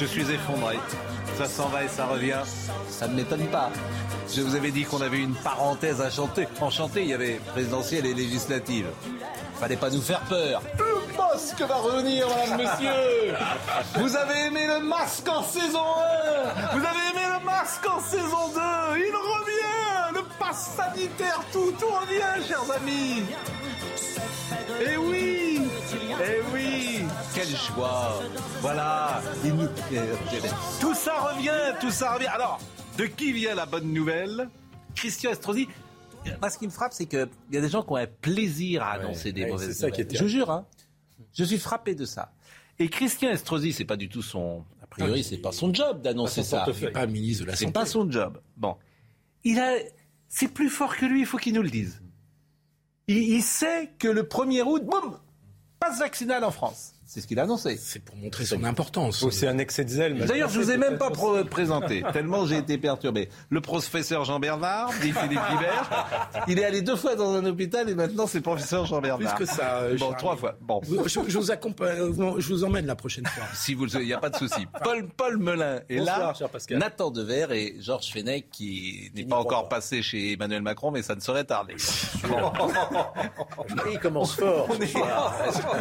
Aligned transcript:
Je 0.00 0.06
suis 0.06 0.30
effondré. 0.32 0.78
Ça 1.36 1.44
s'en 1.44 1.68
va 1.68 1.84
et 1.84 1.88
ça 1.88 2.06
revient. 2.06 2.40
Ça 2.88 3.06
ne 3.06 3.14
m'étonne 3.14 3.46
pas. 3.48 3.70
Je 4.34 4.40
vous 4.40 4.54
avais 4.54 4.70
dit 4.70 4.84
qu'on 4.84 5.02
avait 5.02 5.18
une 5.18 5.34
parenthèse 5.34 6.00
à 6.00 6.08
chanter. 6.08 6.48
En 6.58 6.70
chanter, 6.70 7.02
il 7.02 7.08
y 7.08 7.12
avait 7.12 7.34
présidentielle 7.52 8.06
et 8.06 8.14
législative. 8.14 8.86
Fallait 9.60 9.76
pas 9.76 9.90
nous 9.90 10.00
faire 10.00 10.20
peur. 10.20 10.62
Le 10.78 11.18
masque 11.18 11.60
va 11.60 11.76
revenir, 11.76 12.26
madame, 12.30 12.62
monsieur. 12.62 13.34
Vous 14.00 14.16
avez 14.16 14.46
aimé 14.46 14.66
le 14.66 14.80
masque 14.86 15.28
en 15.28 15.42
saison 15.42 15.84
1. 16.72 16.78
Vous 16.78 16.86
avez 16.86 17.04
aimé 17.12 17.26
le 17.38 17.44
masque 17.44 17.86
en 17.86 18.00
saison 18.00 18.48
2. 18.54 18.60
Il 18.96 19.14
revient. 19.14 20.14
Le 20.14 20.22
pass 20.38 20.76
sanitaire, 20.78 21.42
tout, 21.52 21.74
tout 21.78 21.90
revient, 22.00 22.48
chers 22.48 22.70
amis. 22.74 23.22
Eh 24.80 24.96
oui 24.96 25.39
Eh 25.92 26.40
oui 26.54 27.00
Quelle 27.34 27.48
joie 27.48 28.20
Voilà 28.60 29.20
Tout 30.80 30.94
ça 30.94 31.20
revient, 31.20 31.74
tout 31.80 31.90
ça 31.90 32.14
revient. 32.14 32.26
Alors, 32.26 32.60
de 32.96 33.06
qui 33.06 33.32
vient 33.32 33.54
la 33.54 33.66
bonne 33.66 33.92
nouvelle? 33.92 34.48
Christian 34.94 35.30
Estrosi. 35.32 35.68
Moi, 36.40 36.50
ce 36.50 36.58
qui 36.58 36.66
me 36.66 36.70
frappe, 36.72 36.92
c'est 36.92 37.06
qu'il 37.06 37.28
y 37.50 37.56
a 37.56 37.60
des 37.60 37.68
gens 37.68 37.82
qui 37.82 37.92
ont 37.92 37.96
un 37.96 38.06
plaisir 38.06 38.82
à 38.82 38.92
annoncer 38.92 39.32
des 39.32 39.44
ouais, 39.44 39.50
mauvaises 39.50 39.68
c'est 39.68 39.74
ça 39.74 39.90
qui 39.90 40.02
nouvelles. 40.02 40.18
Je 40.18 40.26
jure, 40.26 40.50
hein. 40.50 40.66
Je 41.32 41.44
suis 41.44 41.58
frappé 41.58 41.94
de 41.94 42.04
ça. 42.04 42.32
Et 42.78 42.88
Christian 42.88 43.30
Estrosi, 43.30 43.72
c'est 43.72 43.84
pas 43.84 43.96
du 43.96 44.08
tout 44.08 44.22
son... 44.22 44.64
A 44.82 44.86
priori, 44.86 45.22
c'est 45.24 45.38
pas 45.38 45.52
son 45.52 45.72
job 45.72 46.02
d'annoncer 46.02 46.42
ça. 46.42 46.58
portefeuille. 46.64 46.92
Pas 46.92 47.06
ministre 47.06 47.44
de 47.44 47.50
la 47.50 47.56
C'est 47.56 47.64
Santé. 47.64 47.72
pas 47.72 47.86
son 47.86 48.10
job. 48.10 48.40
Bon. 48.56 48.76
Il 49.44 49.58
a... 49.58 49.74
C'est 50.28 50.48
plus 50.48 50.68
fort 50.68 50.96
que 50.96 51.06
lui, 51.06 51.20
il 51.20 51.26
faut 51.26 51.38
qu'il 51.38 51.54
nous 51.54 51.62
le 51.62 51.70
dise. 51.70 52.02
Il, 53.08 53.16
il 53.16 53.42
sait 53.42 53.92
que 53.98 54.08
le 54.08 54.22
1er 54.22 54.62
août, 54.62 54.84
boum, 54.84 55.18
passe 55.80 55.98
vaccinal 55.98 56.44
en 56.44 56.50
France. 56.50 56.92
C'est 57.12 57.20
ce 57.20 57.26
qu'il 57.26 57.40
a 57.40 57.42
annoncé. 57.42 57.76
C'est 57.76 57.98
pour 57.98 58.14
montrer 58.14 58.44
son 58.44 58.62
importance. 58.62 59.28
C'est 59.30 59.48
un 59.48 59.58
excès 59.58 59.84
de 59.84 59.88
zèle. 59.90 60.16
D'ailleurs, 60.26 60.48
je 60.48 60.60
vous 60.60 60.70
ai 60.70 60.76
même 60.76 60.96
pas 60.96 61.10
présenté, 61.50 62.04
tellement 62.12 62.46
j'ai 62.46 62.58
été 62.58 62.78
perturbé. 62.78 63.28
Le 63.48 63.60
professeur 63.60 64.24
Jean 64.24 64.38
Bernard, 64.38 64.90
dit 65.02 65.10
Philippe 65.10 65.40
Libert, 65.50 66.06
il 66.46 66.60
est 66.60 66.64
allé 66.64 66.82
deux 66.82 66.94
fois 66.94 67.16
dans 67.16 67.34
un 67.34 67.44
hôpital 67.46 67.88
et 67.90 67.96
maintenant 67.96 68.28
c'est 68.28 68.40
professeur 68.40 68.86
Jean 68.86 69.00
Bernard. 69.00 69.34
Plus 69.34 69.44
que 69.44 69.52
ça, 69.52 69.78
euh, 69.80 69.96
Bon, 69.98 70.06
Charles. 70.06 70.16
trois 70.18 70.36
fois. 70.36 70.54
Bon, 70.60 70.80
Je, 70.84 71.08
je 71.26 71.36
vous 71.38 71.50
accompagne, 71.50 71.98
euh, 71.98 72.34
je 72.38 72.48
vous 72.48 72.62
emmène 72.62 72.86
la 72.86 72.94
prochaine 72.94 73.26
fois. 73.26 73.42
si 73.54 73.74
vous 73.74 73.86
le 73.86 73.90
il 73.96 74.06
n'y 74.06 74.12
a 74.12 74.18
pas 74.18 74.30
de 74.30 74.36
souci. 74.36 74.68
Paul, 74.84 75.08
Paul 75.08 75.36
Melun 75.38 75.80
est 75.88 75.98
Bonsoir, 75.98 76.34
là. 76.40 76.76
Nathan 76.78 77.10
Dever 77.10 77.46
et 77.50 77.74
Georges 77.80 78.12
Fenech 78.12 78.50
qui 78.52 79.10
n'est 79.16 79.24
pas 79.24 79.38
encore 79.38 79.68
pas. 79.68 79.76
passé 79.78 80.00
chez 80.00 80.34
Emmanuel 80.34 80.62
Macron, 80.62 80.92
mais 80.92 81.02
ça 81.02 81.16
ne 81.16 81.20
saurait 81.20 81.42
tarder. 81.42 81.74
Il 83.90 83.98
commence 83.98 84.36
fort. 84.36 84.68
On 84.70 84.80
est, 84.80 84.94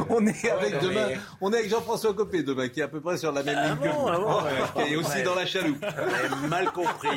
on 0.10 0.26
est 0.26 0.50
avec 0.50 0.82
demain, 0.82 1.19
on 1.42 1.52
est 1.54 1.58
avec 1.58 1.70
Jean-François 1.70 2.14
Copé 2.14 2.44
demain, 2.44 2.70
qui 2.70 2.80
est 2.80 2.84
à 2.84 2.88
peu 2.88 3.02
près 3.02 3.18
sur 3.18 3.32
la 3.32 3.44
même 3.44 3.58
ligne 3.58 3.78
que 3.78 3.94
bon, 3.96 4.04
vous, 4.04 4.28
ah 4.30 4.74
qui 4.86 4.94
est 4.94 4.96
aussi 4.96 5.24
dans 5.24 5.36
la 5.36 5.46
chaloupe. 5.46 5.84
mal 6.50 6.72
compris. 6.72 7.10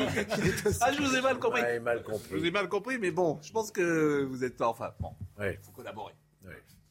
Ah, 0.80 0.92
je 0.92 1.02
vous 1.02 1.14
ai 1.16 1.20
mal 1.20 1.38
compris. 1.38 1.62
Ouais, 1.62 1.80
mal 1.80 1.98
Je 2.06 2.12
vous 2.12 2.18
compris. 2.18 2.46
ai 2.46 2.50
mal 2.50 2.68
compris, 2.68 2.98
mais 2.98 3.10
bon, 3.10 3.38
je 3.42 3.52
pense 3.52 3.70
que 3.70 4.22
vous 4.24 4.44
êtes 4.44 4.60
enfin. 4.62 4.90
Bon, 5.00 5.10
Ouais. 5.38 5.58
faut 5.62 5.72
collaborer. 5.72 6.12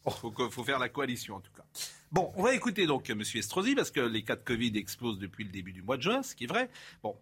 Il 0.04 0.12
faut, 0.14 0.32
que- 0.32 0.50
faut 0.50 0.64
faire 0.64 0.80
la 0.80 0.90
coalition 0.90 1.36
en 1.36 1.40
tout 1.42 1.52
cas. 1.56 1.64
Bon, 2.12 2.32
on 2.36 2.42
va 2.44 2.56
écouter 2.56 2.88
donc 2.88 3.08
M. 3.12 3.22
Estrosi 3.36 3.76
parce 3.76 3.92
que 3.92 4.00
les 4.00 4.24
cas 4.24 4.36
de 4.36 4.42
Covid 4.44 4.72
explosent 4.76 5.20
depuis 5.20 5.44
le 5.44 5.52
début 5.52 5.72
du 5.74 5.84
mois 5.84 5.96
de 5.98 6.02
juin, 6.02 6.24
ce 6.24 6.34
qui 6.34 6.46
est 6.46 6.48
vrai. 6.48 6.72
Bon, 7.04 7.16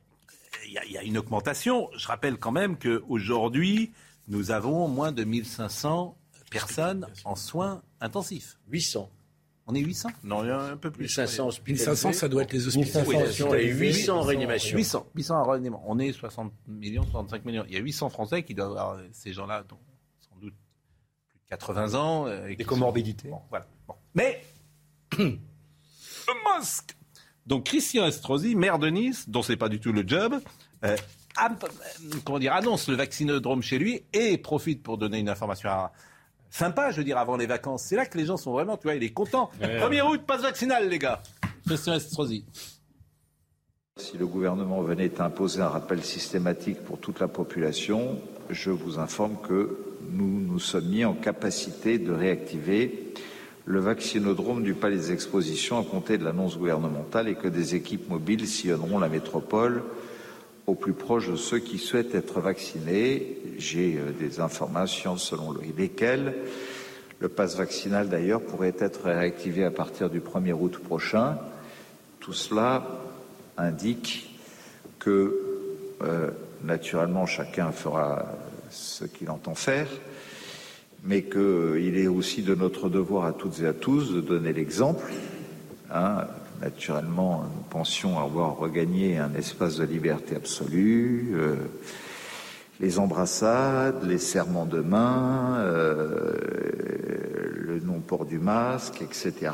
il 0.65 0.71
y, 0.71 0.77
a- 0.77 0.85
il 0.85 0.91
y 0.93 0.97
a 0.97 1.03
une 1.03 1.17
augmentation. 1.17 1.89
Je 1.97 2.07
rappelle 2.07 2.37
quand 2.37 2.51
même 2.53 2.77
qu'aujourd'hui, 2.77 3.91
nous 4.29 4.51
avons 4.51 4.87
moins 4.87 5.11
de 5.11 5.23
1500 5.25 6.17
personnes 6.51 7.05
en 7.25 7.35
soins 7.35 7.81
intensifs. 7.99 8.57
800. 8.69 9.09
On 9.71 9.75
est 9.75 9.81
800 9.81 10.09
Non, 10.23 10.43
il 10.43 10.47
y 10.47 10.49
a 10.51 10.59
un 10.59 10.77
peu 10.77 10.89
plus. 10.89 11.03
1500 11.03 11.47
hospitalisés. 11.47 11.85
1500, 11.91 12.13
ça 12.13 12.27
doit 12.27 12.41
être 12.41 12.53
les 12.53 12.67
hospitalisations. 12.67 13.49
hospitalisations 13.49 13.53
et 13.53 13.65
800 13.67 14.17
en 14.17 14.21
réanimation. 14.23 14.77
800, 14.77 15.05
800 15.15 15.35
en 15.35 15.43
réanimation. 15.43 15.83
On 15.87 15.99
est 15.99 16.11
60 16.11 16.51
millions, 16.67 17.03
65 17.11 17.45
millions. 17.45 17.63
Il 17.67 17.73
y 17.75 17.77
a 17.77 17.79
800 17.81 18.09
Français 18.09 18.41
qui 18.43 18.55
doivent 18.55 18.71
avoir 18.71 18.99
ces 19.11 19.31
gens-là, 19.31 19.63
dont 19.69 19.77
sans 20.27 20.35
doute 20.41 20.55
plus 21.27 21.37
de 21.37 21.49
80 21.49 21.93
ans. 21.93 22.25
euh, 22.27 22.47
et 22.47 22.55
Des 22.55 22.63
comorbidités. 22.63 23.29
sont- 23.29 23.35
Bon, 23.35 23.41
voilà. 23.51 23.67
Bon. 23.87 23.93
Mais, 24.15 24.41
le 25.19 25.37
masque 26.43 26.95
Donc, 27.45 27.65
Christian 27.65 28.05
Estrosi, 28.07 28.55
maire 28.55 28.79
de 28.79 28.89
Nice, 28.89 29.29
dont 29.29 29.41
c'est 29.43 29.55
pas 29.57 29.69
du 29.69 29.79
tout 29.79 29.91
le 29.91 30.03
job, 30.07 30.39
euh, 30.83 30.95
euh, 31.41 31.47
comment 32.25 32.39
dire, 32.39 32.53
annonce 32.53 32.87
le 32.89 32.95
vaccinodrome 32.95 33.61
chez 33.61 33.77
lui 33.79 34.03
et 34.13 34.37
profite 34.37 34.81
pour 34.83 34.97
donner 34.97 35.19
une 35.19 35.29
information 35.29 35.69
à- 35.69 35.91
sympa, 36.49 36.91
je 36.91 36.97
veux 36.97 37.03
dire, 37.03 37.17
avant 37.17 37.37
les 37.37 37.45
vacances. 37.45 37.83
C'est 37.83 37.95
là 37.95 38.05
que 38.05 38.17
les 38.17 38.25
gens 38.25 38.37
sont 38.37 38.51
vraiment, 38.51 38.77
tu 38.77 38.83
vois, 38.83 38.95
il 38.95 39.03
est 39.03 39.11
content. 39.11 39.49
1er 39.61 40.01
août, 40.01 40.21
passe 40.25 40.41
vaccinal, 40.41 40.89
les 40.89 40.99
gars. 40.99 41.21
Christian 41.65 41.93
Estrosi. 41.93 42.45
Si 43.97 44.17
le 44.17 44.25
gouvernement 44.25 44.81
venait 44.81 45.19
imposer 45.19 45.61
un 45.61 45.67
rappel 45.67 46.03
systématique 46.03 46.81
pour 46.85 46.99
toute 46.99 47.19
la 47.19 47.27
population, 47.27 48.17
je 48.49 48.71
vous 48.71 48.97
informe 48.97 49.35
que 49.45 49.77
nous 50.09 50.39
nous 50.39 50.59
sommes 50.59 50.87
mis 50.87 51.03
en 51.03 51.13
capacité 51.13 51.99
de 51.99 52.11
réactiver 52.11 53.13
le 53.65 53.79
vaccinodrome 53.79 54.63
du 54.63 54.73
Palais 54.73 54.95
des 54.95 55.11
Expositions 55.11 55.79
à 55.79 55.83
compter 55.83 56.17
de 56.17 56.23
l'annonce 56.23 56.57
gouvernementale 56.57 57.27
et 57.27 57.35
que 57.35 57.47
des 57.47 57.75
équipes 57.75 58.09
mobiles 58.09 58.47
sillonneront 58.47 58.99
la 58.99 59.09
métropole 59.09 59.83
au 60.69 60.75
plus 60.75 60.93
proche 60.93 61.29
de 61.29 61.35
ceux 61.35 61.59
qui 61.59 61.77
souhaitent 61.77 62.13
être 62.15 62.39
vaccinés. 62.39 63.37
J'ai 63.57 63.97
euh, 63.97 64.11
des 64.11 64.39
informations 64.39 65.17
selon 65.17 65.51
le- 65.51 65.61
lesquelles 65.77 66.35
le 67.19 67.27
passe 67.27 67.57
vaccinal 67.57 68.07
d'ailleurs 68.07 68.41
pourrait 68.41 68.75
être 68.79 69.05
réactivé 69.05 69.65
à 69.65 69.71
partir 69.71 70.09
du 70.09 70.19
1er 70.21 70.53
août 70.53 70.77
prochain. 70.79 71.37
Tout 72.19 72.33
cela 72.33 72.87
indique 73.57 74.29
que, 74.99 75.37
euh, 76.03 76.29
naturellement, 76.63 77.25
chacun 77.25 77.71
fera 77.71 78.25
ce 78.69 79.03
qu'il 79.05 79.29
entend 79.31 79.55
faire, 79.55 79.87
mais 81.03 81.23
qu'il 81.23 81.97
est 81.97 82.07
aussi 82.07 82.41
de 82.43 82.55
notre 82.55 82.87
devoir 82.89 83.25
à 83.25 83.33
toutes 83.33 83.59
et 83.61 83.65
à 83.67 83.73
tous 83.73 84.13
de 84.13 84.21
donner 84.21 84.53
l'exemple. 84.53 85.11
hein. 85.91 86.25
Naturellement, 86.61 87.43
nous 87.43 87.63
pensions 87.69 88.19
avoir 88.19 88.57
regagné 88.57 89.17
un 89.17 89.33
espace 89.33 89.77
de 89.77 89.85
liberté 89.85 90.35
absolue. 90.35 91.31
euh, 91.35 91.55
les 92.81 92.97
embrassades, 92.97 94.03
les 94.05 94.17
serments 94.17 94.65
de 94.65 94.79
main, 94.79 95.57
euh, 95.59 96.33
le 97.57 97.79
non-port 97.81 98.25
du 98.25 98.39
masque, 98.39 99.01
etc. 99.01 99.51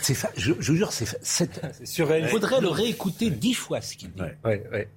C'est 0.00 0.14
ça, 0.14 0.30
je, 0.36 0.52
je 0.58 0.72
vous 0.72 0.76
jure, 0.78 0.92
c'est 0.92 1.06
c'est- 1.22 1.84
surréaliste. 1.86 2.30
Il 2.30 2.32
faudrait 2.32 2.60
le 2.60 2.68
réécouter 2.68 3.28
dix 3.30 3.54
fois 3.54 3.80
ce 3.80 3.96
qu'il 3.96 4.12
dit. 4.12 4.22
Ouais, 4.44 4.66
ouais. 4.72 4.88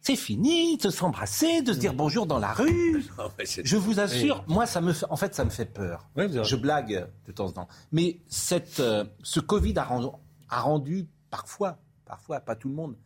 C'est 0.00 0.16
fini 0.16 0.76
de 0.76 0.90
s'embrasser, 0.90 1.62
de 1.62 1.72
se 1.72 1.78
dire 1.78 1.94
bonjour 1.94 2.26
dans 2.26 2.38
la 2.38 2.52
rue. 2.52 3.02
Je 3.64 3.76
vous 3.76 4.00
assure, 4.00 4.44
moi, 4.46 4.66
ça 4.66 4.82
me 4.82 4.92
fait, 4.92 5.06
en 5.08 5.16
fait, 5.16 5.34
ça 5.34 5.46
me 5.46 5.50
fait 5.50 5.64
peur. 5.64 6.06
Avez 6.14 6.44
Je 6.44 6.56
blague 6.56 7.06
de 7.26 7.32
temps 7.32 7.46
en 7.46 7.52
temps. 7.52 7.68
Mais 7.90 8.18
cette, 8.28 8.80
euh, 8.80 9.04
ce 9.22 9.40
Covid 9.40 9.72
a 9.78 9.84
rendu, 9.84 10.08
a 10.48 10.60
rendu 10.60 11.06
parfois, 11.30 11.78
parfois, 12.04 12.40
pas 12.40 12.54
tout 12.56 12.68
le 12.68 12.74
monde, 12.74 12.96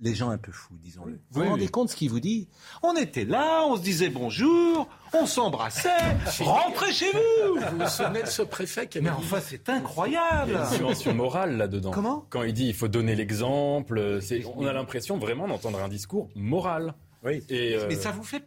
les 0.00 0.14
gens 0.14 0.28
un 0.28 0.36
peu 0.36 0.52
fous, 0.52 0.74
disons-le. 0.82 1.12
Vous 1.14 1.18
vous 1.30 1.40
Oui, 1.40 1.48
rendez 1.48 1.62
oui. 1.64 1.70
compte 1.70 1.88
ce 1.88 1.96
qu'il 1.96 2.10
vous 2.10 2.20
dit? 2.20 2.48
On 2.82 2.94
était 2.96 3.24
là, 3.24 3.64
on 3.66 3.76
se 3.76 3.80
disait 3.82 4.10
bonjour, 4.10 4.88
on 5.14 5.24
s'embrassait, 5.24 5.88
rentrez 6.40 6.92
chez 6.92 7.10
vous 7.12 7.54
Vous 7.70 7.78
vous 7.78 7.88
souvenez 7.88 8.22
de 8.22 8.28
ce 8.28 8.42
préfet 8.42 8.88
qui 8.88 9.00
Mais 9.00 9.08
enfin, 9.08 9.40
c'est 9.40 9.68
incroyable 9.70 10.52
une 10.70 10.76
dimension 10.76 11.14
morale 11.14 11.56
là-dedans. 11.56 11.92
Comment? 11.92 12.26
Quand 12.28 12.42
il 12.42 12.52
dit 12.52 12.66
il 12.68 12.74
faut 12.74 12.88
donner 12.88 13.14
l'exemple, 13.14 14.20
on 14.54 14.66
a 14.66 14.72
l'impression 14.74 15.16
vraiment 15.16 15.48
d'entendre 15.48 15.80
un 15.82 15.88
discours 15.88 16.28
moral. 16.34 16.94
Oui. 17.24 17.42
Et 17.48 17.74
euh, 17.74 17.86
Mais 17.88 17.96
ça 17.96 18.10
vous 18.12 18.22
fait 18.22 18.44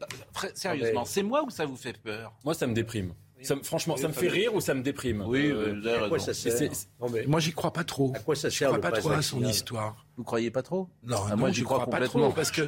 Sérieusement, 0.54 1.02
Ah, 1.02 1.04
mais- 1.04 1.10
c'est 1.12 1.24
moi 1.24 1.44
ou 1.44 1.50
ça 1.50 1.66
vous 1.66 1.76
fait 1.76 1.98
peur? 1.98 2.32
Moi, 2.46 2.54
ça 2.54 2.66
me 2.68 2.74
déprime. 2.74 3.14
Ça 3.42 3.56
franchement, 3.64 3.96
ça 3.98 4.08
me 4.08 4.14
fait 4.14 4.28
rire 4.28 4.54
ou 4.54 4.60
ça 4.62 4.74
me 4.74 4.82
déprime 4.84 5.24
Oui, 5.26 5.48
Euh, 5.52 5.76
vous 5.80 5.88
avez 5.88 6.06
À 6.06 6.10
quoi 6.10 6.20
ça 6.20 6.34
sert 6.34 6.52
c'est- 6.52 6.74
c'est- 6.74 6.88
Non, 7.00 7.10
mais 7.10 7.26
moi, 7.26 7.40
j'y 7.40 7.54
crois 7.54 7.72
pas 7.72 7.84
trop. 7.84 8.12
À 8.16 8.20
quoi 8.20 8.36
ça 8.36 8.50
Je 8.50 8.58
sert 8.58 8.68
crois 8.70 8.78
le 8.78 8.82
pas 8.82 8.92
trop 8.92 9.12
à 9.12 9.22
son 9.22 9.44
histoire. 9.44 10.06
Vous 10.18 10.24
croyez 10.24 10.52
pas 10.52 10.62
trop? 10.62 10.90
Non, 11.04 11.18
Ah, 11.26 11.30
non, 11.32 11.38
moi, 11.38 11.50
j'y 11.50 11.58
j'y 11.58 11.64
crois 11.64 11.78
crois 11.78 11.86
pas 11.90 11.98
complètement. 11.98 12.28
trop 12.28 12.34
parce 12.34 12.52
que 12.52 12.68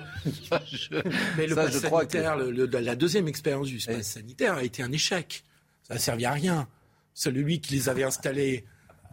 Je- 0.66 0.90
mais 1.38 1.48
le 1.48 1.56
Ça, 1.56 1.64
pass 1.66 1.74
je 1.74 1.80
crois 1.80 2.06
que- 2.06 2.12
sanitaire, 2.14 2.38
le- 2.38 2.52
le- 2.52 2.66
la 2.80 2.96
deuxième 2.96 3.28
expérience 3.28 3.68
du 3.68 3.78
pass 3.86 4.08
sanitaire 4.08 4.54
a 4.56 4.64
été 4.64 4.82
un 4.84 4.92
échec. 4.92 5.44
Ça 5.84 5.96
n'a 5.96 6.00
servi 6.00 6.26
à 6.26 6.32
rien. 6.32 6.68
Celui 7.14 7.60
qui 7.60 7.74
les 7.74 7.90
avait 7.90 8.04
installés 8.04 8.66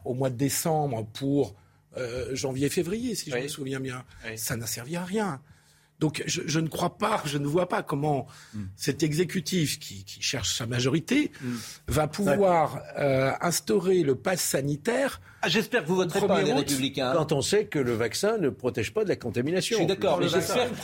au 0.04 0.14
mois 0.14 0.30
de 0.30 0.36
décembre 0.36 1.06
pour 1.12 1.56
euh, 1.96 2.36
janvier-février, 2.36 3.16
si 3.16 3.30
je 3.30 3.36
me 3.36 3.48
souviens 3.48 3.80
bien, 3.80 4.04
Oui. 4.24 4.38
ça 4.38 4.56
n'a 4.56 4.66
servi 4.66 4.94
à 4.94 5.04
rien. 5.04 5.40
Donc 5.98 6.22
je, 6.26 6.42
je 6.46 6.60
ne 6.60 6.68
crois 6.68 6.96
pas, 6.96 7.20
je 7.24 7.38
ne 7.38 7.46
vois 7.46 7.68
pas 7.68 7.82
comment 7.82 8.26
Hmm. 8.54 8.64
cet 8.76 9.02
exécutif 9.02 9.78
qui, 9.80 10.04
qui 10.04 10.22
cherche 10.22 10.54
sa 10.56 10.66
majorité 10.66 11.32
va 11.88 12.06
pouvoir 12.06 12.80
euh, 12.98 13.32
instaurer 13.40 14.02
le 14.02 14.14
pass 14.14 14.40
sanitaire. 14.40 15.20
Ah, 15.42 15.48
J'espère 15.48 15.82
que 15.82 15.88
vous 15.88 15.96
voterez 15.96 16.26
pas 16.26 16.42
les 16.42 16.52
républicains. 16.52 17.12
Quand 17.14 17.32
on 17.32 17.42
sait 17.42 17.66
que 17.66 17.78
le 17.78 17.92
vaccin 17.94 18.38
ne 18.38 18.48
protège 18.48 18.92
pas 18.92 19.02
de 19.04 19.08
la 19.08 19.14
Je 19.14 19.18
contamination. 19.20 19.76
suis 19.76 19.86
d'accord, 19.86 20.20
mais 20.20 20.26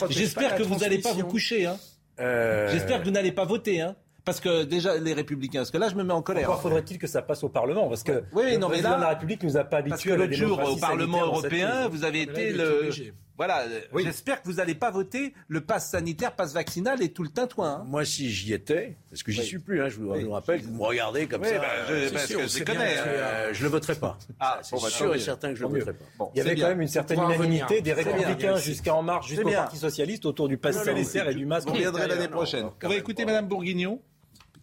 j'espère 0.09 0.55
que 0.55 0.63
vous 0.63 0.75
n'allez 0.77 0.99
pas 0.99 1.13
vous 1.13 1.23
coucher. 1.25 1.65
Hein. 1.65 1.77
Euh, 2.19 2.69
J'espère 2.71 2.99
que 3.01 3.05
vous 3.05 3.11
n'allez 3.11 3.31
pas 3.31 3.45
voter. 3.45 3.81
Hein. 3.81 3.95
Parce 4.23 4.39
que 4.39 4.63
déjà, 4.63 4.97
les 4.97 5.13
républicains, 5.13 5.59
parce 5.59 5.69
que 5.71 5.77
là, 5.77 5.87
je 5.89 5.95
me 5.95 6.03
mets 6.03 6.13
en 6.13 6.21
colère. 6.23 6.49
Encore 6.49 6.61
faudrait-il 6.63 6.97
que 6.97 7.05
ça 7.07 7.21
passe 7.21 7.43
au 7.43 7.49
Parlement, 7.49 7.87
parce 7.89 8.01
que 8.03 8.23
Oui, 8.33 8.51
le 8.51 8.57
non, 8.57 8.67
mais 8.69 8.73
président 8.73 8.91
là- 8.91 8.95
de 8.97 9.01
la 9.01 9.09
République 9.09 9.43
nous 9.43 9.55
a 9.57 9.63
pas 9.63 9.83
Parce 9.83 9.91
habitués 9.93 10.09
que 10.09 10.13
à 10.15 10.17
la 10.17 10.25
l'autre 10.25 10.37
jour, 10.37 10.59
au 10.71 10.75
Parlement 10.77 11.25
européen, 11.25 11.87
vous 11.89 12.03
avez 12.05 12.25
Là, 12.25 12.31
été 12.31 12.53
le. 12.53 12.79
obligé. 12.79 13.13
Voilà, 13.37 13.63
euh, 13.63 13.81
Oui. 13.91 14.03
j'espère 14.05 14.41
que 14.41 14.47
vous 14.47 14.53
n'allez 14.55 14.75
pas 14.75 14.91
voter 14.91 15.33
le 15.49 15.59
pass 15.59 15.89
sanitaire, 15.89 16.33
pass 16.35 16.53
vaccinal 16.53 17.01
et 17.03 17.09
tout 17.09 17.21
le 17.23 17.27
tintouin. 17.29 17.81
hein. 17.81 17.85
Moi, 17.85 18.05
si 18.05 18.29
j'y 18.29 18.53
étais, 18.53 18.95
parce 19.09 19.23
que 19.23 19.31
j'y 19.33 19.41
Oui. 19.41 19.45
suis 19.45 19.59
plus, 19.59 19.81
hein, 19.81 19.89
je 19.89 19.97
vous, 19.97 20.13
vous 20.13 20.31
rappelle, 20.31 20.61
vous 20.61 20.73
me 20.73 20.81
regardez 20.83 21.27
comme 21.27 21.41
Oui, 21.41 21.49
ça. 21.49 21.59
bah, 21.59 21.65
je- 21.89 22.09
parce 22.13 22.25
sûr, 22.27 22.39
que 22.39 22.47
je 22.47 22.63
connais. 22.63 22.97
hein. 22.97 23.03
euh, 23.05 23.49
je 23.53 23.63
le 23.63 23.69
voterai 23.69 23.95
pas. 23.95 24.17
Ah, 24.39 24.59
C'est 24.63 24.75
bon, 24.77 24.81
bah, 24.81 24.89
sûr 24.89 25.13
et 25.15 25.19
certain 25.19 25.49
que 25.49 25.55
je 25.55 25.63
le 25.63 25.67
voterai 25.69 25.93
pas. 25.93 26.05
Bon, 26.17 26.31
Il 26.33 26.37
y 26.37 26.41
avait 26.41 26.55
quand 26.55 26.69
même 26.69 26.81
une 26.81 26.87
certaine 26.87 27.19
unanimité 27.19 27.81
des 27.81 27.91
républicains 27.93 28.51
merci. 28.53 28.69
jusqu'en 28.69 29.03
marche, 29.03 29.27
jusqu'au. 29.27 29.49
Parti 29.51 29.77
socialiste 29.77 30.25
autour 30.25 30.47
du 30.47 30.57
pass 30.57 30.81
sanitaire 30.83 31.27
et 31.29 31.35
du 31.35 31.45
masque. 31.45 31.67
On 31.69 31.73
reviendrait 31.73 32.07
l'année 32.07 32.27
prochaine. 32.29 32.67
On 32.83 32.87
va 32.87 32.95
écouter. 32.95 33.25
Madame 33.25 33.47
Bourguignon, 33.47 33.99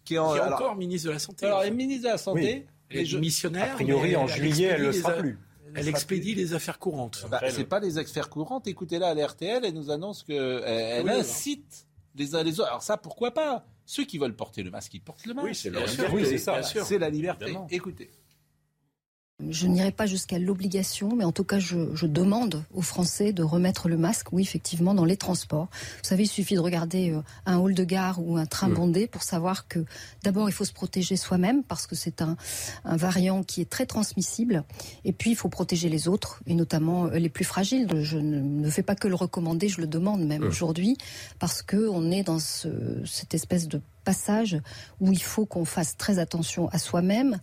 qui 0.04 0.14
est, 0.14 0.18
en- 0.18 0.34
encore 0.34 0.76
ministre 0.76 1.08
de 1.08 1.12
la 1.12 1.18
Santé. 1.18 1.44
Alors, 1.46 1.62
elle 1.62 1.68
est 1.68 1.76
ministre 1.76 2.04
de 2.04 2.12
la 2.12 2.18
Santé. 2.18 2.66
Je- 2.90 3.16
missionnaire. 3.18 3.72
A 3.72 3.74
priori, 3.74 4.16
en 4.16 4.26
juillet, 4.26 4.66
elle 4.74 4.80
ne 4.82 4.86
le 4.86 4.92
sera 4.92 5.12
plus. 5.12 5.38
Elle 5.74 5.88
expédie 5.88 6.34
les 6.34 6.54
affaires 6.54 6.78
courantes. 6.78 7.26
Bah, 7.30 7.40
c'est 7.50 7.64
pas 7.64 7.80
les 7.80 7.98
affaires 7.98 8.28
courantes. 8.28 8.66
Écoutez-la 8.66 9.08
à 9.08 9.14
l'RTL, 9.14 9.64
elle 9.64 9.74
nous 9.74 9.90
annonce 9.90 10.22
qu'elle 10.22 10.62
elle 10.66 11.04
Oui, 11.04 11.10
alors. 11.10 11.20
incite 11.20 11.86
les 12.14 12.34
uns 12.34 12.42
les 12.42 12.60
autres. 12.60 12.68
Alors 12.68 12.82
ça, 12.82 12.96
pourquoi 12.96 13.32
pas? 13.32 13.64
Ceux 13.84 14.04
qui 14.04 14.18
veulent 14.18 14.36
porter 14.36 14.62
le 14.62 14.70
masque, 14.70 14.94
ils 14.94 15.00
portent 15.00 15.26
le 15.26 15.34
masque. 15.34 15.46
Oui, 15.48 15.54
c'est 15.54 15.70
liberté. 15.70 16.02
Oui, 16.12 16.24
c'est 16.26 16.38
ça. 16.38 16.52
Bien 16.52 16.62
sûr. 16.62 16.84
C'est 16.84 16.98
la 16.98 17.10
liberté. 17.10 17.44
Évidemment. 17.46 17.66
Écoutez. 17.70 18.10
Je 19.48 19.66
n'irai 19.66 19.90
pas 19.90 20.06
jusqu'à 20.06 20.38
l'obligation, 20.38 21.16
mais 21.16 21.24
en 21.24 21.32
tout 21.32 21.44
cas, 21.44 21.58
je, 21.58 21.94
je 21.94 22.06
demande 22.06 22.64
aux 22.72 22.82
Français 22.82 23.32
de 23.32 23.42
remettre 23.42 23.88
le 23.88 23.96
masque, 23.96 24.32
oui, 24.32 24.42
effectivement, 24.42 24.94
dans 24.94 25.04
les 25.04 25.16
transports. 25.16 25.68
Vous 26.02 26.08
savez, 26.08 26.24
il 26.24 26.28
suffit 26.28 26.54
de 26.54 26.60
regarder 26.60 27.10
euh, 27.10 27.22
un 27.46 27.58
hall 27.58 27.74
de 27.74 27.84
gare 27.84 28.22
ou 28.22 28.36
un 28.36 28.46
train 28.46 28.68
bondé 28.68 29.06
pour 29.06 29.22
savoir 29.22 29.66
que 29.66 29.84
d'abord, 30.22 30.48
il 30.48 30.52
faut 30.52 30.64
se 30.64 30.72
protéger 30.72 31.16
soi-même 31.16 31.64
parce 31.64 31.86
que 31.86 31.96
c'est 31.96 32.22
un, 32.22 32.36
un 32.84 32.96
variant 32.96 33.42
qui 33.42 33.60
est 33.60 33.68
très 33.68 33.86
transmissible. 33.86 34.64
Et 35.04 35.12
puis, 35.12 35.30
il 35.30 35.36
faut 35.36 35.48
protéger 35.48 35.88
les 35.88 36.08
autres, 36.08 36.40
et 36.46 36.54
notamment 36.54 37.06
euh, 37.06 37.18
les 37.18 37.28
plus 37.28 37.44
fragiles. 37.44 37.88
Je 38.00 38.18
ne, 38.18 38.38
ne 38.40 38.70
fais 38.70 38.82
pas 38.82 38.94
que 38.94 39.08
le 39.08 39.16
recommander, 39.16 39.68
je 39.68 39.80
le 39.80 39.86
demande 39.86 40.24
même 40.24 40.44
aujourd'hui, 40.44 40.96
parce 41.40 41.62
que 41.62 41.88
on 41.88 42.10
est 42.10 42.22
dans 42.22 42.38
ce, 42.38 42.68
cette 43.04 43.34
espèce 43.34 43.66
de 43.66 43.80
passage 44.02 44.60
où 45.00 45.12
il 45.12 45.22
faut 45.22 45.46
qu'on 45.46 45.64
fasse 45.64 45.96
très 45.96 46.18
attention 46.18 46.68
à 46.68 46.78
soi-même, 46.78 47.38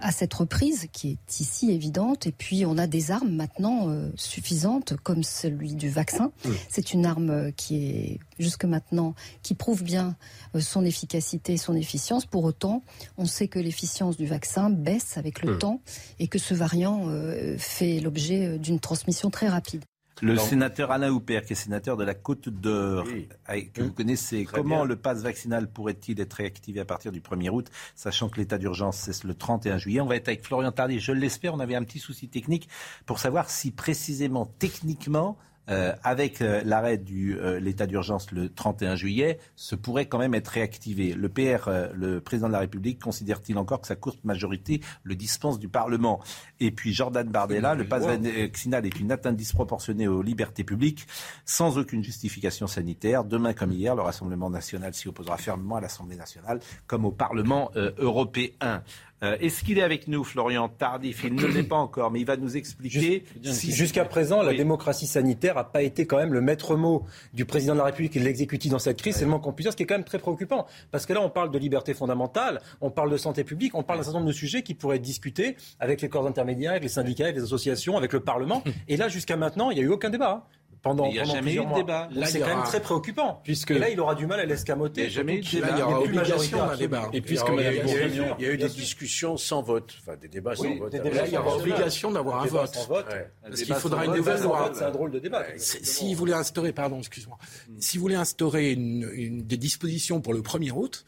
à 0.00 0.12
cette 0.12 0.34
reprise 0.34 0.86
qui 0.92 1.12
est 1.12 1.40
ici 1.40 1.70
évidente. 1.70 2.26
Et 2.26 2.32
puis 2.32 2.64
on 2.66 2.78
a 2.78 2.86
des 2.86 3.10
armes 3.10 3.32
maintenant 3.32 3.88
euh, 3.88 4.10
suffisantes, 4.16 4.94
comme 5.02 5.22
celui 5.22 5.74
du 5.74 5.88
vaccin. 5.88 6.32
C'est 6.68 6.92
une 6.92 7.06
arme 7.06 7.30
euh, 7.30 7.50
qui 7.50 7.86
est 7.86 8.18
jusque 8.38 8.64
maintenant 8.64 9.14
qui 9.42 9.54
prouve 9.54 9.82
bien 9.82 10.16
euh, 10.54 10.60
son 10.60 10.84
efficacité 10.84 11.54
et 11.54 11.56
son 11.56 11.74
efficience. 11.74 12.26
Pour 12.26 12.44
autant, 12.44 12.82
on 13.16 13.26
sait 13.26 13.48
que 13.48 13.58
l'efficience 13.58 14.16
du 14.16 14.26
vaccin 14.26 14.70
baisse 14.70 15.16
avec 15.16 15.42
le 15.42 15.58
temps 15.58 15.80
et 16.18 16.28
que 16.28 16.38
ce 16.38 16.54
variant 16.54 17.04
euh, 17.08 17.56
fait 17.58 18.00
l'objet 18.00 18.58
d'une 18.58 18.80
transmission 18.80 19.30
très 19.30 19.48
rapide. 19.48 19.84
Le 20.22 20.36
sénateur 20.36 20.92
Alain 20.92 21.10
Houpert, 21.10 21.44
qui 21.44 21.52
est 21.52 21.56
sénateur 21.56 21.96
de 21.96 22.04
la 22.04 22.14
Côte 22.14 22.48
d'Or, 22.48 23.04
Oui. 23.06 23.28
que 23.72 23.82
vous 23.82 23.92
connaissez, 23.92 24.44
Très 24.44 24.58
comment 24.58 24.76
bien. 24.78 24.84
le 24.84 24.96
pass 24.96 25.20
vaccinal 25.22 25.68
pourrait-il 25.68 26.20
être 26.20 26.34
réactivé 26.34 26.78
à 26.80 26.84
partir 26.84 27.10
du 27.10 27.20
1er 27.20 27.50
août, 27.50 27.68
sachant 27.96 28.28
que 28.28 28.38
l'état 28.38 28.56
d'urgence 28.56 28.96
cesse 28.98 29.24
le 29.24 29.34
31 29.34 29.78
juillet? 29.78 30.00
On 30.00 30.06
va 30.06 30.14
être 30.16 30.28
avec 30.28 30.44
Florian 30.44 30.70
Tardy, 30.70 31.00
je 31.00 31.10
l'espère, 31.12 31.54
on 31.54 31.60
avait 31.60 31.74
un 31.74 31.82
petit 31.82 31.98
souci 31.98 32.28
technique 32.28 32.68
pour 33.04 33.18
savoir 33.18 33.50
si 33.50 33.72
précisément, 33.72 34.46
techniquement, 34.46 35.36
euh, 35.68 35.92
avec 36.02 36.40
euh, 36.40 36.60
l'arrêt 36.64 36.98
de 36.98 37.58
l'état 37.58 37.86
d'urgence 37.86 38.32
le 38.32 38.48
31 38.48 38.96
juillet, 38.96 39.38
ce 39.54 39.74
pourrait 39.74 40.06
quand 40.06 40.18
même 40.18 40.34
être 40.34 40.48
réactivé. 40.48 41.14
Le 41.14 41.28
PR, 41.28 41.68
euh, 41.68 41.88
le 41.94 42.20
président 42.20 42.48
de 42.48 42.52
la 42.52 42.58
République, 42.58 43.00
considère-t-il 43.00 43.56
encore 43.58 43.80
que 43.80 43.86
sa 43.86 43.96
courte 43.96 44.24
majorité 44.24 44.80
le 45.04 45.14
dispense 45.14 45.58
du 45.58 45.68
Parlement? 45.68 46.20
Et 46.60 46.70
puis 46.70 46.92
Jordan 46.92 47.28
Bardella, 47.28 47.74
le 47.74 47.84
pass 47.84 48.04
vaccinal 48.04 48.86
est 48.86 48.98
une 48.98 49.12
atteinte 49.12 49.36
disproportionnée 49.36 50.08
aux 50.08 50.22
libertés 50.22 50.64
publiques, 50.64 51.06
sans 51.44 51.78
aucune 51.78 52.02
justification 52.02 52.66
sanitaire. 52.66 53.24
Demain 53.24 53.52
comme 53.52 53.72
hier, 53.72 53.94
le 53.94 54.02
Rassemblement 54.02 54.50
national 54.50 54.94
s'y 54.94 55.08
opposera 55.08 55.36
fermement 55.36 55.76
à 55.76 55.80
l'Assemblée 55.80 56.16
nationale 56.16 56.60
comme 56.86 57.04
au 57.04 57.12
Parlement 57.12 57.70
euh, 57.76 57.92
européen. 57.98 58.82
Euh, 59.22 59.36
Est-ce 59.40 59.62
qu'il 59.62 59.78
est 59.78 59.82
avec 59.82 60.08
nous, 60.08 60.24
Florian 60.24 60.68
Tardif? 60.68 61.22
Il 61.24 61.34
ne 61.34 61.46
l'est 61.46 61.62
pas 61.62 61.76
encore, 61.76 62.10
mais 62.10 62.20
il 62.20 62.26
va 62.26 62.36
nous 62.36 62.56
expliquer. 62.56 63.24
si- 63.52 63.72
Jusqu'à 63.72 64.04
présent, 64.04 64.42
la 64.42 64.52
démocratie 64.58 65.06
sanitaire 65.06 65.54
n'a 65.54 65.64
pas 65.64 65.82
été 65.82 66.06
quand 66.06 66.16
même 66.16 66.32
le 66.32 66.40
maître 66.40 66.74
mot 66.76 67.04
du 67.32 67.44
président 67.44 67.74
de 67.74 67.78
la 67.78 67.84
République 67.84 68.16
et 68.16 68.20
de 68.20 68.24
l'exécutif 68.24 68.70
dans 68.72 68.78
cette 68.80 68.98
crise. 69.00 69.14
C'est 69.16 69.24
le 69.24 69.30
moins 69.30 69.38
qu'on 69.38 69.52
puisse 69.52 69.66
dire, 69.66 69.72
ce 69.72 69.76
qui 69.76 69.84
est 69.84 69.86
quand 69.86 69.94
même 69.94 70.04
très 70.04 70.18
préoccupant. 70.18 70.66
Parce 70.90 71.06
que 71.06 71.12
là, 71.12 71.20
on 71.22 71.30
parle 71.30 71.50
de 71.50 71.58
liberté 71.58 71.94
fondamentale, 71.94 72.60
on 72.80 72.90
parle 72.90 73.10
de 73.10 73.16
santé 73.16 73.44
publique, 73.44 73.74
on 73.74 73.82
parle 73.82 74.00
d'un 74.00 74.04
certain 74.04 74.18
nombre 74.18 74.28
de 74.30 74.36
sujets 74.36 74.62
qui 74.62 74.74
pourraient 74.74 74.96
être 74.96 75.02
discutés 75.02 75.56
avec 75.78 76.00
les 76.02 76.08
corps 76.08 76.26
intermédiaires, 76.26 76.72
avec 76.72 76.82
les 76.82 76.88
syndicats, 76.88 77.24
avec 77.24 77.36
les 77.36 77.42
associations, 77.42 77.96
avec 77.96 78.12
le 78.12 78.20
Parlement. 78.20 78.62
Et 78.88 78.96
là, 78.96 79.08
jusqu'à 79.08 79.36
maintenant, 79.36 79.70
il 79.70 79.74
n'y 79.76 79.80
a 79.80 79.84
eu 79.84 79.88
aucun 79.90 80.10
débat. 80.10 80.42
hein. 80.44 80.56
Pendant, 80.82 81.06
Il 81.06 81.14
y 81.14 81.18
a 81.20 81.22
pendant 81.22 81.34
jamais 81.34 81.54
eu 81.54 81.64
de 81.64 81.74
débat. 81.74 82.08
C'est 82.26 82.38
y 82.38 82.42
quand 82.42 82.48
même 82.48 82.64
très 82.64 82.80
préoccupant. 82.82 83.40
Puisque- 83.44 83.70
Et 83.70 83.78
là, 83.78 83.88
il 83.88 84.00
aura 84.00 84.16
du 84.16 84.26
mal 84.26 84.40
à 84.40 84.44
l'escamoter. 84.44 85.02
Il 85.02 85.04
y 85.04 85.06
a 85.06 85.10
jamais 85.10 85.36
eu 85.36 85.40
de 85.40 85.48
débat. 85.48 85.68
Il 85.70 85.78
y 85.78 85.82
aura 85.82 86.00
obligation 86.00 86.58
d'un 86.58 86.76
débat. 86.76 87.08
Et 87.12 87.20
puisque 87.20 87.46
Il 87.46 87.52
y 87.52 87.56
Madame 87.56 87.72
Il 87.72 87.76
y 87.76 87.78
a 87.78 87.82
eu, 87.82 88.00
Bourguignon- 88.00 88.34
il 88.40 88.44
y 88.44 88.48
a 88.48 88.52
eu 88.52 88.56
des 88.56 88.68
sûr. 88.68 88.76
discussions 88.80 89.36
sans 89.36 89.62
vote, 89.62 89.94
enfin 90.00 90.16
des 90.16 90.26
débats 90.26 90.56
sans 90.56 90.74
vote. 90.74 90.90
des 90.90 90.98
Avec- 90.98 91.12
débats 91.12 91.22
Là, 91.22 91.28
il 91.28 91.32
y 91.34 91.36
aura 91.36 91.50
sans 91.50 91.56
vote. 91.58 91.60
obligation 91.62 92.10
d'avoir 92.10 92.42
un 92.42 92.46
vote. 92.46 92.74
sans 92.74 92.86
vote. 92.88 93.06
Ouais. 93.12 93.30
Parce 93.42 93.62
qu'il 93.62 93.74
faudra 93.76 94.04
une 94.06 94.14
nouvelle 94.16 94.42
loi. 94.42 94.72
C'est 94.74 94.84
un 94.84 94.90
drôle 94.90 95.12
de 95.12 95.18
débat. 95.20 95.44
C'est- 95.56 95.84
S'il 95.84 96.16
voulait 96.16 96.32
instaurer, 96.34 96.72
pardon, 96.72 96.98
excuse-moi, 96.98 97.38
s'il 97.78 98.00
voulait 98.00 98.16
instaurer 98.16 98.72
une, 98.72 99.08
une- 99.12 99.42
des 99.46 99.56
dispositions 99.56 100.20
pour 100.20 100.34
le 100.34 100.42
1er 100.42 100.72
août, 100.72 101.04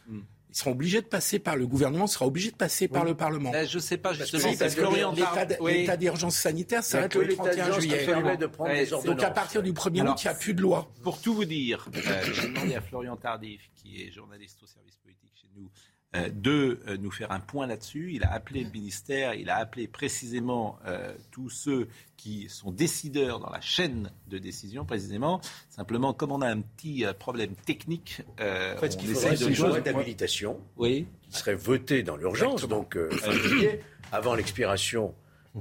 ils 0.54 0.58
seront 0.58 0.70
obligés 0.70 1.02
de 1.02 1.06
passer 1.06 1.40
par 1.40 1.56
le 1.56 1.66
gouvernement, 1.66 2.06
sera 2.06 2.26
obligé 2.26 2.52
de 2.52 2.56
passer 2.56 2.86
par 2.86 3.04
le 3.04 3.16
Parlement. 3.16 3.50
Eh, 3.54 3.66
Je 3.66 3.76
ne 3.78 3.82
sais 3.82 3.96
pas 3.98 4.12
justement. 4.12 4.44
Oui, 4.50 4.56
parce 4.56 4.76
que 4.76 5.66
l'état 5.68 5.96
d'urgence 5.96 6.36
sanitaire 6.36 6.78
Il 6.80 6.82
y 6.82 6.86
a 6.86 6.88
s'arrête 6.90 7.12
que 7.12 7.18
le 7.18 7.24
l'état 7.26 7.42
31 7.42 7.64
d'urgence 7.64 7.82
qui 7.82 7.90
juillet. 7.90 8.06
permet 8.06 8.36
de 8.36 8.46
prendre 8.46 8.70
Ouais, 8.70 8.78
des 8.80 8.86
c'est- 8.86 8.92
ordonnances. 8.92 9.16
Donc 9.16 9.26
à 9.26 9.30
partir 9.32 9.62
du 9.64 9.72
1er 9.72 10.00
Alors, 10.02 10.14
août, 10.14 10.22
il 10.22 10.26
n'y 10.26 10.30
a 10.30 10.34
plus 10.34 10.54
de 10.54 10.62
loi. 10.62 10.88
Pour 11.02 11.20
tout 11.20 11.34
vous 11.34 11.44
dire, 11.44 11.88
euh, 11.96 12.22
j'ai 12.32 12.48
demandé 12.48 12.76
à 12.76 12.80
Florian 12.80 13.16
Tardif, 13.16 13.62
qui 13.74 14.00
est 14.02 14.12
journaliste 14.12 14.62
au 14.62 14.66
service 14.66 14.96
politique 14.98 15.32
chez 15.34 15.48
nous, 15.56 15.68
euh, 16.14 16.28
de 16.32 16.80
euh, 16.88 16.96
nous 16.96 17.10
faire 17.10 17.32
un 17.32 17.40
point 17.40 17.66
là-dessus. 17.66 18.12
Il 18.14 18.24
a 18.24 18.32
appelé 18.32 18.64
le 18.64 18.70
ministère, 18.70 19.34
il 19.34 19.50
a 19.50 19.56
appelé 19.56 19.86
précisément 19.88 20.78
euh, 20.86 21.12
tous 21.30 21.50
ceux 21.50 21.88
qui 22.16 22.48
sont 22.48 22.70
décideurs 22.70 23.40
dans 23.40 23.50
la 23.50 23.60
chaîne 23.60 24.10
de 24.28 24.38
décision, 24.38 24.84
précisément. 24.84 25.40
Simplement, 25.68 26.12
comme 26.14 26.32
on 26.32 26.40
a 26.40 26.48
un 26.48 26.60
petit 26.60 27.04
euh, 27.04 27.12
problème 27.12 27.54
technique, 27.66 28.22
euh, 28.40 28.74
En 28.76 28.78
fait, 28.80 28.92
ce 28.92 28.96
on 28.96 29.00
qu'il 29.00 29.08
faudrait, 29.14 29.36
c'est 29.36 29.44
une 29.46 29.56
loi 29.56 29.80
d'habilitation 29.80 30.60
Oui. 30.76 31.06
qui 31.22 31.36
serait 31.38 31.54
votée 31.54 32.02
dans 32.02 32.16
l'urgence, 32.16 32.66
donc 32.66 32.96
euh, 32.96 33.10
fin 33.10 33.32
juillet, 33.32 33.80
avant 34.12 34.34
l'expiration 34.34 35.14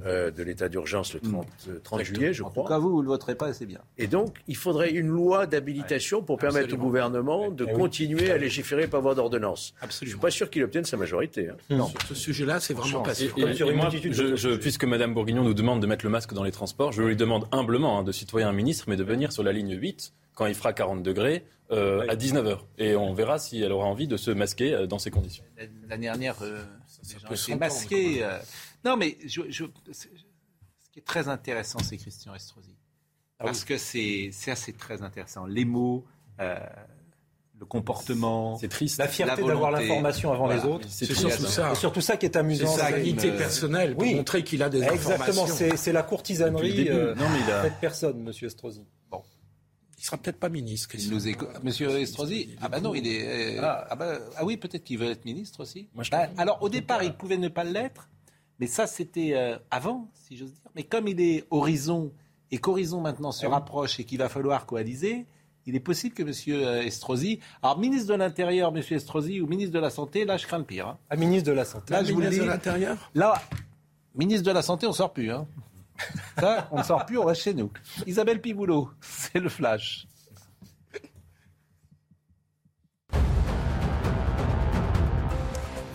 euh, 0.04 0.30
de 0.30 0.42
l'état 0.42 0.68
d'urgence 0.68 1.14
le 1.14 1.20
30, 1.20 1.46
euh, 1.68 1.78
30 1.82 2.02
juillet, 2.02 2.32
je 2.32 2.42
en 2.42 2.50
crois. 2.50 2.64
tout 2.64 2.68
cas, 2.68 2.78
vous, 2.78 2.90
vous 2.90 2.98
ne 2.98 3.02
le 3.02 3.08
voterez 3.08 3.34
pas, 3.36 3.52
c'est 3.52 3.66
bien. 3.66 3.78
Et 3.96 4.06
donc, 4.06 4.36
il 4.48 4.56
faudrait 4.56 4.90
une 4.90 5.06
loi 5.08 5.46
d'habilitation 5.46 6.22
pour 6.22 6.36
permettre 6.38 6.64
Absolument. 6.64 6.82
au 6.82 6.86
gouvernement 6.86 7.50
de 7.50 7.64
Eh 7.68 7.72
oui. 7.72 7.78
continuer 7.78 8.30
à 8.30 8.36
légiférer 8.38 8.88
par 8.88 9.00
voie 9.02 9.14
d'ordonnance. 9.14 9.74
Je 9.80 9.86
ne 9.86 9.90
suis 9.90 10.04
Absolument. 10.06 10.20
pas 10.20 10.30
sûr 10.30 10.50
qu'il 10.50 10.62
obtienne 10.64 10.84
sa 10.84 10.96
majorité. 10.96 11.48
hein. 11.50 11.86
Sur 11.88 12.02
ce 12.08 12.14
sujet-là, 12.14 12.60
c'est 12.60 12.74
vraiment 12.74 13.02
pas 13.02 13.14
sûr. 13.14 13.32
Et- 13.36 13.42
et- 13.42 13.54
sur 13.54 13.68
et 13.68 13.70
une 13.70 13.76
moi, 13.76 13.90
multitude 13.90 14.12
je- 14.36 14.56
puisque 14.56 14.84
Madame 14.84 15.14
Bourguignon 15.14 15.44
nous 15.44 15.54
demande 15.54 15.80
de 15.80 15.86
mettre 15.86 16.04
le 16.04 16.10
masque 16.10 16.34
dans 16.34 16.44
les 16.44 16.52
transports, 16.52 16.92
je 16.92 17.02
lui 17.02 17.16
demande 17.16 17.46
humblement 17.52 17.98
hein, 18.00 18.02
de 18.02 18.12
citoyer 18.12 18.46
un 18.46 18.52
ministre, 18.52 18.84
mais 18.88 18.96
de 18.96 19.04
venir 19.04 19.30
sur 19.32 19.42
la 19.42 19.52
ligne 19.52 19.76
8 19.78 20.12
quand 20.34 20.46
il 20.46 20.54
fera 20.54 20.72
40 20.72 21.02
degrés 21.02 21.44
euh, 21.70 22.00
Oui. 22.02 22.06
à 22.10 22.16
19h. 22.16 22.58
Et 22.78 22.94
on 22.94 23.14
verra 23.14 23.38
si 23.38 23.62
elle 23.62 23.72
aura 23.72 23.86
envie 23.86 24.06
de 24.06 24.16
se 24.18 24.30
masquer 24.30 24.74
euh, 24.74 24.86
dans 24.86 24.98
ces 24.98 25.10
conditions. 25.10 25.44
La- 25.56 25.64
L'année 25.88 26.02
dernière, 26.06 26.36
euh, 26.42 26.62
les 27.04 27.36
gens 27.36 27.52
étaient 27.52 27.56
masqués. 27.58 28.24
Non, 28.84 28.96
mais 28.96 29.16
je, 29.24 29.42
je- 29.48 29.64
c'est- 29.92 30.10
ce 30.14 30.90
qui 30.92 30.98
est 30.98 31.06
très 31.06 31.28
intéressant, 31.28 31.78
c'est 31.80 31.96
Christian 31.96 32.34
Estrosi. 32.34 32.76
Ah 33.38 33.44
Parce 33.44 33.64
que 33.64 33.78
c'est 33.78 34.30
c'est 34.32 34.50
assez 34.52 34.72
très 34.72 35.02
intéressant. 35.02 35.46
Les 35.46 35.64
mots, 35.64 36.04
euh, 36.40 36.56
le 37.58 37.66
comportement. 37.66 38.56
C'est 38.58 38.68
triste. 38.68 38.98
La 38.98 39.08
fierté 39.08 39.42
d'avoir 39.42 39.70
l'information 39.70 40.32
avant 40.32 40.46
Voilà. 40.46 40.62
les 40.62 40.68
autres. 40.68 40.86
C'est 40.88 41.06
C'est 41.06 41.14
surtout 41.14 41.46
ça. 41.46 41.70
C'est 41.74 41.80
surtout 41.80 42.00
ça 42.00 42.16
qui 42.16 42.26
est 42.26 42.32
C'est 42.32 42.38
amusant. 42.38 42.66
sa 42.68 42.88
c'est- 42.90 43.00
dignité 43.02 43.30
euh, 43.30 43.36
personnelle 43.38 43.94
pour 43.94 44.02
oui. 44.02 44.14
montrer 44.14 44.44
qu'il 44.44 44.62
a 44.62 44.68
des 44.68 44.82
Exactement, 44.82 45.14
informations. 45.14 45.46
c'est 45.56 45.76
c'est 45.76 45.92
la 45.92 46.02
courtisanerie. 46.02 46.88
Euh, 46.88 47.14
Non, 47.16 47.28
mais 47.30 47.40
faite 47.62 47.74
personne, 47.80 48.22
Monsieur 48.22 48.46
Estrosi. 48.46 48.84
Il 49.98 50.04
sera 50.06 50.18
peut-être 50.18 50.38
pas 50.38 50.50
ministre. 50.50 50.88
Il 50.88 50.98
Christian. 50.98 51.14
nous 51.14 51.28
éco- 51.28 51.46
Monsieur 51.62 51.88
Estrosi 51.98 52.50
Ah 52.60 52.68
bah 52.68 52.78
non, 52.80 52.94
il 52.94 53.06
est. 53.06 53.56
euh, 53.56 53.60
Ah. 53.62 53.86
ah. 53.90 53.96
bah, 53.96 54.18
ah 54.36 54.44
oui, 54.44 54.58
peut-être 54.58 54.84
qu'il 54.84 54.98
veut 54.98 55.10
être 55.10 55.24
ministre 55.24 55.60
aussi. 55.60 55.88
Moi, 55.94 56.04
je 56.04 56.10
Bah, 56.10 56.28
alors 56.36 56.62
au 56.62 56.68
départ, 56.68 57.02
il 57.02 57.14
pouvait 57.14 57.38
ne 57.38 57.48
pas 57.48 57.64
l'être, 57.64 58.10
mais 58.60 58.66
ça 58.66 58.86
c'était 58.86 59.32
euh, 59.34 59.58
avant, 59.70 60.08
si 60.14 60.36
j'ose 60.36 60.52
dire. 60.52 60.70
Mais 60.74 60.82
comme 60.84 61.08
il 61.08 61.20
est 61.20 61.44
Horizon 61.50 62.12
et 62.50 62.58
qu'Horizon 62.58 63.00
maintenant 63.00 63.32
se 63.32 63.46
rapproche 63.46 63.98
et 64.00 64.04
qu'il 64.04 64.18
va 64.18 64.28
falloir 64.28 64.66
coaliser, 64.66 65.26
il 65.66 65.74
est 65.74 65.80
possible 65.80 66.14
que 66.14 66.22
Monsieur 66.22 66.66
euh, 66.66 66.82
Estrosi, 66.82 67.40
alors 67.62 67.78
ministre 67.78 68.08
de 68.12 68.18
l'Intérieur, 68.18 68.70
Monsieur 68.70 68.96
Estrosi, 68.96 69.40
ou 69.40 69.46
ministre 69.46 69.72
de 69.72 69.78
la 69.78 69.90
Santé, 69.90 70.24
là 70.24 70.36
je 70.36 70.46
crains 70.46 70.58
le 70.58 70.64
pire. 70.64 70.88
hein. 70.88 70.98
À 71.10 71.16
ministre 71.16 71.48
de 71.48 71.54
la 71.54 71.64
Santé. 71.64 71.92
Là, 71.94 72.04
je 72.04 72.12
vous 72.12 72.18
Ministre 72.20 72.40
dis. 72.42 72.46
de 72.46 72.50
l'Intérieur 72.52 73.10
Là, 73.14 73.34
ministre 74.14 74.46
de 74.46 74.52
la 74.52 74.60
Santé, 74.62 74.86
on 74.86 74.92
sort 74.92 75.12
plus. 75.12 75.30
Hein. 75.32 75.46
Ça, 76.38 76.68
on 76.72 76.78
ne 76.78 76.82
sort 76.82 77.06
plus, 77.06 77.16
on 77.18 77.24
reste 77.24 77.42
chez 77.42 77.54
nous. 77.54 77.70
Isabelle 78.06 78.40
Piboulot, 78.40 78.90
c'est 79.00 79.38
le 79.40 79.48
flash. 79.48 80.06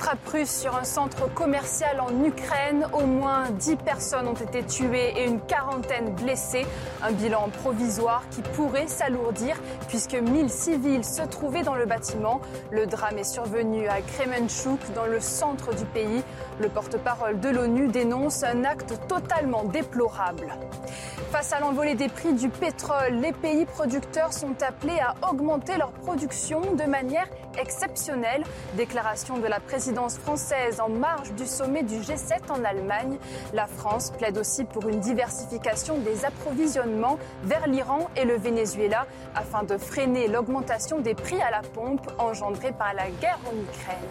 Frappe 0.09 0.27
russe 0.29 0.61
sur 0.61 0.75
un 0.75 0.85
centre 0.85 1.31
commercial 1.35 2.01
en 2.01 2.23
Ukraine. 2.23 2.87
Au 2.93 3.05
moins 3.05 3.51
10 3.51 3.75
personnes 3.75 4.27
ont 4.27 4.33
été 4.33 4.63
tuées 4.63 5.13
et 5.15 5.25
une 5.25 5.39
quarantaine 5.39 6.15
blessées. 6.15 6.65
Un 7.03 7.11
bilan 7.11 7.49
provisoire 7.61 8.23
qui 8.31 8.41
pourrait 8.41 8.87
s'alourdir 8.87 9.55
puisque 9.87 10.15
1000 10.15 10.49
civils 10.49 11.05
se 11.05 11.21
trouvaient 11.21 11.61
dans 11.61 11.75
le 11.75 11.85
bâtiment. 11.85 12.41
Le 12.71 12.87
drame 12.87 13.19
est 13.19 13.23
survenu 13.23 13.87
à 13.87 14.01
Kremenchuk, 14.01 14.79
dans 14.95 15.05
le 15.05 15.19
centre 15.19 15.75
du 15.75 15.85
pays. 15.85 16.23
Le 16.59 16.69
porte-parole 16.69 17.39
de 17.39 17.49
l'ONU 17.49 17.87
dénonce 17.87 18.41
un 18.43 18.63
acte 18.63 18.95
totalement 19.07 19.65
déplorable. 19.65 20.55
Face 21.31 21.53
à 21.53 21.59
l'envolée 21.59 21.93
des 21.93 22.09
prix 22.09 22.33
du 22.33 22.49
pétrole, 22.49 23.13
les 23.21 23.31
pays 23.31 23.65
producteurs 23.65 24.33
sont 24.33 24.55
appelés 24.63 24.99
à 24.99 25.13
augmenter 25.29 25.77
leur 25.77 25.91
production 25.91 26.61
de 26.73 26.83
manière 26.85 27.27
exceptionnelle. 27.59 28.43
Déclaration 28.75 29.37
de 29.37 29.45
la 29.45 29.59
française 30.07 30.79
en 30.79 30.89
marge 30.89 31.33
du 31.33 31.45
sommet 31.45 31.83
du 31.83 31.95
G7 31.95 32.49
en 32.49 32.63
Allemagne. 32.63 33.17
La 33.53 33.67
France 33.67 34.11
plaide 34.11 34.37
aussi 34.37 34.63
pour 34.63 34.87
une 34.87 34.99
diversification 34.99 35.97
des 35.97 36.23
approvisionnements 36.23 37.17
vers 37.43 37.67
l'Iran 37.67 38.09
et 38.15 38.23
le 38.23 38.37
Venezuela 38.37 39.05
afin 39.35 39.63
de 39.63 39.77
freiner 39.77 40.27
l'augmentation 40.27 40.99
des 40.99 41.15
prix 41.15 41.41
à 41.41 41.51
la 41.51 41.61
pompe 41.61 42.09
engendrée 42.17 42.71
par 42.71 42.93
la 42.93 43.09
guerre 43.19 43.39
en 43.45 43.51
Ukraine. 43.51 44.07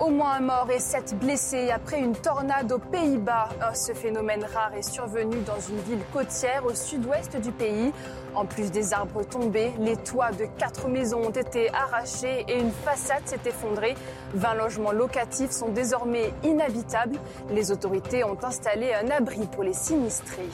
Au 0.00 0.08
moins 0.08 0.32
un 0.38 0.40
mort 0.40 0.70
et 0.70 0.80
sept 0.80 1.16
blessés 1.18 1.70
après 1.70 2.00
une 2.00 2.16
tornade 2.16 2.72
aux 2.72 2.78
Pays-Bas. 2.78 3.50
Euh, 3.62 3.74
Ce 3.74 3.92
phénomène 3.92 4.44
rare 4.44 4.72
est 4.74 4.82
survenu 4.82 5.36
dans 5.46 5.60
une 5.60 5.80
ville 5.80 6.04
côtière 6.12 6.64
au 6.64 6.74
sud-ouest 6.74 7.36
du 7.36 7.52
pays. 7.52 7.92
En 8.34 8.46
plus 8.46 8.70
des 8.72 8.92
arbres 8.92 9.22
tombés, 9.24 9.72
les 9.78 9.96
toits 9.96 10.32
de 10.32 10.46
quatre 10.58 10.88
maisons 10.88 11.22
ont 11.26 11.30
été 11.30 11.72
arrachés 11.72 12.44
et 12.48 12.58
une 12.58 12.72
façade 12.72 13.22
s'est 13.26 13.38
effondrée. 13.46 13.94
20 14.34 14.54
logements 14.54 14.92
locatifs 14.92 15.52
sont 15.52 15.68
désormais 15.68 16.32
inhabitables. 16.42 17.18
Les 17.50 17.70
autorités 17.70 18.24
ont 18.24 18.38
installé 18.42 18.92
un 18.92 19.08
abri 19.10 19.46
pour 19.46 19.62
les 19.62 19.72
sinistrés. 19.72 20.48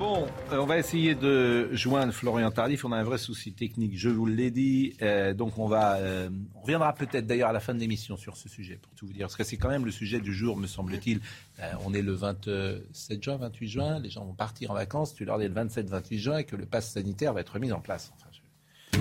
Bon, 0.00 0.26
euh, 0.50 0.56
on 0.56 0.64
va 0.64 0.78
essayer 0.78 1.14
de 1.14 1.68
joindre 1.74 2.14
Florian 2.14 2.50
Tardif. 2.50 2.86
On 2.86 2.92
a 2.92 2.96
un 2.96 3.02
vrai 3.02 3.18
souci 3.18 3.52
technique, 3.52 3.98
je 3.98 4.08
vous 4.08 4.24
l'ai 4.24 4.50
dit. 4.50 4.96
Euh, 5.02 5.34
donc 5.34 5.58
on 5.58 5.68
va, 5.68 5.96
euh, 5.96 6.30
on 6.54 6.62
reviendra 6.62 6.94
peut-être 6.94 7.26
d'ailleurs 7.26 7.50
à 7.50 7.52
la 7.52 7.60
fin 7.60 7.74
de 7.74 7.80
l'émission 7.80 8.16
sur 8.16 8.34
ce 8.38 8.48
sujet, 8.48 8.76
pour 8.80 8.94
tout 8.94 9.06
vous 9.06 9.12
dire, 9.12 9.26
parce 9.26 9.36
que 9.36 9.44
c'est 9.44 9.58
quand 9.58 9.68
même 9.68 9.84
le 9.84 9.90
sujet 9.90 10.18
du 10.18 10.32
jour, 10.32 10.56
me 10.56 10.66
semble-t-il. 10.66 11.20
On 11.84 11.92
est 11.92 12.00
le 12.00 12.12
27 12.12 13.22
juin, 13.22 13.36
28 13.36 13.68
juin. 13.68 13.98
Les 13.98 14.08
gens 14.08 14.24
vont 14.24 14.32
partir 14.32 14.70
en 14.70 14.74
vacances. 14.74 15.14
Tu 15.14 15.26
leur 15.26 15.38
dis 15.38 15.46
le 15.46 15.52
27-28 15.52 16.16
juin 16.16 16.38
et 16.38 16.44
que 16.44 16.56
le 16.56 16.64
pass 16.64 16.92
sanitaire 16.92 17.34
va 17.34 17.42
être 17.42 17.58
mis 17.58 17.70
en 17.70 17.80
place. 17.80 18.10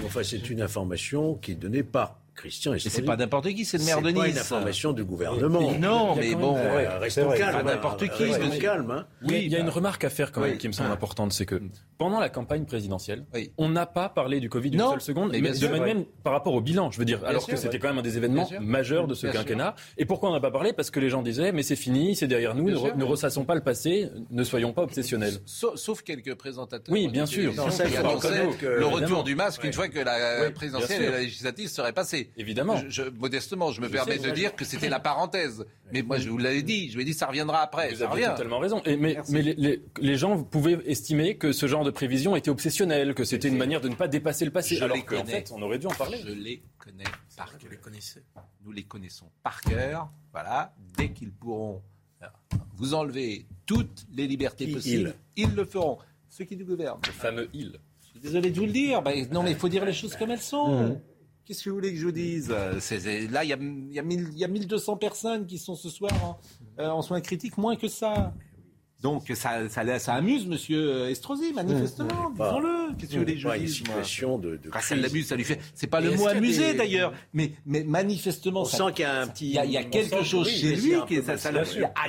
Enfin, 0.03 0.22
c'est 0.22 0.50
une 0.50 0.62
information 0.62 1.36
qui 1.36 1.53
est 1.53 1.56
donnée 1.56 1.84
par 1.84 2.20
Christian 2.39 2.74
Estrosi. 2.74 2.96
c'est 2.96 3.01
pas 3.01 3.17
n'importe 3.17 3.50
qui, 3.53 3.65
c'est 3.65 3.77
le 3.77 3.84
maire 3.84 4.01
de 4.01 4.08
C'est 4.10 4.13
pas 4.15 4.25
Nice. 4.27 4.34
une 4.36 4.39
information 4.39 4.93
du 4.93 5.03
gouvernement. 5.03 5.72
Non, 5.79 6.15
mais 6.15 6.34
bon, 6.36 6.55
Euh, 6.58 6.86
c'est 6.86 6.98
restons 6.98 7.25
vrai, 7.25 7.38
calmes. 7.38 7.58
pas 7.58 7.63
n'importe 7.63 8.03
hein. 8.03 8.08
qui, 8.08 8.24
Restons 8.31 8.60
calmes. 8.60 8.91
hein. 8.91 9.08
Oui, 9.24 9.41
il 9.46 9.51
y 9.51 9.55
a 9.55 9.60
bah- 9.60 9.63
une 9.65 9.69
remarque 9.69 10.03
à 10.05 10.10
faire 10.10 10.31
quand 10.31 10.41
même 10.41 10.51
Oui. 10.51 10.58
qui 10.58 10.67
me 10.67 10.74
semble 10.74 10.89
Ah. 10.91 10.93
importante, 10.93 11.34
c'est 11.34 11.46
que 11.46 11.62
pendant 11.98 12.19
la 12.19 12.29
campagne 12.29 12.65
présidentielle, 12.65 13.25
Oui. 13.34 13.51
on 13.58 13.67
n'a 13.69 13.86
pas 13.86 14.08
parlé 14.10 14.39
du 14.39 14.50
Covid 14.50 14.69
une 14.69 14.77
Non, 14.77 14.91
seule 14.91 15.01
seconde, 15.01 15.31
mais 15.34 15.41
de 15.41 15.53
sûr, 15.53 15.69
même, 15.69 16.05
par 16.24 16.31
rapport 16.34 16.53
au 16.53 16.62
bilan, 16.62 16.91
je 16.91 16.98
veux 17.00 17.05
dire, 17.05 17.19
Bien 17.19 17.27
alors 17.29 17.41
sûr, 17.43 17.53
que 17.55 17.60
c'était 17.60 17.74
ouais. 17.74 17.79
quand 17.79 17.89
même 17.89 17.98
un 17.98 18.01
des 18.03 18.15
événements 18.17 18.50
majeurs 18.62 19.08
de 19.08 19.13
ce 19.15 19.24
Bien 19.27 19.31
sûr. 19.34 19.41
quinquennat. 19.41 19.75
Et 19.98 20.05
pourquoi 20.05 20.29
on 20.29 20.34
n'a 20.34 20.39
pas 20.39 20.51
parlé? 20.51 20.72
Parce 20.72 20.91
que 20.91 21.00
les 21.01 21.10
gens 21.10 21.22
disaient, 21.22 21.51
mais 21.51 21.63
c'est 21.63 21.75
fini, 21.75 22.15
c'est 22.15 22.27
derrière 22.27 22.55
nous, 22.55 22.65
Bien 22.65 22.96
ne, 22.96 23.03
ressassons 23.03 23.43
pas 23.43 23.55
le 23.55 23.62
passé, 23.62 24.10
ne 24.31 24.43
soyons 24.43 24.72
pas 24.72 24.84
obsessionnels. 24.84 25.39
Sauf, 25.46 26.01
quelques 26.03 26.36
présentateurs. 26.36 26.93
Oui, 26.93 27.08
bien 27.10 27.25
sûr. 27.25 27.51
le 27.53 28.86
retour 28.86 29.24
du 29.24 29.36
masque 29.36 29.63
une 29.63 29.74
fois 29.74 29.88
que 29.89 30.00
la 30.00 30.50
présidentielle 30.51 31.03
et 31.03 31.10
la 31.12 31.19
législative 31.19 31.67
seraient 31.69 31.93
passées. 31.93 32.28
Évidemment. 32.38 32.77
Je, 32.77 32.89
je- 32.89 33.09
modestement, 33.09 33.71
je 33.71 33.81
me 33.81 33.88
Je 33.88 33.91
permets 33.91 34.17
sais, 34.17 34.29
de 34.29 34.33
dire 34.36 34.55
que 34.55 34.65
c'était 34.65 34.89
la 34.89 35.00
parenthèse. 35.00 35.65
Mais 35.91 36.01
moi, 36.01 36.17
je 36.17 36.29
vous 36.29 36.38
l'avais 36.38 36.62
dit. 36.62 36.89
Je 36.89 36.95
lui 36.95 37.01
ai 37.01 37.05
dit, 37.05 37.13
ça 37.13 37.27
reviendra 37.27 37.62
après. 37.62 37.89
Vous 37.89 37.98
ça 37.98 38.05
avez 38.05 38.25
revient. 38.25 38.33
totalement 38.36 38.59
raison. 38.59 38.81
Et 38.86 38.95
mais 38.98 39.17
les, 39.29 39.53
les- 39.55 39.81
les 40.00 40.15
gens 40.17 40.43
pouvaient 40.43 40.79
estimer 40.86 41.38
que 41.38 41.51
ce 41.51 41.67
genre 41.67 41.83
de 41.83 41.91
prévision 41.91 42.36
était 42.36 42.50
obsessionnel, 42.51 43.13
que 43.15 43.24
c'était 43.24 43.48
une 43.50 43.57
manière 43.57 43.81
de 43.81 43.89
ne 43.89 43.95
pas 43.95 44.07
dépasser 44.07 44.45
le 44.45 44.51
passé. 44.51 44.75
Je 44.75 44.83
alors 44.83 44.95
les 44.95 45.03
qu'en 45.03 45.17
connais. 45.21 45.31
fait, 45.31 45.51
on 45.51 45.62
aurait 45.62 45.79
dû 45.79 45.88
en 45.88 45.91
parler. 45.91 46.19
Je 46.25 46.31
les 46.31 46.62
connais 46.77 47.03
par 47.38 47.51
Vous 47.62 47.69
les 47.69 47.77
connaissez. 47.77 48.21
Nous 48.65 48.71
les 48.71 48.83
connaissons 48.83 49.25
par 49.43 49.62
cœur. 49.62 50.09
Voilà. 50.31 50.74
Dès 50.98 51.09
qu'ils 51.09 51.31
pourront 51.31 51.81
euh, 52.21 52.27
vous 52.75 52.93
enlever 52.93 53.45
toutes 53.65 54.05
les 54.13 54.27
libertés 54.27 54.65
Qui, 54.67 54.74
possibles, 54.74 55.15
ils 55.36 55.53
le 55.55 55.65
feront. 55.65 55.98
Ceux 56.29 56.45
qui 56.45 56.55
nous 56.55 56.65
gouvernent. 56.65 57.00
Le 57.05 57.12
fameux 57.12 57.50
il. 57.53 57.79
Je 58.01 58.07
suis 58.12 58.19
désolé 58.19 58.51
de 58.51 58.59
vous 58.59 58.65
le 58.65 58.71
dire. 58.71 59.01
Non, 59.31 59.43
mais 59.43 59.51
il 59.51 59.57
faut 59.57 59.69
dire 59.69 59.86
les 59.86 59.93
choses 59.93 60.15
comme 60.15 60.31
elles 60.31 60.39
sont. 60.41 61.00
Qu'est-ce 61.50 61.63
que 61.63 61.70
vous 61.72 61.77
voulez 61.77 61.91
que 61.91 61.98
je 62.00 62.06
vous 62.06 62.12
dise? 62.12 62.51
Euh, 62.51 62.74
Là, 63.32 63.44
il 63.44 63.50
y 63.50 63.53
a, 63.53 63.58
y, 63.58 63.98
a 64.00 64.03
mille- 64.03 64.29
il 64.34 64.38
y 64.38 64.44
a 64.44 64.48
1200 64.48 64.98
personnes 64.98 65.48
qui 65.48 65.58
sont 65.58 65.74
ce 65.74 65.89
soir 65.89 66.12
en, 66.24 66.39
euh, 66.79 66.89
en 66.89 67.01
soins 67.01 67.22
critiques, 67.22 67.58
moins 67.58 67.75
que 67.75 67.88
ça. 67.88 68.36
Donc, 69.01 69.24
ça, 69.34 69.68
ça, 69.68 69.98
ça 69.98 70.13
amuse 70.13 70.46
Monsieur 70.46 71.08
Estrosi, 71.10 71.51
manifestement. 71.53 72.29
Disons-le. 72.29 72.96
Qu'est-ce 72.98 73.10
que 73.10 73.15
vous 73.15 73.22
voulez 73.24 73.34
que 73.34 73.39
je 73.39 73.48
Pas 73.48 73.56
vous 73.56 73.62
une 73.62 73.65
dise 73.65 73.79
moi? 73.88 73.96
situation 74.03 74.38
de, 74.38 74.58
de 74.58 74.70
Ah, 74.72 74.96
l'amuse, 74.96 75.25
ça 75.25 75.36
lui 75.36 75.44
fait. 75.44 75.60
C'est 75.74 75.88
pas 75.88 76.01
le 76.01 76.12
mot 76.15 76.27
amusé 76.27 76.74
des- 76.74 76.77
d'ailleurs, 76.77 77.13
mais, 77.34 77.53
mais 77.65 77.84
manifestement, 77.84 78.62
On 78.62 78.65
ça- 78.65 78.77
sent 78.77 78.94
qu'il 78.94 79.01
y 79.03 79.06
a 79.06 79.22
un 79.22 79.27
petit. 79.27 79.48
il 79.48 79.53
y 79.53 79.58
a, 79.58 79.65
il 79.65 79.72
y 79.72 79.77
a 79.77 79.82
on 79.82 79.89
quelque 79.89 80.24
chose 80.24 80.46
oui, 80.48 80.53
chez 80.53 80.75
lui 80.75 80.91
qui 81.08 81.15
ça, 81.24 81.34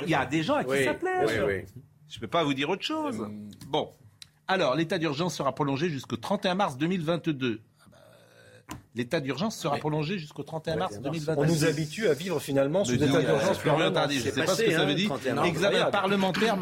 Il 0.03 0.09
y 0.09 0.13
a 0.13 0.25
des 0.27 0.43
gens 0.43 0.53
à 0.57 0.63
qui 0.63 0.69
Oui, 0.69 0.83
ça 0.85 0.93
plaît. 0.93 1.09
oui. 1.47 1.81
Je 2.07 2.17
ne 2.17 2.21
peux 2.21 2.27
pas 2.27 2.43
vous 2.43 2.53
dire 2.53 2.69
autre 2.69 2.83
chose. 2.83 3.17
Bon. 3.69 3.89
Alors, 4.47 4.75
l'état 4.75 4.99
d'urgence 4.99 5.33
sera 5.33 5.55
prolongé 5.55 5.89
jusqu'au 5.89 6.17
31 6.17 6.53
mars 6.53 6.77
2022. 6.77 7.61
L'état 8.93 9.21
d'urgence 9.21 9.57
sera 9.57 9.77
prolongé 9.77 10.19
jusqu'au 10.19 10.43
31 10.43 10.75
mars 10.75 10.99
2022. 10.99 11.41
On 11.41 11.45
nous 11.45 11.65
habitue 11.65 12.07
à 12.07 12.13
vivre 12.13 12.39
finalement 12.41 12.83
sous 12.83 12.91
Me 12.91 12.97
état 12.97 13.05
dit, 13.07 13.15
euh, 13.15 13.21
d'urgence. 13.21 13.93
Tardif, 13.93 14.19
je 14.21 14.25
ne 14.27 14.31
C'est 14.31 14.39
sais 14.39 14.45
pas 14.45 14.55
ce 14.55 14.63
que 14.63 14.71
ça 14.71 14.81
hein, 14.81 14.85
veut 14.85 14.95
dire. 14.95 15.07
31 15.07 15.33
mars. 15.35 15.47
Examen 15.47 15.91
parlementaire 15.91 16.57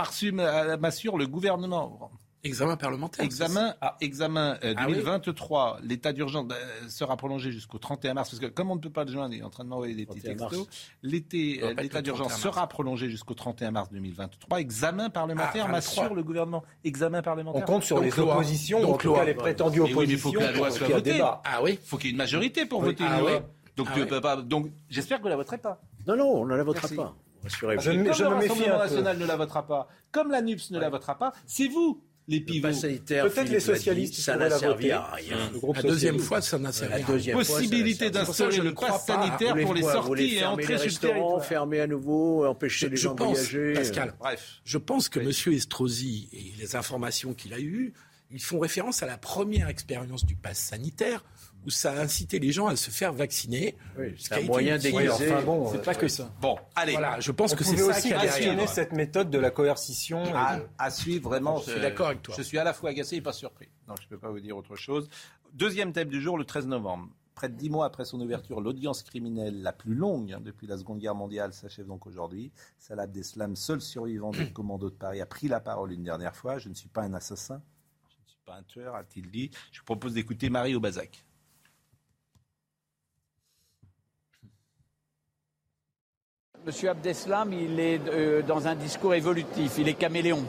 m'assure 0.80 1.18
le 1.18 1.26
gouvernement. 1.26 2.12
Examen 2.44 2.78
parlementaire. 2.78 3.26
Examen, 3.26 3.76
examen 4.00 4.58
euh, 4.64 4.74
Ah 4.78 4.86
oui. 4.88 4.94
2023, 4.94 5.80
l'état 5.84 6.14
d'urgence 6.14 6.46
euh, 6.52 6.88
sera 6.88 7.18
prolongé 7.18 7.52
jusqu'au 7.52 7.80
31 7.80 8.14
mars, 8.14 8.30
parce 8.30 8.40
que 8.40 8.46
comme 8.46 8.72
on 8.72 8.76
ne 8.76 8.80
peut 8.80 8.90
pas 8.90 9.04
le 9.04 9.12
joindre, 9.12 9.34
il 9.36 9.42
est 9.42 9.44
en 9.44 9.50
train 9.50 9.66
de 9.66 9.70
m'envoyer 9.70 9.94
des 9.94 10.06
petits 10.06 10.22
31 10.22 10.48
textos. 10.48 10.68
L'été, 11.04 11.60
euh, 11.64 11.74
l'état 11.74 12.02
d'urgence 12.02 12.28
31 12.30 12.46
mars. 12.46 12.56
sera 12.56 12.68
prolongé 12.68 13.10
jusqu'au 13.10 13.34
31 13.34 13.72
mars 13.72 13.90
2023. 13.92 14.60
Examen 14.62 15.10
parlementaire 15.10 15.66
Ah, 15.68 15.72
23. 15.72 15.72
m'assure 15.72 16.16
le 16.16 16.24
gouvernement. 16.24 16.64
Examen 16.86 17.20
On 17.20 17.24
parlementaire. 17.24 17.66
compte 17.66 17.84
sur 17.84 17.98
Donc 18.02 18.06
les 18.06 18.12
loi. 18.24 18.34
oppositions, 18.36 18.82
Donc 18.82 18.96
en 18.96 18.98
tout 18.98 19.08
loi. 19.10 19.20
cas 19.20 19.26
les 19.26 19.34
prétendues 19.34 19.82
oui, 19.82 19.94
mais 19.98 20.04
il 20.06 20.18
faut 20.18 20.30
oppositions, 20.30 20.40
que 20.40 20.46
la 20.46 20.52
loi 20.54 20.72
soit 20.72 20.88
qu'il 20.88 20.96
y 20.96 21.10
ait 21.18 21.22
un 21.22 21.26
votée. 21.26 21.40
Ah 21.44 21.62
oui 21.62 21.72
Il 21.82 21.88
faut 21.88 21.98
qu'il 21.98 22.06
y 22.06 22.10
ait 22.10 22.12
une 22.12 22.18
majorité 22.18 22.66
pour 22.66 22.80
Oui. 22.80 22.86
voter 22.86 23.04
Ah 23.06 23.16
une 23.16 23.20
loi. 23.22 23.32
oui. 23.34 23.38
Donc, 23.76 23.88
Ah 23.92 23.94
tu 23.98 24.06
peux 24.06 24.22
pas. 24.22 24.36
Donc, 24.38 24.70
j'espère 24.90 25.18
que 25.18 25.24
vous 25.24 25.30
la 25.30 25.36
voterez 25.36 25.58
pas. 25.58 25.82
Non, 26.08 26.16
non, 26.16 26.26
on 26.42 26.46
ne 26.46 26.56
la 26.56 26.64
votera 26.64 26.84
Merci. 26.84 26.96
pas. 26.96 27.16
Rassurez-vous. 27.44 27.82
Je 27.82 27.92
me- 27.92 28.04
Comme 28.06 28.14
je 28.14 28.24
le 28.24 28.30
me 28.32 28.36
méfie 28.36 28.50
Rassemblement 28.50 28.76
un 28.76 28.78
peu. 28.80 28.84
national 28.90 29.18
ne 29.18 29.26
la 29.26 29.36
votera 29.38 29.66
pas, 29.66 29.88
comme 30.12 30.32
la 30.32 30.42
NUPS 30.42 30.72
ne 30.72 30.80
la 30.80 30.90
votera 30.90 31.18
pas, 31.18 31.32
c'est 31.46 31.68
vous 31.70 32.02
les 32.30 32.40
Le 32.40 32.46
pivots. 32.46 32.72
sanitaire, 32.72 33.24
Peut-être 33.30 33.50
les 33.50 33.58
dit, 33.58 33.66
socialistes 33.66 34.16
ça 34.22 34.38
n'a 34.38 34.50
servi 34.52 34.92
à 34.92 35.04
rien. 35.12 35.50
Le 35.52 35.60
groupe 35.60 35.76
La 35.76 35.82
deuxième 35.82 36.20
fois, 36.20 36.42
ça 36.42 36.58
n'a 36.60 36.72
servi 36.72 36.94
à 36.94 36.98
rien. 36.98 37.08
deuxième 37.08 37.38
Possibilité 37.38 38.10
d'instaurer 38.12 38.58
le 38.60 38.74
pass 38.74 39.06
pas. 39.06 39.22
sanitaire 39.22 39.56
pour 39.62 39.74
les 39.74 39.82
sorties 39.82 40.36
et 40.36 40.46
entrées 40.46 40.78
sur 40.78 40.86
le 41.02 41.08
territoire. 41.08 41.44
fermer 41.46 41.80
à 41.82 41.88
nouveau, 41.88 42.46
empêcher 42.46 42.86
Je, 42.86 42.92
les 42.92 42.98
je 42.98 43.02
gens 43.02 43.14
de 43.14 43.18
pense, 43.18 43.32
voyager. 43.52 43.74
Pascal, 43.74 44.14
Bref. 44.20 44.62
je 44.64 44.78
pense 44.78 45.10
que. 45.10 45.20
M. 45.20 45.32
Estrosi 45.54 46.30
et 46.32 46.54
les 46.62 46.76
informations 46.76 47.34
qu'il 47.34 47.54
a 47.54 47.60
eues, 47.60 47.94
ils 48.32 48.42
font 48.42 48.60
référence 48.60 49.02
à 49.02 49.08
la 49.08 49.18
première 49.18 49.68
expérience 49.68 50.24
du 50.26 50.36
pass 50.36 50.60
sanitaire 50.60 51.24
où 51.66 51.70
ça 51.70 51.92
a 51.92 52.00
incité 52.02 52.40
les 52.40 52.52
gens 52.52 52.68
à 52.68 52.76
se 52.76 52.90
faire 52.90 53.14
vacciner. 53.14 53.76
Oui, 53.98 54.16
c'est 54.18 54.36
un 54.36 54.42
moyen 54.44 54.78
déguisé. 54.78 55.32
Enfin 55.32 55.42
bon, 55.44 55.70
C'est 55.72 55.78
euh, 55.78 55.82
pas 55.82 55.96
que 55.96 56.08
ça. 56.08 56.32
Bon, 56.42 56.58
allez. 56.76 56.94
Voilà, 56.94 57.20
je 57.20 57.32
pense 57.32 57.54
on 57.54 57.56
que 57.56 57.64
c'est 57.64 57.78
ça 57.78 57.86
aussi 57.86 58.08
qui 58.10 58.14
a 58.14 58.68
cette 58.68 58.94
méthode 58.94 59.30
de 59.30 59.40
la 59.40 59.52
coercition. 59.52 60.24
à, 60.36 60.60
à 60.78 60.90
suivre 60.92 61.30
vraiment. 61.30 61.60
Je 61.60 61.72
suis 61.72 61.82
d'accord 61.82 62.08
avec 62.08 62.22
toi. 62.22 62.36
Je 62.38 62.42
suis 62.42 62.58
à 62.58 62.64
la 62.64 62.74
fois 62.74 62.92
agacé 62.92 63.18
et 63.18 63.22
pas 63.22 63.34
surpris. 63.34 63.70
Non, 63.88 63.96
je 64.00 64.06
ne 64.06 64.10
peux 64.10 64.18
pas 64.20 64.30
vous 64.30 64.40
dire 64.40 64.56
autre 64.58 64.76
chose. 64.76 65.10
Deuxième 65.54 65.92
thème 65.94 66.10
du 66.10 66.22
jour, 66.22 66.38
le 66.38 66.46
13 66.46 66.68
novembre. 66.68 67.10
Près 67.36 67.48
de 67.50 67.56
dix 67.56 67.70
mois 67.70 67.86
après 67.86 68.04
son 68.04 68.20
ouverture, 68.20 68.60
l'audience 68.60 69.02
criminelle 69.02 69.62
la 69.62 69.72
plus 69.72 69.96
longue 69.96 70.34
hein, 70.34 70.42
depuis 70.44 70.68
la 70.68 70.78
Seconde 70.78 71.00
Guerre 71.00 71.16
mondiale 71.16 71.54
s'achève 71.54 71.88
donc 71.88 72.06
aujourd'hui. 72.06 72.52
Salah 72.78 73.04
Abdeslam, 73.04 73.56
seul 73.56 73.80
survivant 73.80 74.32
du 74.32 74.52
commando 74.52 74.90
de 74.90 74.96
Paris, 74.96 75.22
a 75.22 75.26
pris 75.26 75.48
la 75.48 75.62
parole 75.62 75.94
une 75.94 76.04
dernière 76.04 76.36
fois. 76.36 76.58
Je 76.58 76.68
ne 76.68 76.74
suis 76.74 76.90
pas 76.90 77.02
un 77.04 77.14
assassin, 77.14 77.62
je 78.10 78.16
ne 78.26 78.28
suis 78.28 78.40
pas 78.46 78.56
un 78.56 78.64
tueur, 78.64 78.94
a-t-il 78.96 79.32
dit. 79.32 79.52
Je 79.72 79.80
vous 79.80 79.86
propose 79.86 80.14
d'écouter 80.14 80.50
Marie 80.50 80.76
Aubazac. 80.76 81.24
Monsieur 86.66 86.90
Abdeslam, 86.90 87.54
il 87.54 87.80
est 87.80 88.02
euh, 88.10 88.42
dans 88.42 88.68
un 88.68 88.76
discours 88.76 89.14
évolutif, 89.14 89.76
il 89.78 89.88
est 89.88 89.94
caméléon. 89.94 90.44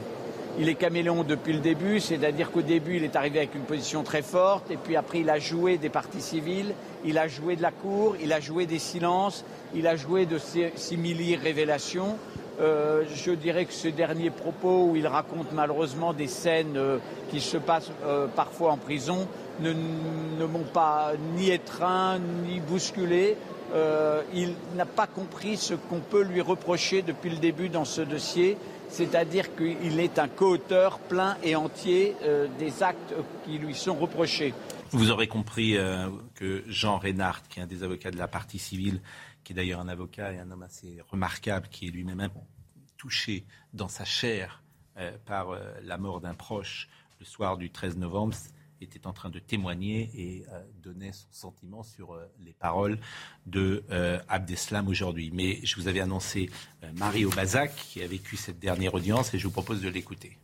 Il 0.59 0.69
est 0.69 0.75
caméléon 0.75 1.23
depuis 1.23 1.53
le 1.53 1.61
début, 1.61 2.01
c'est-à-dire 2.01 2.51
qu'au 2.51 2.63
début, 2.63 2.97
il 2.97 3.05
est 3.05 3.15
arrivé 3.15 3.39
avec 3.39 3.55
une 3.55 3.63
position 3.63 4.03
très 4.03 4.21
forte, 4.21 4.73
et 4.73 4.77
puis 4.77 4.97
après, 4.97 5.21
il 5.21 5.31
a 5.31 5.39
joué 5.39 5.79
des 5.79 5.89
partis 5.89 6.21
civils, 6.21 6.75
il 7.05 7.17
a 7.17 7.29
joué 7.29 7.55
de 7.55 7.63
la 7.63 7.71
cour, 7.71 8.17
il 8.21 8.33
a 8.33 8.41
joué 8.41 8.67
des 8.67 8.81
silences, 8.81 9.45
il 9.73 9.87
a 9.87 9.95
joué 9.95 10.27
de 10.27 10.39
simili 10.75 11.37
révélations. 11.37 12.19
Euh, 12.61 13.05
je 13.15 13.31
dirais 13.31 13.65
que 13.65 13.73
ce 13.73 13.89
dernier 13.89 14.31
propos 14.31 14.87
où 14.91 14.97
il 14.97 15.07
raconte 15.07 15.53
malheureusement 15.53 16.13
des 16.13 16.27
scènes 16.27 16.77
euh, 16.77 16.99
qui 17.31 17.41
se 17.41 17.57
passent 17.57 17.93
parfois 18.35 18.73
en 18.73 18.77
prison 18.77 19.29
ne, 19.61 19.73
ne 19.73 20.45
m'ont 20.45 20.67
pas 20.75 21.13
ni 21.37 21.51
étreint 21.51 22.19
ni 22.19 22.59
bousculé. 22.59 23.37
Euh, 23.73 24.23
il 24.35 24.55
n'a 24.75 24.87
pas 24.87 25.07
compris 25.07 25.57
ce 25.57 25.75
qu'on 25.75 26.01
peut 26.01 26.23
lui 26.23 26.41
reprocher 26.41 27.03
depuis 27.03 27.31
le 27.31 27.37
début 27.37 27.69
dans 27.69 27.85
ce 27.85 28.01
dossier, 28.01 28.57
c'est-à-dire 28.89 29.55
qu'il 29.55 30.01
est 30.01 30.19
un 30.19 30.29
co-auteur 30.29 30.99
plein 30.99 31.37
et 31.43 31.55
entier 31.55 32.17
euh, 32.23 32.49
des 32.59 32.83
actes 32.83 33.15
qui 33.45 33.59
lui 33.59 33.75
sont 33.75 33.95
reprochés. 33.95 34.55
Vous 34.91 35.11
aurez 35.13 35.29
compris 35.29 35.77
euh, 35.77 36.09
que 36.35 36.65
Jean 36.67 36.99
Reynard, 36.99 37.47
qui 37.49 37.61
est 37.61 37.63
un 37.63 37.67
des 37.67 37.85
avocats 37.85 38.11
de 38.11 38.19
la 38.19 38.27
partie 38.27 38.59
civile, 38.59 39.01
qui 39.45 39.53
est 39.53 39.57
d'ailleurs 39.57 39.81
un 39.81 39.89
avocat 39.89 40.33
et 40.33 40.39
un 40.39 40.51
homme 40.51 40.63
assez 40.63 40.99
remarquable, 41.11 41.69
qui 41.71 41.87
est 41.87 41.91
lui-même 41.91 42.29
touché 42.97 43.45
dans 43.73 43.89
sa 43.89 44.05
chair 44.05 44.63
par 45.25 45.57
la 45.83 45.97
mort 45.97 46.21
d'un 46.21 46.35
proche 46.35 46.89
le 47.21 47.25
soir 47.25 47.57
du 47.57 47.71
13 47.71 47.97
novembre, 47.97 48.35
était 48.85 49.07
en 49.07 49.13
train 49.13 49.31
de 49.31 49.39
témoigner 49.39 50.11
et 50.15 50.45
euh, 50.53 50.63
donnait 50.83 51.13
son 51.13 51.51
sentiment 51.51 51.83
sur 51.83 52.15
euh, 52.15 52.27
les 52.45 52.53
paroles 52.53 52.99
de 53.47 53.85
euh, 53.91 54.21
Abdeslam 54.29 54.89
aujourd'hui. 54.89 55.31
Mais 55.33 55.59
je 55.65 55.77
vous 55.77 55.89
avais 55.89 56.01
annoncé 56.01 56.51
Marie 56.97 57.25
Obazac 57.25 57.75
qui 57.75 58.03
a 58.03 58.07
vécu 58.07 58.37
cette 58.37 58.59
dernière 58.59 58.95
audience 58.95 59.35
et 59.35 59.39
je 59.39 59.47
vous 59.47 59.53
propose 59.53 59.83
de 59.83 59.89
l'écouter. 59.89 60.39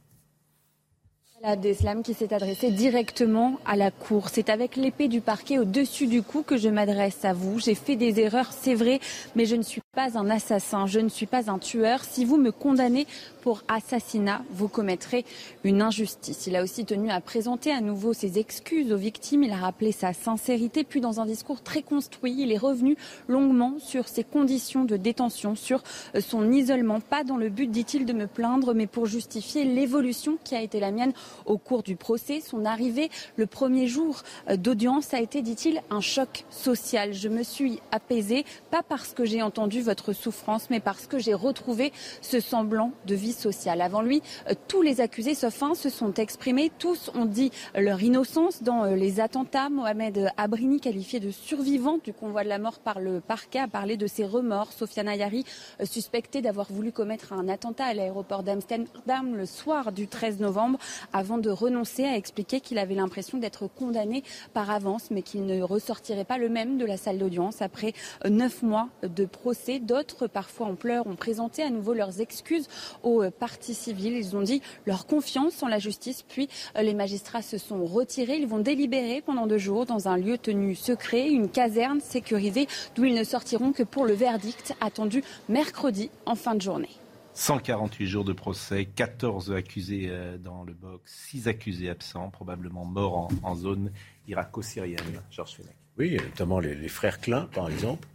Abdeslam 1.47 2.03
qui 2.03 2.12
s'est 2.12 2.35
adressé 2.35 2.73
directement 2.73 3.61
à 3.65 3.76
la 3.76 3.93
Cour. 3.93 4.31
C'est 4.31 4.50
avec 4.50 4.75
l'épée 4.75 5.07
du 5.07 5.21
parquet 5.21 5.59
au-dessus 5.59 6.09
du 6.09 6.21
cou 6.23 6.43
que 6.43 6.57
je 6.57 6.69
m'adresse 6.69 7.25
à 7.25 7.33
vous. 7.33 7.61
J'ai 7.61 7.76
fait 7.76 7.95
des 7.95 8.19
erreurs, 8.19 8.53
c'est 8.53 8.75
vrai, 8.75 8.99
mais 9.37 9.47
je 9.47 9.55
ne 9.55 9.62
suis 9.62 9.81
pas 9.95 10.19
un 10.19 10.29
assassin, 10.29 10.87
je 10.87 10.99
ne 10.99 11.09
suis 11.09 11.26
pas 11.26 11.49
un 11.49 11.61
tueur. 11.61 12.03
Si 12.03 12.25
vous 12.25 12.37
me 12.37 12.50
condamnez 12.50 13.07
pour 13.43 13.62
assassinat, 13.69 14.43
vous 14.50 14.67
commettrez 14.67 15.25
une 15.62 15.83
injustice. 15.83 16.49
Il 16.49 16.57
a 16.57 16.65
aussi 16.65 16.85
tenu 16.85 17.11
à 17.11 17.21
présenter 17.21 17.71
à 17.71 17.81
nouveau 17.81 18.12
ses 18.12 18.41
excuses 18.41 18.91
aux 18.93 18.97
victimes. 18.97 19.45
Il 19.45 19.53
a 19.53 19.57
rappelé 19.57 19.93
sa 19.93 20.12
sincérité. 20.12 20.83
Puis, 20.83 21.00
dans 21.00 21.21
un 21.21 21.26
discours 21.26 21.62
très 21.62 21.83
construit, 21.83 22.35
il 22.37 22.50
est 22.50 22.59
revenu 22.59 22.97
longuement 23.29 23.75
sur 23.79 24.09
ses 24.09 24.25
conditions 24.25 24.85
de 24.85 24.97
détention, 24.97 25.55
sur 25.55 25.85
son 26.19 26.50
isolement. 26.50 26.99
Pas 26.99 27.23
dans 27.23 27.37
le 27.37 27.50
but, 27.50 27.71
dit-il, 27.71 28.05
de 28.05 28.12
me 28.12 28.26
plaindre, 28.26 28.75
mais 28.75 28.88
pour 28.88 29.07
justifier 29.07 29.65
l'évolution 29.65 30.38
qui 30.43 30.57
a 30.57 30.61
été 30.61 30.81
la 30.81 30.91
mienne 30.91 31.12
au 31.45 31.59
cours 31.59 31.83
du 31.83 31.97
procès. 31.97 32.40
Son 32.40 32.64
arrivée 32.64 33.11
le 33.37 33.47
premier 33.47 33.87
jour 33.87 34.23
d'audience 34.49 35.14
a 35.14 35.21
été, 35.21 35.43
dit-il, 35.43 35.83
un 35.90 36.00
choc 36.00 36.45
social. 36.50 37.12
Je 37.12 37.28
me 37.28 37.43
suis 37.43 37.81
apaisé, 37.93 38.45
pas 38.71 38.83
parce 38.83 39.12
que 39.12 39.25
j'ai 39.25 39.43
entendu 39.43 39.83
votre 39.83 40.12
souffrance, 40.12 40.69
mais 40.71 40.81
parce 40.81 41.07
que 41.07 41.19
j'ai 41.19 41.35
retrouvé 41.35 41.93
ce 42.21 42.40
semblant 42.40 42.93
de 43.07 43.14
vie 43.14 43.33
sociale. 43.33 43.81
Avant 43.81 44.02
lui, 44.02 44.23
euh, 44.49 44.55
tous 44.69 44.83
les 44.83 45.00
accusés, 45.00 45.35
sauf 45.35 45.62
un, 45.62 45.75
se 45.75 45.88
sont 45.88 46.14
exprimés. 46.14 46.71
Tous 46.78 47.11
ont 47.14 47.25
dit 47.25 47.50
leur 47.75 48.02
innocence 48.02 48.62
dans 48.62 48.85
euh, 48.85 48.95
les 48.95 49.21
attentats. 49.21 49.69
Mohamed 49.69 50.30
Abrini, 50.37 50.80
qualifié 50.80 51.21
de 51.21 51.30
survivant 51.30 51.99
du 52.02 52.13
convoi 52.13 52.45
de 52.45 52.49
la 52.49 52.58
mort 52.58 52.78
par 52.78 53.00
le 53.00 53.21
parquet, 53.21 53.58
a 53.58 53.69
parlé 53.69 53.97
de 53.97 54.06
ses 54.06 54.25
remords. 54.25 54.73
Sofiane 54.73 55.08
Ayari, 55.08 55.45
euh, 55.80 55.84
suspectée 55.84 56.43
d'avoir 56.43 56.71
voulu 56.71 56.93
commettre 56.93 57.32
un 57.32 57.49
attentat 57.49 57.87
à 57.87 57.95
l'aéroport 57.95 58.43
d'Amsterdam 58.43 59.34
le 59.34 59.47
soir 59.47 59.93
du 59.93 60.08
13 60.08 60.41
novembre, 60.41 60.78
avant 61.26 61.39
de 61.39 61.50
renoncer 61.50 62.04
à 62.04 62.17
expliquer 62.17 62.60
qu'il 62.60 62.78
avait 62.78 62.95
l'impression 62.95 63.39
d'être 63.39 63.67
condamné 63.67 64.23
par 64.54 64.71
avance, 64.71 65.10
mais 65.10 65.23
qu'il 65.23 65.45
ne 65.45 65.60
ressortirait 65.60 66.25
pas 66.25 66.39
le 66.39 66.49
même 66.49 66.78
de 66.78 66.84
la 66.84 66.97
salle 66.97 67.19
d'audience 67.19 67.62
après 67.62 67.95
neuf 68.25 68.62
mois 68.62 68.91
de 69.02 69.25
procès. 69.25 69.80
D'autres, 69.80 70.28
parfois 70.28 70.69
en 70.69 70.76
pleurs, 70.76 71.08
ont 71.08 71.17
présenté 71.17 71.65
à 71.65 71.71
nouveau 71.71 71.95
leurs 71.95 72.21
excuses 72.21 72.69
aux 73.02 73.28
partie 73.28 73.75
civile. 73.75 74.12
Ils 74.12 74.36
ont 74.36 74.43
dit 74.43 74.62
leur 74.86 75.06
confiance 75.06 75.65
en 75.65 75.67
la 75.67 75.80
justice, 75.80 76.23
puis 76.23 76.49
les 76.80 76.95
magistrats 76.95 77.43
se 77.43 77.58
sont 77.58 77.84
retirés. 77.84 78.36
Ils 78.36 78.47
vont 78.47 78.60
délibérer 78.60 79.21
pendant 79.21 79.49
deux 79.49 79.58
jours 79.58 79.84
dans 79.84 80.06
un 80.06 80.17
lieu 80.17 80.39
tenu 80.39 80.76
secret, 80.76 81.28
une 81.28 81.49
caserne 81.49 82.00
sécurisée, 82.00 82.69
d'où 82.95 83.04
ils 83.04 83.15
ne 83.15 83.25
sortiront 83.25 83.73
que 83.73 83.82
pour 83.82 84.04
le 84.04 84.15
verdict 84.15 84.75
attendu 84.80 85.25
mercredi 85.49 86.08
en 86.25 86.36
fin 86.36 86.54
de 86.54 86.62
journée. 86.62 87.00
148 87.36 88.06
jours 88.06 88.25
de 88.25 88.32
procès, 88.32 88.86
14 88.86 89.52
accusés 89.52 90.06
euh, 90.08 90.38
dans 90.38 90.64
le 90.64 90.72
box, 90.72 91.12
6 91.30 91.49
accusés 91.49 91.90
absents, 91.90 92.30
probablement 92.30 92.84
morts 92.84 93.30
en, 93.42 93.54
zone 93.54 93.92
irako-syrienne. 94.26 95.22
Georges 95.30 95.54
Fenech. 95.56 95.76
Oui, 95.99 96.16
notamment 96.16 96.60
les, 96.60 96.88
frères 96.88 97.20
Klein, 97.20 97.49
par 97.52 97.68
exemple, 97.68 98.08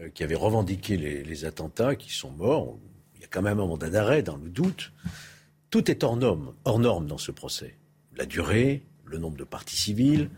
euh, 0.00 0.08
qui 0.10 0.22
avaient 0.22 0.36
revendiqué 0.36 0.96
les, 0.96 1.44
attentats, 1.44 1.96
qui 1.96 2.12
sont 2.12 2.30
morts 2.30 2.78
quand 3.32 3.42
même 3.42 3.58
un 3.58 3.66
mandat 3.66 3.90
d'arrêt 3.90 4.22
dans 4.22 4.36
le 4.36 4.48
doute. 4.48 4.92
Tout 5.70 5.90
est 5.90 6.04
hors 6.04 6.16
norme, 6.16 6.54
hors 6.64 6.78
norme 6.78 7.06
dans 7.06 7.18
ce 7.18 7.32
procès. 7.32 7.76
La 8.16 8.26
durée, 8.26 8.82
le 9.06 9.18
nombre 9.18 9.36
de 9.36 9.44
parties 9.44 9.76
civiles, 9.76 10.30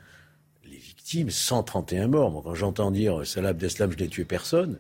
les 0.65 0.77
victimes, 0.77 1.29
131 1.29 2.09
morts. 2.09 2.43
quand 2.43 2.55
j'entends 2.55 2.91
dire 2.91 3.27
Salah 3.27 3.51
Abdeslam, 3.51 3.93
je 3.93 3.99
n'ai 3.99 4.09
tué 4.09 4.25
personne, 4.25 4.79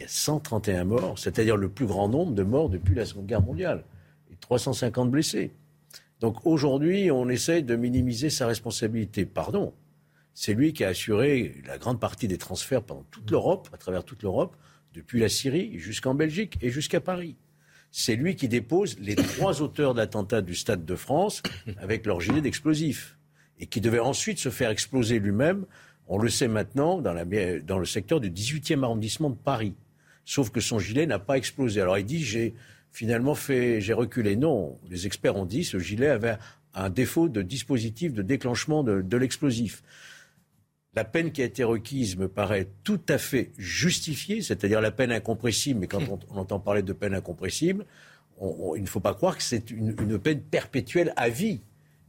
il 0.00 0.04
y 0.04 0.06
a 0.06 0.08
131 0.08 0.84
morts, 0.84 1.18
c'est-à-dire 1.18 1.58
le 1.58 1.68
plus 1.68 1.84
grand 1.84 2.08
nombre 2.08 2.32
de 2.32 2.42
morts 2.42 2.70
depuis 2.70 2.94
la 2.94 3.04
Seconde 3.04 3.26
Guerre 3.26 3.42
mondiale, 3.42 3.84
et 4.32 4.36
350 4.36 5.10
blessés. 5.10 5.52
Donc 6.20 6.46
aujourd'hui, 6.46 7.10
on 7.10 7.28
essaye 7.28 7.62
de 7.62 7.76
minimiser 7.76 8.30
sa 8.30 8.46
responsabilité. 8.46 9.26
Pardon, 9.26 9.74
c'est 10.32 10.54
lui 10.54 10.72
qui 10.72 10.84
a 10.84 10.88
assuré 10.88 11.54
la 11.66 11.76
grande 11.76 12.00
partie 12.00 12.28
des 12.28 12.38
transferts 12.38 12.82
pendant 12.82 13.04
toute 13.10 13.30
l'Europe, 13.30 13.68
à 13.74 13.76
travers 13.76 14.02
toute 14.02 14.22
l'Europe, 14.22 14.56
depuis 14.94 15.20
la 15.20 15.28
Syrie 15.28 15.78
jusqu'en 15.78 16.14
Belgique 16.14 16.56
et 16.62 16.70
jusqu'à 16.70 17.00
Paris 17.00 17.36
c'est 17.92 18.14
lui 18.14 18.36
qui 18.36 18.48
dépose 18.48 18.98
les 19.00 19.16
trois 19.36 19.62
auteurs 19.62 19.94
d'attentats 19.94 20.42
du 20.42 20.54
Stade 20.54 20.84
de 20.84 20.94
France 20.94 21.42
avec 21.78 22.06
leur 22.06 22.20
gilet 22.20 22.40
d'explosifs 22.40 23.18
et 23.58 23.66
qui 23.66 23.80
devait 23.80 23.98
ensuite 23.98 24.38
se 24.38 24.48
faire 24.48 24.70
exploser 24.70 25.18
lui-même, 25.18 25.66
on 26.12 26.18
le 26.18 26.28
sait 26.28 26.48
maintenant, 26.48 27.00
dans, 27.00 27.12
le 27.12 27.84
secteur 27.84 28.20
du 28.20 28.30
18e 28.30 28.82
arrondissement 28.82 29.30
de 29.30 29.36
Paris. 29.36 29.74
Sauf 30.30 30.50
que 30.50 30.60
son 30.60 30.78
gilet 30.78 31.06
n'a 31.06 31.18
pas 31.18 31.36
explosé. 31.36 31.80
Alors 31.80 31.98
il 31.98 32.04
dit 32.04 32.22
j'ai 32.22 32.54
finalement 32.92 33.34
fait, 33.34 33.80
j'ai 33.80 33.92
reculé. 33.92 34.36
Non, 34.36 34.78
les 34.88 35.08
experts 35.08 35.34
ont 35.34 35.44
dit 35.44 35.64
ce 35.64 35.80
gilet 35.80 36.06
avait 36.06 36.36
un 36.72 36.88
défaut 36.88 37.28
de 37.28 37.42
dispositif 37.42 38.14
de 38.14 38.22
déclenchement 38.22 38.84
de 38.84 39.16
l'explosif. 39.16 39.82
La 40.94 41.02
peine 41.02 41.32
qui 41.32 41.42
a 41.42 41.46
été 41.46 41.64
requise 41.64 42.16
me 42.16 42.28
paraît 42.28 42.68
tout 42.84 43.00
à 43.08 43.18
fait 43.18 43.50
justifiée, 43.58 44.40
c'est-à-dire 44.40 44.80
la 44.80 44.92
peine 44.92 45.10
incompressible, 45.10 45.80
mais 45.80 45.88
quand 45.88 46.02
on, 46.08 46.38
entend 46.38 46.60
parler 46.60 46.82
de 46.82 46.92
peine 46.92 47.14
incompressible, 47.14 47.84
il 48.40 48.82
ne 48.82 48.86
faut 48.86 49.00
pas 49.00 49.14
croire 49.14 49.36
que 49.36 49.42
c'est 49.42 49.72
une, 49.72 50.16
peine 50.20 50.42
perpétuelle 50.42 51.12
à 51.16 51.28
vie, 51.28 51.60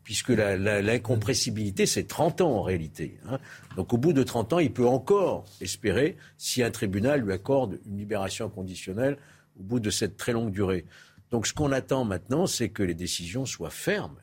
puisque 0.04 0.30
l'incompressibilité, 0.30 1.86
c'est 1.86 2.06
30 2.06 2.42
ans 2.42 2.52
en 2.58 2.62
réalité. 2.62 3.20
Hein. 3.28 3.40
Donc 3.76 3.94
au 3.94 3.98
bout 3.98 4.14
de 4.14 4.24
30 4.24 4.54
ans, 4.54 4.60
il 4.60 4.72
peut 4.72 4.88
encore 4.88 5.46
espérer, 5.62 6.18
si 6.38 6.64
un 6.64 6.72
tribunal 6.72 7.22
lui 7.22 7.34
accorde 7.34 7.80
une 7.86 7.98
libération 7.98 8.50
conditionnelle 8.50 9.18
au 9.60 9.64
bout 9.64 9.80
de 9.80 9.90
cette 9.90 10.18
très 10.18 10.34
longue 10.34 10.52
durée. 10.52 10.86
Donc 11.30 11.48
ce 11.48 11.54
qu'on 11.54 11.72
attend 11.72 12.04
maintenant, 12.04 12.48
c'est 12.48 12.70
que 12.70 12.84
les 12.84 12.94
décisions 12.94 13.46
soient 13.46 13.70
fermes 13.70 14.18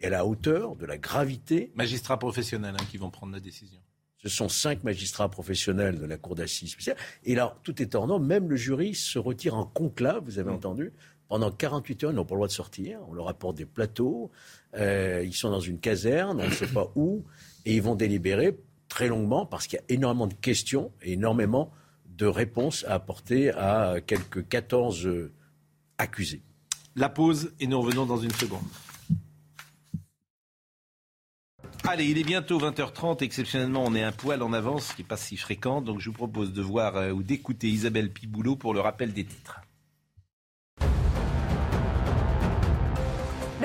et 0.00 0.06
à 0.06 0.10
la 0.10 0.26
hauteur 0.26 0.76
de 0.76 0.86
la 0.86 0.98
gravité. 0.98 1.72
Magistrats 1.74 2.18
professionnels 2.18 2.74
hein, 2.78 2.84
qui 2.90 2.98
vont 2.98 3.10
prendre 3.10 3.32
la 3.32 3.40
décision. 3.40 3.80
Ce 4.22 4.28
sont 4.28 4.48
cinq 4.48 4.84
magistrats 4.84 5.28
professionnels 5.28 5.98
de 5.98 6.06
la 6.06 6.16
Cour 6.16 6.36
d'assises 6.36 6.70
spéciale. 6.70 6.96
Et 7.24 7.34
là, 7.34 7.56
tout 7.64 7.82
est 7.82 7.96
en 7.96 8.08
ordre. 8.08 8.24
Même 8.24 8.48
le 8.48 8.54
jury 8.54 8.94
se 8.94 9.18
retire 9.18 9.56
en 9.56 9.64
conclave, 9.64 10.22
vous 10.24 10.38
avez 10.38 10.50
mm. 10.50 10.54
entendu. 10.54 10.92
Pendant 11.32 11.50
48 11.50 12.04
heures, 12.04 12.12
ils 12.12 12.16
n'ont 12.16 12.26
pas 12.26 12.34
le 12.34 12.40
droit 12.40 12.46
de 12.46 12.52
sortir. 12.52 12.98
On 13.08 13.14
leur 13.14 13.26
apporte 13.30 13.56
des 13.56 13.64
plateaux. 13.64 14.30
Euh, 14.76 15.22
ils 15.24 15.32
sont 15.32 15.48
dans 15.48 15.60
une 15.60 15.78
caserne, 15.78 16.42
on 16.42 16.46
ne 16.46 16.52
sait 16.52 16.66
pas 16.66 16.92
où. 16.94 17.24
Et 17.64 17.74
ils 17.74 17.80
vont 17.80 17.94
délibérer 17.94 18.58
très 18.90 19.08
longuement 19.08 19.46
parce 19.46 19.66
qu'il 19.66 19.78
y 19.78 19.80
a 19.80 19.94
énormément 19.94 20.26
de 20.26 20.34
questions 20.34 20.92
et 21.00 21.14
énormément 21.14 21.72
de 22.04 22.26
réponses 22.26 22.84
à 22.86 22.92
apporter 22.92 23.48
à 23.48 23.94
quelques 24.06 24.46
14 24.46 25.06
euh, 25.06 25.32
accusés. 25.96 26.42
La 26.96 27.08
pause 27.08 27.54
et 27.60 27.66
nous 27.66 27.80
revenons 27.80 28.04
dans 28.04 28.18
une 28.18 28.32
seconde. 28.32 28.60
Allez, 31.84 32.10
il 32.10 32.18
est 32.18 32.24
bientôt 32.24 32.60
20h30. 32.60 33.24
Exceptionnellement, 33.24 33.84
on 33.86 33.94
est 33.94 34.02
un 34.02 34.12
poil 34.12 34.42
en 34.42 34.52
avance, 34.52 34.88
ce 34.88 34.94
qui 34.96 35.00
n'est 35.00 35.08
pas 35.08 35.16
si 35.16 35.38
fréquent. 35.38 35.80
Donc, 35.80 35.98
je 35.98 36.10
vous 36.10 36.14
propose 36.14 36.52
de 36.52 36.60
voir 36.60 36.98
euh, 36.98 37.10
ou 37.10 37.22
d'écouter 37.22 37.68
Isabelle 37.68 38.12
Piboulot 38.12 38.56
pour 38.56 38.74
le 38.74 38.80
rappel 38.80 39.14
des 39.14 39.24
titres. 39.24 39.62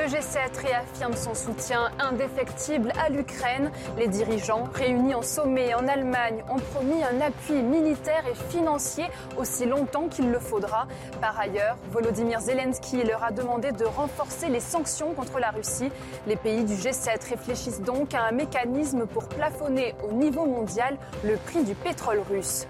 Le 0.07 0.13
G7 0.13 0.65
réaffirme 0.65 1.15
son 1.17 1.33
soutien 1.35 1.91
indéfectible 1.99 2.93
à 2.97 3.09
l'Ukraine. 3.09 3.71
Les 3.97 4.07
dirigeants, 4.07 4.63
réunis 4.73 5.13
en 5.13 5.21
sommet 5.21 5.73
en 5.73 5.85
Allemagne, 5.85 6.45
ont 6.49 6.59
promis 6.59 7.03
un 7.03 7.19
appui 7.19 7.61
militaire 7.61 8.23
et 8.25 8.33
financier 8.49 9.03
aussi 9.37 9.65
longtemps 9.65 10.07
qu'il 10.07 10.31
le 10.31 10.39
faudra. 10.39 10.87
Par 11.19 11.37
ailleurs, 11.37 11.75
Volodymyr 11.91 12.39
Zelensky 12.39 13.03
leur 13.03 13.21
a 13.21 13.31
demandé 13.31 13.73
de 13.73 13.83
renforcer 13.83 14.47
les 14.47 14.61
sanctions 14.61 15.13
contre 15.13 15.39
la 15.39 15.49
Russie. 15.49 15.91
Les 16.25 16.37
pays 16.37 16.63
du 16.63 16.75
G7 16.75 17.27
réfléchissent 17.29 17.81
donc 17.81 18.13
à 18.13 18.23
un 18.23 18.31
mécanisme 18.31 19.07
pour 19.07 19.27
plafonner 19.27 19.93
au 20.07 20.13
niveau 20.13 20.45
mondial 20.45 20.97
le 21.25 21.35
prix 21.35 21.65
du 21.65 21.75
pétrole 21.75 22.21
russe. 22.29 22.65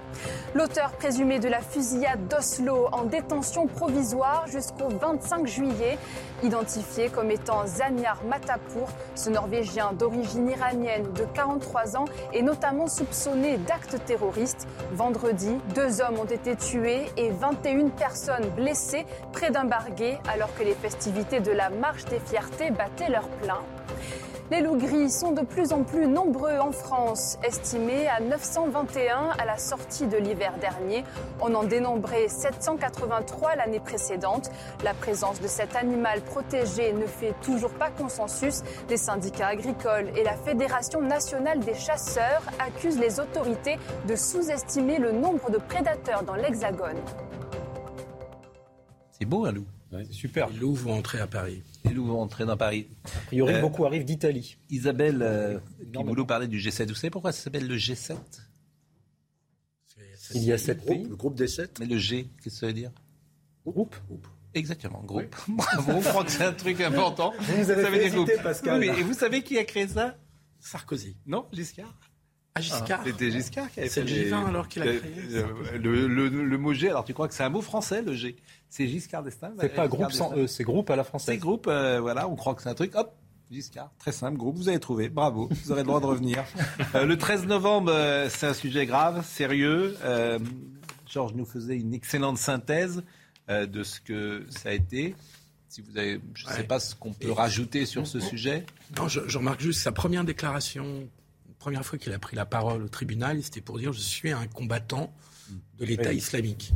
L'auteur 0.56 0.92
présumé 0.94 1.38
de 1.38 1.50
la 1.50 1.62
fusillade 1.62 2.28
d'Oslo 2.28 2.88
en 2.92 3.04
détention 3.04 3.68
provisoire 3.68 4.46
jusqu'au 4.48 4.88
25 4.90 5.46
juillet, 5.46 6.00
identifié 6.42 7.10
comme 7.10 7.27
étant 7.30 7.66
Zanyar 7.66 8.24
Matapour, 8.24 8.90
ce 9.16 9.30
Norvégien 9.30 9.94
d'origine 9.94 10.50
iranienne 10.50 11.12
de 11.14 11.26
43 11.34 11.98
ans 11.98 12.06
est 12.34 12.42
notamment 12.42 12.88
soupçonné 12.88 13.58
d'actes 13.58 13.98
terroristes. 14.06 14.68
Vendredi, 14.92 15.58
deux 15.76 16.02
hommes 16.02 16.20
ont 16.20 16.26
été 16.26 16.56
tués 16.56 17.06
et 17.18 17.30
21 17.30 17.90
personnes 17.90 18.50
blessées 18.56 19.06
près 19.32 19.52
d'un 19.52 19.66
barguet 19.66 20.20
alors 20.32 20.54
que 20.56 20.64
les 20.64 20.76
festivités 20.76 21.40
de 21.40 21.52
la 21.52 21.70
Marche 21.70 22.06
des 22.06 22.20
Fiertés 22.20 22.72
battaient 22.72 23.10
leur 23.10 23.28
plein. 23.42 23.60
Les 24.50 24.62
loups 24.62 24.78
gris 24.78 25.10
sont 25.10 25.34
de 25.34 25.42
plus 25.42 25.74
en 25.74 25.84
plus 25.84 26.08
nombreux 26.08 26.58
en 26.60 26.72
France, 26.72 27.38
estimés 27.44 28.08
à 28.08 28.22
921 28.22 29.32
à 29.38 29.44
la 29.44 29.58
sortie 29.58 30.08
de 30.08 30.16
l'hiver 30.16 30.54
dernier. 30.62 31.04
On 31.42 31.54
en 31.54 31.66
dénombrait 31.66 32.30
783 32.30 33.56
l'année 33.56 33.82
précédente. 33.82 34.50
La 34.86 34.94
présence 34.94 35.42
de 35.42 35.48
cet 35.48 35.76
animal 35.76 36.22
protégé 36.22 36.94
ne 36.94 37.06
fait 37.06 37.34
toujours 37.42 37.74
pas 37.74 37.90
consensus. 37.90 38.64
Les 38.90 38.96
syndicats 38.96 39.48
agricoles 39.48 40.12
et 40.16 40.24
la 40.24 40.38
Fédération 40.38 41.02
nationale 41.02 41.60
des 41.60 41.76
chasseurs 41.76 42.44
accusent 42.58 43.00
les 43.00 43.20
autorités 43.20 43.78
de 44.08 44.16
sous-estimer 44.16 44.98
le 44.98 45.12
nombre 45.12 45.52
de 45.52 45.58
prédateurs 45.58 46.24
dans 46.24 46.36
l'Hexagone. 46.36 47.02
C'est 49.12 49.26
beau 49.26 49.44
un 49.44 49.52
loup. 49.52 49.66
C'est 49.92 50.12
super. 50.14 50.50
Les 50.50 50.58
loups 50.60 50.74
vont 50.76 50.94
entrer 50.94 51.20
à 51.20 51.28
Paris. 51.28 51.64
Les 51.86 51.92
loups 51.94 52.06
vont 52.08 52.22
entrer 52.22 52.46
dans 52.46 52.58
Paris. 52.58 52.88
A 53.06 53.20
priori, 53.28 53.54
Euh, 53.56 53.62
beaucoup 53.62 53.86
arrivent 53.86 54.04
d'Italie. 54.06 54.58
Isabelle 54.70 55.22
euh, 55.22 55.60
Piboulot 55.94 56.26
parlait 56.26 56.48
du 56.48 56.60
G7. 56.60 56.88
Vous 56.90 56.96
savez 56.96 57.10
pourquoi 57.10 57.32
ça 57.32 57.44
s'appelle 57.44 57.68
le 57.68 57.78
G7 57.78 58.16
Il 60.36 60.44
y 60.44 60.52
a 60.52 60.58
sept 60.58 60.86
pays. 60.86 61.06
Le 61.06 61.16
groupe 61.16 61.36
des 61.36 61.48
sept 61.48 61.80
Mais 61.80 61.86
le 61.86 61.98
G, 61.98 62.28
qu'est-ce 62.44 62.56
que 62.56 62.60
ça 62.60 62.68
veut 62.68 62.74
dire? 62.74 62.92
Groupe. 63.66 63.96
Exactement, 64.54 65.02
groupe. 65.04 65.36
Bravo, 65.48 66.02
je 66.02 66.08
crois 66.10 66.24
que 66.26 66.32
c'est 66.32 66.44
un 66.44 66.54
truc 66.54 66.82
important. 66.82 67.34
Vous 67.40 67.70
avez 67.70 67.84
fait 67.86 68.10
dire 68.10 68.20
hésiter. 68.24 68.38
Pascal. 68.42 68.80
Oui, 68.80 68.88
et 68.88 69.04
vous 69.04 69.14
savez 69.14 69.42
qui 69.44 69.58
a 69.58 69.64
créé 69.64 69.88
ça? 69.88 70.18
Sarkozy. 70.60 71.16
Non, 71.26 71.46
Giscard? 71.54 71.94
Ah, 72.58 72.62
Giscard. 72.62 73.02
C'était 73.06 73.32
Giscard 73.32 73.72
qui 73.72 73.80
avait 73.80 73.90
C'est 73.90 74.02
fait 74.04 74.08
le 74.14 74.16
les- 74.24 74.30
G20 74.32 74.46
alors 74.48 74.68
qu'il 74.68 74.82
a 74.82 74.86
le- 74.86 75.00
créé 75.00 75.12
le, 75.78 76.08
le, 76.08 76.28
le- 76.30 76.46
le 76.46 76.58
mot 76.58 76.74
G, 76.74 76.90
alors 76.90 77.04
tu 77.06 77.14
crois 77.14 77.28
que 77.28 77.34
c'est 77.34 77.44
un 77.44 77.50
mot 77.50 77.62
français, 77.62 78.02
le 78.02 78.14
G? 78.14 78.36
C'est 78.70 78.88
Giscard 78.88 79.24
d'Estaing 79.24 79.54
C'est 79.60 79.70
pas 79.76 79.88
groupe 79.88 80.12
sans 80.12 80.36
E, 80.36 80.48
c'est 80.48 80.64
groupe 80.64 80.90
à 80.90 80.96
la 80.96 81.04
C'est 81.04 81.10
française. 81.10 81.40
groupe, 81.40 81.68
euh, 81.68 82.00
voilà, 82.02 82.28
on 82.28 82.36
croit 82.36 82.54
que 82.56 82.62
c'est 82.62 82.70
un 82.70 82.74
truc, 82.76 82.96
hop, 82.96 83.14
Giscard, 83.50 83.92
très 83.98 84.12
simple, 84.12 84.38
groupe, 84.38 84.58
vous 84.58 84.68
avez 84.70 84.80
trouvé, 84.80 85.08
bravo, 85.10 85.50
vous 85.64 85.72
aurez 85.72 85.82
le 85.82 85.88
droit 85.88 86.02
de 86.02 86.06
revenir. 86.06 86.44
Euh, 86.96 87.06
le 87.06 87.18
13 87.18 87.46
novembre, 87.48 87.92
euh, 87.92 88.28
c'est 88.30 88.46
un 88.48 88.54
sujet 88.54 88.86
grave, 88.86 89.26
sérieux. 89.26 89.96
Euh, 90.04 90.40
Georges 91.10 91.34
nous 91.34 91.46
faisait 91.46 91.78
une 91.78 91.94
excellente 91.94 92.38
synthèse 92.38 93.04
euh, 93.50 93.66
de 93.66 93.84
ce 93.84 94.00
que 94.02 94.46
ça 94.50 94.70
a 94.70 94.74
été. 94.74 95.16
Si 95.70 95.82
vous 95.82 95.98
avez, 95.98 96.20
je 96.34 96.46
ne 96.48 96.52
sais 96.54 96.64
pas 96.64 96.80
ce 96.80 96.96
qu'on 96.96 97.14
peut 97.14 97.28
Et- 97.28 97.32
rajouter 97.34 97.86
sur 97.86 98.08
ce 98.08 98.20
sujet. 98.20 98.66
Non, 98.98 99.08
je, 99.08 99.20
je 99.28 99.38
remarque 99.38 99.60
juste 99.62 99.82
sa 99.82 99.92
première 99.92 100.24
déclaration, 100.24 100.86
la 100.86 101.17
première 101.60 101.86
fois 101.86 101.98
qu'il 101.98 102.14
a 102.14 102.20
pris 102.20 102.36
la 102.36 102.46
parole 102.46 102.84
au 102.84 102.88
tribunal, 102.90 103.42
c'était 103.44 103.62
pour 103.62 103.80
dire 103.80 103.94
je 103.94 104.00
suis 104.00 104.32
un 104.32 104.48
combattant 104.48 105.14
de 105.80 105.86
l'État 105.86 106.10
Oui. 106.10 106.18
islamique. 106.18 106.74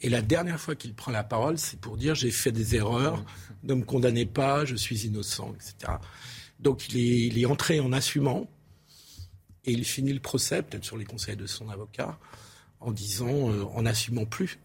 Et 0.00 0.08
la 0.08 0.22
dernière 0.22 0.60
fois 0.60 0.74
qu'il 0.74 0.94
prend 0.94 1.12
la 1.12 1.22
parole, 1.24 1.58
c'est 1.58 1.78
pour 1.78 1.96
dire 1.96 2.14
j'ai 2.14 2.30
fait 2.32 2.52
des 2.52 2.74
erreurs, 2.74 3.24
ne 3.62 3.74
me 3.74 3.84
condamnez 3.84 4.26
pas, 4.26 4.64
je 4.64 4.74
suis 4.74 5.06
innocent, 5.06 5.54
etc. 5.54 5.92
Donc 6.58 6.88
il 6.88 6.98
est, 6.98 7.26
il 7.28 7.38
est 7.38 7.46
entré 7.46 7.80
en 7.80 7.92
assumant 7.92 8.48
et 9.64 9.72
il 9.72 9.84
finit 9.84 10.12
le 10.12 10.20
procès, 10.20 10.62
peut-être 10.62 10.84
sur 10.84 10.96
les 10.96 11.04
conseils 11.04 11.36
de 11.36 11.46
son 11.46 11.68
avocat, 11.68 12.18
en 12.80 12.90
disant, 12.90 13.50
euh, 13.50 13.62
en 13.74 13.82
n'assumant 13.82 14.24
plus 14.24 14.58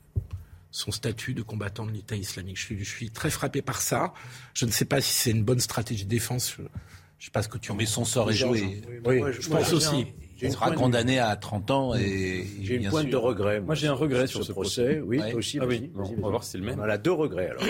son 0.71 0.91
statut 0.91 1.33
de 1.35 1.43
combattant 1.43 1.85
de 1.85 1.91
l'État 1.91 2.15
islamique. 2.15 2.57
Je 2.57 2.63
suis, 2.65 2.79
je 2.83 2.89
suis 2.89 3.09
très 3.11 3.29
frappé 3.29 3.61
par 3.61 3.81
ça. 3.81 4.13
Je 4.53 4.65
ne 4.65 4.71
sais 4.71 4.85
pas 4.85 5.01
si 5.01 5.11
c'est 5.13 5.31
une 5.31 5.43
bonne 5.43 5.59
stratégie 5.59 6.03
de 6.05 6.09
défense. 6.09 6.55
Je 6.57 6.63
ne 7.19 7.25
sais 7.25 7.31
pas 7.31 7.41
ce 7.41 7.49
que 7.49 7.57
tu 7.57 7.71
en 7.71 7.75
Mais 7.75 7.85
son 7.85 8.05
sort 8.05 8.29
est 8.29 8.33
joué. 8.33 8.81
Oui, 9.05 9.21
Je 9.39 9.49
pense 9.49 9.73
aussi. 9.73 10.07
Il 10.39 10.51
sera 10.51 10.71
condamné 10.71 11.17
à 11.17 11.35
30 11.35 11.71
ans 11.71 11.95
et 11.95 12.45
J'ai 12.61 12.75
une 12.75 12.89
pointe 12.89 13.03
sûr. 13.09 13.11
de 13.11 13.15
regret. 13.17 13.59
Moi, 13.59 13.73
j'ai 13.73 13.87
un 13.87 13.93
regret 13.93 14.27
sur 14.27 14.43
ce 14.43 14.51
procès. 14.51 14.99
Oui, 15.03 15.17
Ouais. 15.19 15.31
toi 15.31 15.39
aussi. 15.39 15.57
Ah 15.59 15.65
oui, 15.65 15.89
bon, 15.93 16.03
on 16.17 16.21
va 16.21 16.29
voir 16.29 16.43
si 16.43 16.51
c'est 16.51 16.57
le 16.59 16.63
même. 16.63 16.79
On 16.79 16.83
en 16.83 16.89
a 16.89 16.99
deux 16.99 17.11
regrets 17.11 17.49
alors. 17.49 17.63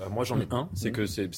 Bah, 0.00 0.08
moi, 0.10 0.24
j'en 0.24 0.40
ai 0.40 0.46
un. 0.50 0.68
C'est 0.74 0.90
que 0.90 1.06
c'est, 1.06 1.30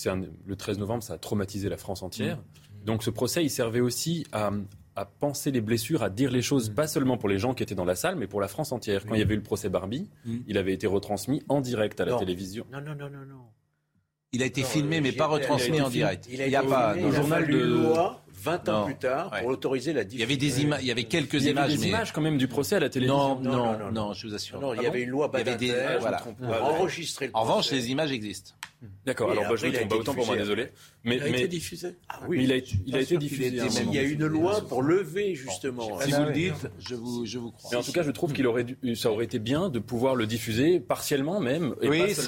le 0.46 0.56
13 0.56 0.78
novembre, 0.78 1.02
ça 1.02 1.14
a 1.14 1.18
traumatisé 1.18 1.68
la 1.68 1.76
France 1.76 2.02
entière. 2.02 2.38
Donc, 2.86 3.02
ce 3.02 3.10
procès, 3.10 3.44
il 3.44 3.50
servait 3.50 3.80
aussi 3.80 4.24
à, 4.32 4.52
à 4.96 5.04
penser 5.04 5.50
les 5.50 5.60
blessures, 5.60 6.02
à 6.02 6.08
dire 6.08 6.30
les 6.30 6.40
choses, 6.40 6.70
pas 6.70 6.86
seulement 6.86 7.18
pour 7.18 7.28
les 7.28 7.38
gens 7.38 7.52
qui 7.52 7.62
étaient 7.62 7.74
dans 7.74 7.84
la 7.84 7.94
salle, 7.94 8.16
mais 8.16 8.26
pour 8.26 8.40
la 8.40 8.48
France 8.48 8.72
entière. 8.72 9.04
Quand 9.04 9.14
il 9.14 9.18
y 9.18 9.22
avait 9.22 9.34
eu 9.34 9.36
le 9.38 9.42
procès 9.42 9.68
Barbie, 9.68 10.08
Mm. 10.24 10.36
il 10.46 10.56
avait 10.56 10.72
été 10.72 10.86
retransmis 10.86 11.42
en 11.50 11.60
direct 11.60 12.00
à 12.00 12.06
la 12.06 12.16
télévision. 12.16 12.64
Non, 12.72 12.80
non, 12.80 12.94
non, 12.94 13.10
non, 13.10 13.26
non. 13.28 13.42
Il 14.32 14.42
a 14.42 14.46
été 14.46 14.60
Non, 14.62 14.66
filmé, 14.68 14.98
euh, 14.98 15.00
mais 15.02 15.12
pas 15.12 15.26
retransmis 15.26 15.80
en 15.80 15.88
direct. 15.88 16.26
Il 16.30 16.40
a, 16.40 16.46
Il 16.46 16.52
y 16.52 16.56
a 16.56 16.62
pas. 16.62 16.94
filmé, 16.94 17.08
a 17.08 17.14
journal 17.16 17.46
de- 17.48 17.58
loi 17.58 18.22
20 18.42 18.68
ans 18.68 18.80
Non. 18.80 18.84
plus 18.86 18.96
tard 18.96 19.30
Ouais. 19.32 19.40
pour 19.40 19.48
autoriser 19.50 19.92
la 19.92 20.02
Il 20.02 20.04
y 20.04 20.08
diffusion. 20.08 20.24
avait 20.26 20.36
des 20.36 20.62
images, 20.62 20.78
il 20.82 20.86
y 20.88 20.90
avait 20.90 21.04
quelques 21.04 21.34
Il 21.34 21.40
y 21.40 21.42
avait 21.44 21.50
images, 21.52 21.72
des 21.74 21.78
mais 21.78 21.88
images 21.88 22.12
quand 22.12 22.20
même 22.20 22.38
du 22.38 22.48
procès 22.48 22.76
à 22.76 22.80
la 22.80 22.88
télévision. 22.88 23.36
non, 23.36 23.40
Non, 23.40 23.50
non, 23.50 23.72
non, 23.72 23.78
non, 23.78 23.92
non, 24.08 24.12
je 24.12 24.26
vous 24.26 24.34
assure. 24.34 24.60
Non, 24.60 24.74
il 24.74 24.80
Ah 24.80 24.82
y 24.84 24.86
avait 24.86 25.02
une 25.02 25.10
loi 25.10 25.30
Il 25.32 25.38
y 25.38 25.40
avait 25.40 25.56
des- 25.56 25.68
Badinter 25.68 25.96
voilà. 26.00 26.16
pour 26.18 26.32
Ouais, 26.40 26.48
ouais. 26.54 26.60
enregistrer 26.60 27.26
le 27.26 27.32
En 27.34 27.42
revanche, 27.42 27.70
les 27.70 27.90
images 27.90 28.12
existent. 28.12 28.52
D'accord, 29.04 29.28
Oui, 29.28 29.36
alors 29.36 29.50
bah, 29.50 29.56
je 29.56 29.66
il 29.66 29.72
trompe 29.74 29.84
été 29.84 29.94
pas 29.94 30.00
autant 30.00 30.14
pour 30.14 30.24
moi, 30.26 30.36
désolé. 30.38 30.68
Mais, 31.04 31.16
Il 31.16 31.22
a 31.22 31.24
mais- 31.26 31.38
été 31.40 31.48
diffusé 31.48 31.96
Ah 32.08 32.20
mais 32.30 32.42
il 32.44 32.50
a, 32.52 32.56
il 32.86 32.96
a 32.96 33.00
été 33.00 33.18
diffusé. 33.18 33.48
été. 33.48 33.66
Il 33.86 33.94
y 33.94 33.98
a 33.98 34.02
une 34.02 34.24
loi 34.24 34.66
pour 34.66 34.82
lever 34.82 35.34
justement. 35.34 36.00
Si 36.00 36.12
Ah, 36.14 36.20
vous 36.20 36.26
le 36.28 36.32
dites, 36.32 36.66
je 36.78 36.94
vous, 36.94 37.26
je 37.26 37.38
vous 37.38 37.50
crois. 37.52 37.68
Mais 37.72 37.76
en 37.76 37.82
tout 37.82 37.92
cas, 37.92 38.02
je 38.02 38.10
trouve 38.10 38.32
qu'il 38.32 38.46
aurait 38.46 38.64
dû, 38.64 38.96
ça 38.96 39.10
aurait 39.10 39.26
été 39.26 39.38
bien 39.38 39.68
de 39.68 39.78
pouvoir 39.80 40.14
le 40.14 40.26
diffuser 40.26 40.80
partiellement 40.80 41.40
même. 41.40 41.74
et 41.82 41.88
Oui, 41.90 42.02
c'est 42.08 42.22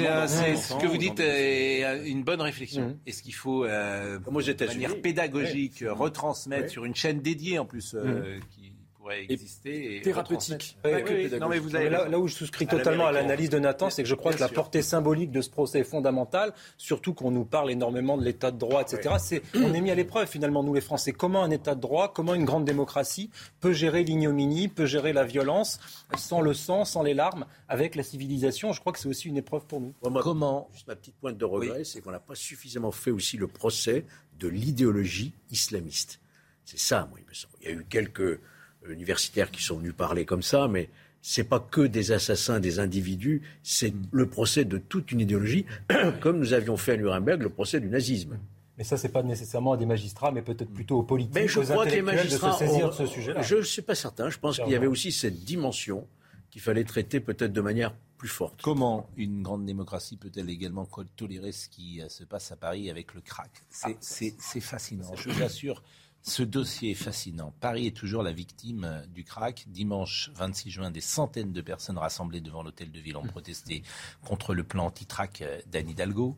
ce 0.57 0.75
que 0.79 0.87
vous 0.87 0.99
dites 0.99 1.21
est 1.21 2.03
une 2.07 2.23
bonne 2.23 2.43
réflexion. 2.43 2.83
Mhm. 2.89 2.97
Est-ce 3.07 3.23
qu'il 3.23 3.35
faut, 3.35 3.65
euh, 3.65 4.19
aux 4.27 4.43
de 4.43 4.65
manière 4.67 5.01
pédagogique, 5.01 5.77
Ouais. 5.81 5.89
Retransmettre 6.03 6.71
sur 6.71 6.85
une 6.85 6.95
chaîne 6.95 7.21
dédiée 7.21 7.59
en 7.59 7.65
plus 7.65 7.95
euh, 7.95 8.39
qui 8.51 8.62
pourrait 9.03 9.25
Et 9.25 9.33
exister 9.33 9.97
et 9.97 10.01
thérapeutique. 10.01 10.77
Oui. 10.85 11.31
Non 11.41 11.49
mais 11.49 11.59
vous 11.59 11.75
avez 11.75 11.91
là, 11.91 12.19
où 12.19 12.29
je 12.29 12.35
souscris 12.35 12.67
À 12.67 12.69
totalement 12.69 13.07
à 13.07 13.13
l'analyse 13.13 13.51
de 13.51 13.59
Nathan, 13.59 13.91
c'est 13.91 14.03
que 14.03 14.09
je 14.09 14.15
crois 14.15 14.33
que 14.33 14.41
la 14.41 14.47
sûr. 14.47 14.55
portée 14.55 14.83
symbolique 14.83 15.31
de 15.31 15.41
ce 15.41 15.51
procès 15.51 15.81
est 15.81 15.85
fondamentale, 15.85 16.53
surtout 16.77 17.13
qu'on 17.13 17.31
nous 17.31 17.45
parle 17.45 17.71
énormément 17.71 18.17
de 18.17 18.25
l'état 18.25 18.51
de 18.51 18.59
droit, 18.59 18.83
etc. 18.83 19.17
C'est, 19.19 19.43
on 19.55 19.75
est 19.75 19.81
mis 19.81 19.91
à 19.91 19.95
l'épreuve 19.95 20.29
finalement, 20.29 20.63
nous 20.63 20.75
les 20.75 20.81
Français. 20.81 21.13
Comment 21.13 21.43
un 21.43 21.51
état 21.51 21.75
de 21.75 21.81
droit, 21.81 22.13
comment 22.13 22.35
une 22.35 22.45
grande 22.45 22.65
démocratie 22.65 23.31
peut 23.61 23.73
gérer 23.73 24.05
l'ignominie, 24.05 24.69
peut 24.69 24.87
gérer 24.87 25.13
la 25.13 25.25
violence, 25.25 25.81
sans 26.17 26.41
le 26.41 26.55
sang, 26.55 26.85
sans 26.85 27.03
les 27.03 27.15
larmes, 27.15 27.47
avec 27.69 27.97
la 27.97 28.03
civilisation? 28.03 28.73
Je 28.73 28.81
crois 28.81 28.93
que 28.93 28.99
c'est 28.99 29.09
aussi 29.09 29.29
une 29.29 29.37
épreuve 29.37 29.67
pour 29.67 29.81
nous. 29.81 29.95
Moi, 30.09 30.23
Comment? 30.23 30.69
Juste 30.73 30.87
ma 30.87 30.95
petite 30.95 31.17
pointe 31.17 31.37
de 31.37 31.45
regret, 31.45 31.85
c'est 31.85 32.01
qu'on 32.01 32.13
n'a 32.13 32.21
pas 32.21 32.35
suffisamment 32.35 32.93
fait 32.93 33.11
aussi 33.11 33.37
le 33.37 33.49
procès 33.49 34.05
de 34.39 34.49
l'idéologie 34.49 35.33
islamiste. 35.51 36.21
C'est 36.65 36.79
ça, 36.79 37.07
moi, 37.11 37.19
il 37.21 37.27
me 37.27 37.35
semble. 37.35 37.55
Il 37.61 37.69
y 37.69 37.71
a 37.71 37.75
eu 37.75 37.85
quelques 37.89 38.41
universitaires 38.89 39.51
qui 39.51 39.63
sont 39.63 39.77
venus 39.77 39.95
parler 39.95 40.25
comme 40.25 40.43
ça, 40.43 40.69
mais 40.69 40.89
c'est 41.21 41.45
pas 41.45 41.61
que 41.61 41.83
des 41.83 42.11
assassins, 42.13 42.59
des 42.61 42.79
individus, 42.81 43.43
c'est 43.63 43.95
le 44.11 44.27
procès 44.29 44.65
de 44.65 44.79
toute 44.79 45.13
une 45.13 45.21
idéologie, 45.21 45.67
comme 46.21 46.39
nous 46.39 46.53
avions 46.53 46.77
fait 46.77 46.93
à 46.93 46.97
Nuremberg 46.97 47.43
le 47.43 47.49
procès 47.49 47.81
du 47.81 47.89
nazisme. 47.89 48.39
Mais 48.79 48.85
ça, 48.85 48.97
c'est 48.97 49.11
pas 49.11 49.23
nécessairement 49.23 49.73
à 49.75 49.77
des 49.77 49.87
magistrats, 49.87 50.33
mais 50.33 50.43
peut-être 50.43 50.71
plutôt 50.73 50.99
aux 50.99 51.03
politiques, 51.03 51.35
Mais 51.35 51.47
je 51.47 51.61
aux 51.61 51.63
crois 51.63 51.85
que 51.87 51.91
les 51.91 52.03
magistrats. 52.03 52.49
de 52.49 52.53
se 52.55 52.59
saisir 52.67 52.87
ont- 52.87 52.89
de 52.89 52.95
ce 52.95 53.07
sujet-là. 53.07 53.43
Je 53.43 53.57
ne 53.57 53.63
suis 53.63 53.83
pas 53.83 53.95
certain. 53.95 54.31
Je 54.31 54.39
pense 54.39 54.59
qu'il 54.59 54.71
y 54.73 54.75
avait 54.75 54.87
aussi 54.87 55.13
cette 55.13 55.45
dimension 55.45 56.07
qu'il 56.51 56.63
fallait 56.63 56.85
traiter 56.85 57.21
peut-être 57.21 57.53
de 57.53 57.61
manière 57.61 57.95
plus 58.19 58.29
forte. 58.29 58.61
Comment 58.63 59.09
une 59.17 59.43
grande 59.43 59.65
démocratie 59.67 60.17
peut-elle 60.17 60.49
également 60.51 60.89
tolérer 61.17 61.53
ce 61.53 61.69
qui 61.69 62.01
euh, 62.01 62.09
se 62.09 62.25
passe 62.25 62.51
à 62.53 62.57
Paris 62.57 62.91
avec 62.91 63.15
le 63.15 63.21
crack? 63.21 63.51
C'est- 63.71 63.97
C'est 64.01 64.35
c'est 64.39 64.61
fascinant, 64.61 65.15
je 65.17 65.29
vous 65.31 65.43
assure. 65.43 65.83
Ce 66.25 66.43
dossier 66.45 66.93
est 66.93 66.95
fascinant. 66.95 67.53
Paris 67.61 67.89
est 67.89 67.97
toujours 67.97 68.23
la 68.23 68.33
victime 68.33 68.85
euh, 68.85 69.05
du 69.07 69.25
crack. 69.25 69.65
Dimanche 69.69 70.31
26 70.37 70.71
juin, 70.71 70.91
des 70.93 71.01
centaines 71.01 71.53
de 71.53 71.61
personnes 71.61 71.99
rassemblées 71.99 72.41
devant 72.41 72.63
l'hôtel 72.63 72.93
de 72.93 73.01
ville 73.01 73.17
ont 73.17 73.23
protesté 73.27 73.83
contre 74.25 74.55
le 74.55 74.63
plan 74.63 74.87
anti-track 74.87 75.43
euh, 75.43 75.61
d'Anne 75.67 75.89
Hidalgo, 75.91 76.37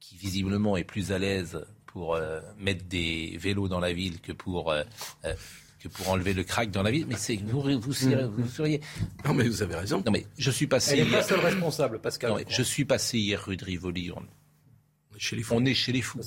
qui 0.00 0.16
visiblement 0.16 0.76
est 0.78 0.84
plus 0.84 1.12
à 1.12 1.18
l'aise 1.18 1.66
pour 1.86 2.14
euh, 2.14 2.40
mettre 2.58 2.86
des 2.86 3.36
vélos 3.38 3.68
dans 3.68 3.80
la 3.80 3.92
ville 3.92 4.20
que 4.22 4.32
pour, 4.32 4.70
euh, 4.70 4.82
euh, 5.26 5.34
que 5.80 5.88
pour 5.88 6.08
enlever 6.08 6.32
le 6.32 6.44
crack 6.44 6.70
dans 6.70 6.82
la 6.82 6.90
ville. 6.90 7.04
Mais 7.06 7.16
c'est 7.16 7.36
vous, 7.36 7.60
vous, 7.60 7.92
seriez- 7.92 8.24
vous 8.24 8.48
seriez. 8.48 8.80
Non, 9.26 9.34
mais 9.34 9.46
vous 9.48 9.62
avez 9.62 9.74
raison. 9.74 10.02
Non, 10.04 10.12
mais 10.12 10.26
je 10.38 10.50
suis 10.50 10.66
passé. 10.66 10.92
Elle 10.92 11.04
n'est 11.04 11.10
pas 11.10 11.16
hier- 11.18 11.26
seule 11.26 11.40
responsable, 11.40 12.00
Pascal. 12.00 12.30
Non, 12.30 12.38
je 12.48 12.62
suis 12.62 12.86
passé 12.86 13.18
hier 13.18 13.44
rue 13.44 13.56
de 13.58 13.64
Rivoli. 13.66 14.10
On, 14.12 14.22
Chez 15.18 15.36
les 15.36 15.42
fous. 15.42 15.54
on 15.56 15.64
est 15.64 15.74
chez 15.74 15.92
les 15.92 16.00
fous. 16.02 16.20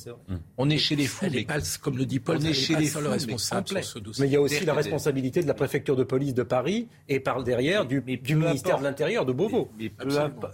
On 0.57 0.69
est 0.69 0.77
chez 0.77 0.95
les 0.95 1.07
fous. 1.07 1.25
Elle 1.25 1.31
mais- 1.31 1.37
n'est 1.39 1.45
pas, 1.45 1.59
comme 1.81 1.97
le 1.97 2.05
dit 2.05 2.19
Paul, 2.19 2.37
On 2.39 2.45
est 2.45 2.53
chez 2.53 2.75
les 2.75 2.87
fous, 2.87 2.99
mais 3.01 3.07
responsable 3.09 3.67
complet. 3.67 3.81
sur 3.81 3.93
ce 3.93 3.99
dossier. 3.99 4.23
Mais 4.23 4.29
il 4.29 4.33
y 4.33 4.35
a 4.35 4.41
aussi 4.41 4.65
la 4.65 4.73
responsabilité 4.73 5.41
de 5.41 5.47
la 5.47 5.53
préfecture 5.53 5.95
de 5.95 6.03
police 6.03 6.33
de 6.33 6.43
Paris 6.43 6.87
et 7.07 7.19
par 7.19 7.43
derrière 7.43 7.85
du, 7.85 8.01
mais 8.05 8.17
du 8.17 8.33
peu 8.35 8.39
ministère 8.41 8.71
importe. 8.75 8.83
de 8.83 8.87
l'Intérieur 8.87 9.25
de 9.25 9.33
Beauvau. 9.33 9.71
Mais. 9.79 9.91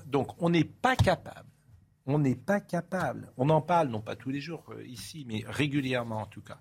Donc 0.06 0.32
on 0.41 0.50
n'est 0.50 0.63
pas 0.63 0.95
capable. 0.95 1.47
On 2.10 2.19
n'est 2.19 2.36
pas 2.36 2.62
capable. 2.62 3.34
On 3.36 3.50
en 3.50 3.60
parle, 3.60 3.89
non 3.89 4.00
pas 4.00 4.15
tous 4.15 4.30
les 4.30 4.39
jours 4.39 4.63
euh, 4.71 4.82
ici, 4.88 5.26
mais 5.28 5.43
régulièrement 5.45 6.21
en 6.21 6.26
tout 6.26 6.39
cas. 6.41 6.58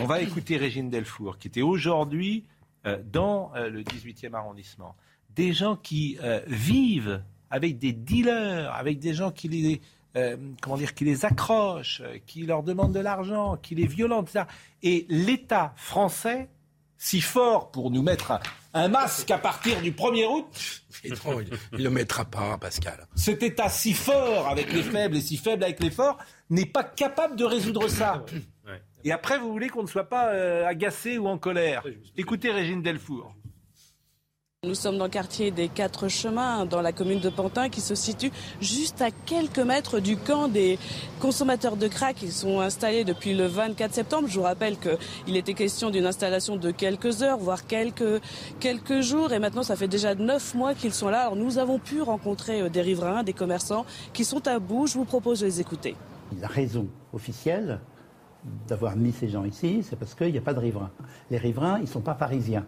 On 0.00 0.06
va 0.06 0.20
écouter 0.20 0.56
Régine 0.56 0.90
Delfour, 0.90 1.38
qui 1.38 1.46
était 1.46 1.62
aujourd'hui 1.62 2.44
euh, 2.86 2.98
dans 3.12 3.52
euh, 3.54 3.68
le 3.70 3.82
18e 3.84 4.34
arrondissement. 4.34 4.96
Des 5.36 5.52
gens 5.52 5.76
qui 5.76 6.18
euh, 6.22 6.40
vivent 6.48 7.22
avec 7.50 7.78
des 7.78 7.92
dealers, 7.92 8.72
avec 8.74 8.98
des 8.98 9.14
gens 9.14 9.30
qui 9.30 9.46
les, 9.48 9.80
euh, 10.18 10.36
comment 10.60 10.76
dire, 10.76 10.94
qui 10.94 11.04
les 11.04 11.24
accrochent, 11.24 12.02
euh, 12.04 12.18
qui 12.26 12.42
leur 12.42 12.62
demandent 12.62 12.92
de 12.92 13.00
l'argent, 13.00 13.56
qui 13.56 13.74
les 13.74 13.86
violentent, 13.86 14.28
etc. 14.30 14.44
Et 14.82 15.06
l'État 15.08 15.72
français, 15.76 16.48
si 16.96 17.20
fort 17.20 17.70
pour 17.70 17.90
nous 17.90 18.02
mettre 18.02 18.40
un, 18.74 18.88
masque 18.88 19.30
à 19.30 19.38
partir 19.38 19.80
du 19.80 19.92
1er 19.92 20.26
août, 20.26 20.82
non, 21.24 21.40
il 21.40 21.78
ne 21.78 21.84
le 21.84 21.90
mettra 21.90 22.24
pas, 22.24 22.58
Pascal. 22.58 23.06
cet 23.14 23.42
État 23.42 23.68
si 23.68 23.94
fort 23.94 24.48
avec 24.48 24.72
les 24.72 24.82
faibles 24.82 25.16
et 25.16 25.20
si 25.20 25.36
faible 25.36 25.62
avec 25.62 25.80
les 25.80 25.90
forts 25.90 26.18
n'est 26.50 26.66
pas 26.66 26.82
capable 26.82 27.36
de 27.36 27.44
résoudre 27.44 27.88
ça. 27.88 28.24
Et 29.04 29.12
après, 29.12 29.38
vous 29.38 29.52
voulez 29.52 29.68
qu'on 29.68 29.82
ne 29.82 29.88
soit 29.88 30.08
pas 30.08 30.32
euh, 30.32 30.66
agacé 30.66 31.18
ou 31.18 31.28
en 31.28 31.38
colère. 31.38 31.84
Écoutez 32.16 32.50
Régine 32.50 32.82
Delfour. 32.82 33.32
Nous 34.66 34.74
sommes 34.74 34.98
dans 34.98 35.04
le 35.04 35.10
quartier 35.10 35.52
des 35.52 35.68
Quatre 35.68 36.08
Chemins, 36.08 36.66
dans 36.66 36.82
la 36.82 36.90
commune 36.90 37.20
de 37.20 37.30
Pantin, 37.30 37.68
qui 37.68 37.80
se 37.80 37.94
situe 37.94 38.32
juste 38.60 39.00
à 39.00 39.12
quelques 39.12 39.60
mètres 39.60 40.00
du 40.00 40.16
camp 40.16 40.48
des 40.48 40.80
consommateurs 41.20 41.76
de 41.76 41.86
crack. 41.86 42.22
Ils 42.22 42.32
sont 42.32 42.58
installés 42.58 43.04
depuis 43.04 43.34
le 43.34 43.46
24 43.46 43.94
septembre. 43.94 44.26
Je 44.26 44.34
vous 44.34 44.42
rappelle 44.42 44.76
qu'il 44.76 45.36
était 45.36 45.54
question 45.54 45.90
d'une 45.90 46.06
installation 46.06 46.56
de 46.56 46.72
quelques 46.72 47.22
heures, 47.22 47.38
voire 47.38 47.68
quelques, 47.68 48.20
quelques 48.58 49.00
jours. 49.00 49.32
Et 49.32 49.38
maintenant, 49.38 49.62
ça 49.62 49.76
fait 49.76 49.86
déjà 49.86 50.16
neuf 50.16 50.56
mois 50.56 50.74
qu'ils 50.74 50.92
sont 50.92 51.08
là. 51.08 51.20
Alors, 51.20 51.36
nous 51.36 51.58
avons 51.58 51.78
pu 51.78 52.02
rencontrer 52.02 52.62
euh, 52.62 52.68
des 52.68 52.82
riverains, 52.82 53.22
des 53.22 53.34
commerçants 53.34 53.86
qui 54.12 54.24
sont 54.24 54.48
à 54.48 54.58
bout. 54.58 54.88
Je 54.88 54.94
vous 54.94 55.04
propose 55.04 55.38
de 55.38 55.46
les 55.46 55.60
écouter. 55.60 55.94
La 56.40 56.48
raison 56.48 56.88
officielle 57.12 57.78
d'avoir 58.66 58.96
mis 58.96 59.12
ces 59.12 59.28
gens 59.28 59.44
ici, 59.44 59.84
c'est 59.88 59.94
parce 59.94 60.16
qu'il 60.16 60.32
n'y 60.32 60.38
a 60.38 60.40
pas 60.42 60.54
de 60.54 60.58
riverains. 60.58 60.90
Les 61.30 61.38
riverains, 61.38 61.78
ils 61.78 61.82
ne 61.82 61.86
sont 61.86 62.00
pas 62.00 62.14
parisiens. 62.14 62.66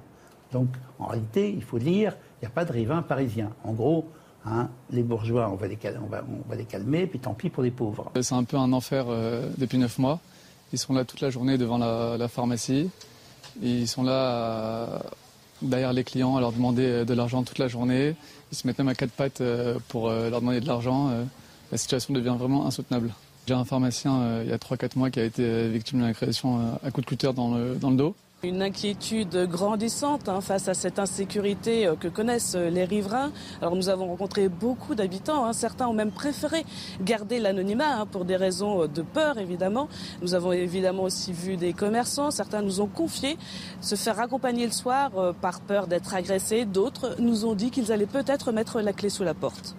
Donc, 0.53 0.69
en 0.99 1.07
réalité, 1.07 1.51
il 1.51 1.63
faut 1.63 1.79
dire, 1.79 2.17
il 2.41 2.45
n'y 2.45 2.47
a 2.47 2.51
pas 2.51 2.65
de 2.65 2.73
riverains 2.73 3.03
parisiens. 3.03 3.51
En 3.65 3.73
gros, 3.73 4.09
hein, 4.45 4.69
les 4.91 5.03
bourgeois, 5.03 5.51
on 5.51 5.57
va 5.57 5.67
les, 5.67 5.77
calmer, 6.65 7.07
puis 7.07 7.19
tant 7.19 7.35
pis 7.35 7.51
pour 7.51 7.63
les 7.63 7.71
pauvres. 7.71 8.11
C'est 8.21 8.35
un 8.35 8.45
peu 8.45 8.57
un 8.57 8.73
enfer 8.73 9.07
euh, 9.09 9.49
depuis 9.59 9.79
neuf 9.79 9.99
mois. 9.99 10.21
Ils 10.73 10.79
sont 10.79 10.93
là 10.93 11.05
toute 11.05 11.21
la 11.21 11.31
journée 11.31 11.59
devant 11.59 11.79
la, 11.79 12.29
pharmacie. 12.29 12.91
Ils 13.63 13.89
sont 13.89 14.03
là 14.03 14.13
euh, 14.13 14.99
derrière 15.63 15.93
les 15.93 16.05
clients 16.05 16.37
à 16.37 16.41
leur 16.41 16.53
demander 16.53 16.87
euh, 16.87 17.05
de 17.05 17.15
l'argent 17.15 17.43
toute 17.43 17.59
la 17.59 17.69
journée. 17.69 18.15
Ils 18.53 18.57
se 18.57 18.67
mettent 18.67 18.79
même 18.79 18.89
à 18.89 18.95
quatre 18.95 19.13
pattes 19.13 19.41
euh, 19.41 19.79
pour 19.89 20.09
euh, 20.09 20.31
leur 20.31 20.41
demander 20.41 20.61
de 20.61 20.67
l'argent. 20.67 21.11
Euh, 21.11 21.25
la 21.73 21.79
situation 21.79 22.15
devient 22.15 22.37
vraiment 22.39 22.67
insoutenable. 22.67 23.13
J'ai 23.47 23.55
un 23.55 23.65
pharmacien 23.65 24.21
euh, 24.21 24.43
il 24.45 24.51
y 24.51 24.53
a 24.53 24.59
3-4 24.59 24.97
mois 24.97 25.11
qui 25.11 25.21
a 25.21 25.25
été 25.25 25.43
euh, 25.43 25.69
victime 25.73 25.99
d'une 25.99 26.09
agression 26.09 26.61
euh, 26.61 26.87
à 26.87 26.91
coup 26.91 27.01
de 27.01 27.07
cutter 27.07 27.33
dans 27.33 27.57
le 27.57 27.97
dos. 27.97 28.15
Une 28.43 28.63
inquiétude 28.63 29.37
grandissante 29.51 30.31
hein, 30.31 30.41
face 30.41 30.67
à 30.67 30.73
cette 30.73 30.99
insécurité 30.99 31.87
euh, 31.87 31.95
que 31.95 32.09
connaissent 32.09 32.55
euh, 32.55 32.71
les 32.71 32.85
riverains. 32.85 33.33
Alors 33.61 33.77
nous 33.77 33.91
avons 33.91 34.07
rencontré 34.07 34.49
beaucoup 34.49 34.95
d'habitants. 34.95 35.45
hein. 35.45 35.53
Certains 35.53 35.87
ont 35.89 35.93
même 35.93 36.11
préféré 36.11 36.65
garder 37.03 37.39
l'anonymat 37.39 38.01
hein, 38.01 38.07
pour 38.07 38.25
des 38.25 38.37
raisons 38.37 38.85
euh, 38.85 38.89
de 38.89 39.03
peur, 39.03 39.37
évidemment. 39.37 39.91
Nous 40.23 40.33
avons 40.33 40.53
évidemment 40.53 41.03
aussi 41.03 41.35
vu 41.35 41.59
des 41.59 41.75
commerçants. 41.75 42.31
Certains 42.31 42.63
nous 42.63 42.81
ont 42.81 42.87
confié 42.87 43.37
se 43.83 43.95
faire 43.95 44.19
accompagner 44.19 44.65
le 44.65 44.73
soir 44.73 45.11
par 45.43 45.61
peur 45.61 45.87
d'être 45.87 46.15
agressés. 46.15 46.65
D'autres 46.65 47.17
nous 47.19 47.45
ont 47.45 47.55
dit 47.55 47.71
qu'ils 47.71 47.93
allaient 47.93 48.07
peut-être 48.07 48.53
mettre 48.53 48.81
la 48.81 48.95
clé 48.95 49.11
sous 49.11 49.23
la 49.23 49.35
porte. 49.35 49.77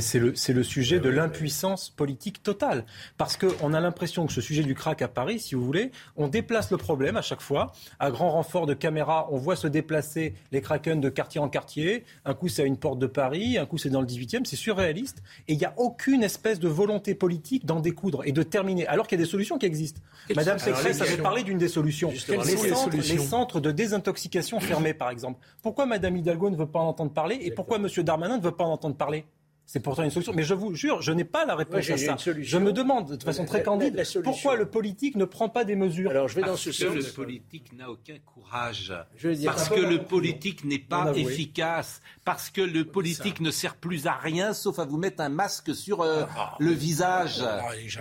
C'est 0.00 0.18
le, 0.18 0.34
c'est 0.34 0.52
le 0.52 0.62
sujet 0.62 1.00
de 1.00 1.08
l'impuissance 1.08 1.88
politique 1.88 2.42
totale. 2.42 2.84
Parce 3.16 3.38
qu'on 3.38 3.72
a 3.72 3.80
l'impression 3.80 4.26
que 4.26 4.32
ce 4.32 4.42
sujet 4.42 4.62
du 4.62 4.74
crack 4.74 5.00
à 5.00 5.08
Paris, 5.08 5.40
si 5.40 5.54
vous 5.54 5.64
voulez, 5.64 5.92
on 6.16 6.28
déplace 6.28 6.70
le 6.70 6.76
problème 6.76 7.16
à 7.16 7.22
chaque 7.22 7.40
fois. 7.40 7.72
À 7.98 8.10
grand 8.10 8.30
renfort 8.30 8.66
de 8.66 8.74
caméras, 8.74 9.28
on 9.30 9.38
voit 9.38 9.56
se 9.56 9.66
déplacer 9.66 10.34
les 10.52 10.60
kraken 10.60 11.00
de 11.00 11.08
quartier 11.08 11.40
en 11.40 11.48
quartier. 11.48 12.04
Un 12.26 12.34
coup, 12.34 12.48
c'est 12.48 12.62
à 12.62 12.66
une 12.66 12.76
porte 12.76 12.98
de 12.98 13.06
Paris, 13.06 13.56
un 13.56 13.64
coup, 13.64 13.78
c'est 13.78 13.88
dans 13.88 14.02
le 14.02 14.06
18e. 14.06 14.44
C'est 14.44 14.56
surréaliste. 14.56 15.22
Et 15.48 15.54
il 15.54 15.58
n'y 15.58 15.64
a 15.64 15.72
aucune 15.78 16.22
espèce 16.22 16.60
de 16.60 16.68
volonté 16.68 17.14
politique 17.14 17.64
d'en 17.64 17.80
découdre 17.80 18.22
et 18.26 18.32
de 18.32 18.42
terminer. 18.42 18.86
Alors 18.88 19.06
qu'il 19.06 19.18
y 19.18 19.22
a 19.22 19.24
des 19.24 19.30
solutions 19.30 19.56
qui 19.56 19.66
existent. 19.66 20.02
Quelles 20.26 20.36
Madame 20.36 20.58
Pécresse 20.58 21.00
avait 21.00 21.16
parlé 21.16 21.42
d'une 21.44 21.58
des 21.58 21.68
solutions. 21.68 22.10
Les 22.10 22.18
centres, 22.18 22.74
solutions 22.74 23.14
les 23.14 23.22
centres 23.22 23.60
de 23.60 23.70
désintoxication 23.70 24.60
fermés, 24.60 24.92
par 24.92 25.08
exemple. 25.08 25.40
Pourquoi 25.62 25.86
Madame 25.86 26.16
Hidalgo 26.16 26.50
ne 26.50 26.56
veut 26.56 26.66
pas 26.66 26.80
en 26.80 26.88
entendre 26.88 27.12
parler 27.12 27.38
et 27.40 27.50
pourquoi 27.50 27.78
Monsieur 27.78 28.02
Darmanin 28.02 28.36
ne 28.36 28.42
veut 28.42 28.52
pas 28.52 28.64
en 28.64 28.72
entendre 28.72 28.96
parler? 28.96 29.24
C'est 29.70 29.80
pourtant 29.80 30.02
une 30.02 30.10
solution. 30.10 30.32
Mais 30.34 30.44
je 30.44 30.54
vous 30.54 30.74
jure, 30.74 31.02
je 31.02 31.12
n'ai 31.12 31.24
pas 31.24 31.44
la 31.44 31.54
réponse 31.54 31.86
Moi, 31.86 31.94
à 31.94 31.98
ça. 31.98 32.12
une 32.12 32.18
solution. 32.18 32.58
Je 32.58 32.64
me 32.64 32.72
demande 32.72 33.18
de 33.18 33.22
façon 33.22 33.44
très 33.44 33.58
La- 33.58 33.64
la- 33.64 33.64
candide 33.66 33.94
la 33.94 34.22
pourquoi 34.22 34.56
le 34.56 34.64
politique 34.70 35.14
ne 35.14 35.26
prend 35.26 35.50
pas 35.50 35.64
des 35.64 35.76
mesures. 35.76 36.10
Alors, 36.10 36.26
je 36.26 36.34
vais 36.36 36.40
dans 36.40 36.46
Parce 36.48 36.62
ce 36.70 36.84
que 36.84 36.90
le 36.90 37.02
sens. 37.02 37.12
politique 37.12 37.72
n'a 37.76 37.90
aucun 37.90 38.16
courage. 38.24 38.94
Je 39.16 39.28
dire- 39.28 39.52
parce 39.52 39.68
que 39.68 39.78
le 39.80 40.02
politique 40.04 40.64
n'est 40.64 40.78
pas 40.78 41.12
efficace. 41.14 42.00
Parce 42.24 42.48
que 42.48 42.62
le 42.62 42.86
politique 42.86 43.40
ne 43.40 43.50
sert 43.50 43.76
plus 43.76 44.06
à 44.06 44.14
rien 44.14 44.54
sauf 44.54 44.78
à 44.78 44.86
vous 44.86 44.96
mettre 44.96 45.20
un 45.22 45.28
masque 45.28 45.74
sur 45.74 46.00
euh, 46.00 46.24
le 46.58 46.70
visage. 46.72 47.44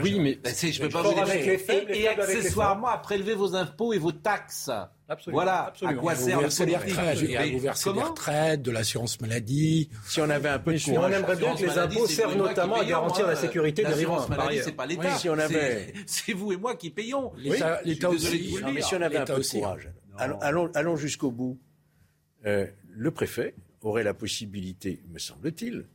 Oui, 0.01 0.19
mais 0.21 0.39
Ben, 0.41 0.53
c'est- 0.55 0.71
je 0.71 0.81
peux 0.81 0.89
pas 0.89 1.01
vous 1.01 1.13
dire. 1.13 1.25
les 1.25 1.57
faibles, 1.57 1.91
Et, 1.91 2.03
et 2.03 2.07
accessoirement 2.07 2.87
à 2.87 2.97
prélever 2.97 3.33
vos 3.33 3.55
impôts 3.55 3.91
et 3.91 3.97
vos 3.97 4.13
taxes. 4.13 4.71
Absolument, 5.09 5.37
Voilà 5.37 5.65
absolument. 5.67 5.99
à 5.99 6.01
quoi 6.01 6.15
sert 6.15 6.35
le 6.35 6.41
verser 6.41 6.65
des 6.65 6.71
politique. 6.73 6.97
retraites, 6.97 7.19
des 8.61 8.63
de 8.63 8.71
l'assurance 8.71 9.21
maladie. 9.21 9.89
Si 10.05 10.19
on 10.19 10.29
avait 10.29 10.49
un 10.49 10.59
peu 10.59 10.73
de 10.73 10.77
Et 10.77 10.91
on 10.91 10.95
courage. 10.95 11.13
aimerait 11.13 11.35
bien 11.37 11.55
que 11.55 11.61
les 11.65 11.77
impôts 11.77 12.07
servent 12.07 12.35
notamment 12.37 12.75
à 12.75 12.85
garantir 12.85 13.25
hein. 13.25 13.29
la 13.29 13.35
sécurité 13.37 13.83
des 13.83 13.93
riverains. 13.93 14.27
maladie, 14.27 14.59
c'est 14.63 14.71
pas 14.73 14.85
l'État. 14.85 15.03
Oui, 15.13 15.19
si 15.19 15.29
on 15.29 15.39
avait- 15.39 15.93
C'est- 16.05 16.33
vous 16.33 16.51
et 16.51 16.57
moi 16.57 16.75
qui 16.75 16.89
payons. 16.89 17.31
L'État 17.37 17.79
aussi. 18.09 18.57
mais 18.73 18.81
si 18.81 18.95
on 18.95 19.01
avait 19.01 19.17
un 19.17 19.25
peu 19.25 19.33
de 19.35 19.39
aussi. 19.39 19.57
courage, 19.59 19.89
allons, 20.17 20.39
allons- 20.39 20.71
allons 20.75 20.95
jusqu'au 20.97 21.31
bout. 21.31 21.57
Euh, 22.45 22.67
le 22.89 23.11
préfet 23.11 23.55
aurait 23.81 24.03
la 24.03 24.13
possibilité, 24.13 25.01
me 25.13 25.19
semble-t-il, 25.19 25.85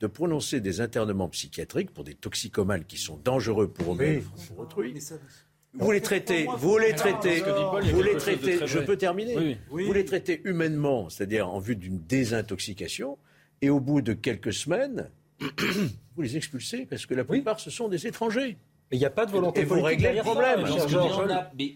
de 0.00 0.06
prononcer 0.06 0.60
des 0.60 0.80
internements 0.80 1.28
psychiatriques 1.28 1.92
pour 1.92 2.04
des 2.04 2.14
toxicomanes 2.14 2.84
qui 2.84 2.96
sont 2.96 3.16
dangereux 3.22 3.68
pour 3.68 3.92
eux-mêmes 3.94 4.22
ou 4.36 4.40
pour 4.48 4.58
autrui. 4.60 4.94
Vous 5.74 5.90
les 5.90 6.00
traitez, 6.02 6.46
vous 6.58 6.76
les 6.78 6.94
traitez, 6.94 7.42
vous 7.92 8.02
les 8.02 8.16
traitez, 8.16 8.66
je 8.66 8.78
peux 8.78 8.96
terminer, 8.96 9.58
vous 9.70 9.92
les 9.92 10.04
traitez 10.04 10.42
humainement, 10.44 11.08
c'est-à-dire 11.08 11.48
en 11.48 11.58
vue 11.58 11.76
d'une 11.76 11.98
désintoxication, 11.98 13.16
et 13.62 13.70
au 13.70 13.80
bout 13.80 14.02
de 14.02 14.12
quelques 14.12 14.52
semaines, 14.52 15.10
vous 15.40 16.22
les 16.22 16.36
expulsez 16.36 16.86
parce 16.86 17.06
que 17.06 17.14
la 17.14 17.24
plupart 17.24 17.58
ce 17.58 17.70
sont 17.70 17.88
des 17.88 18.06
étrangers. 18.06 18.58
Il 18.90 18.98
n'y 18.98 19.06
a 19.06 19.10
pas 19.10 19.24
de 19.24 19.30
volonté 19.32 19.62
Et 19.62 19.64
vous 19.64 19.80
réglez 19.80 20.12
le 20.12 20.20
problème. 20.20 20.66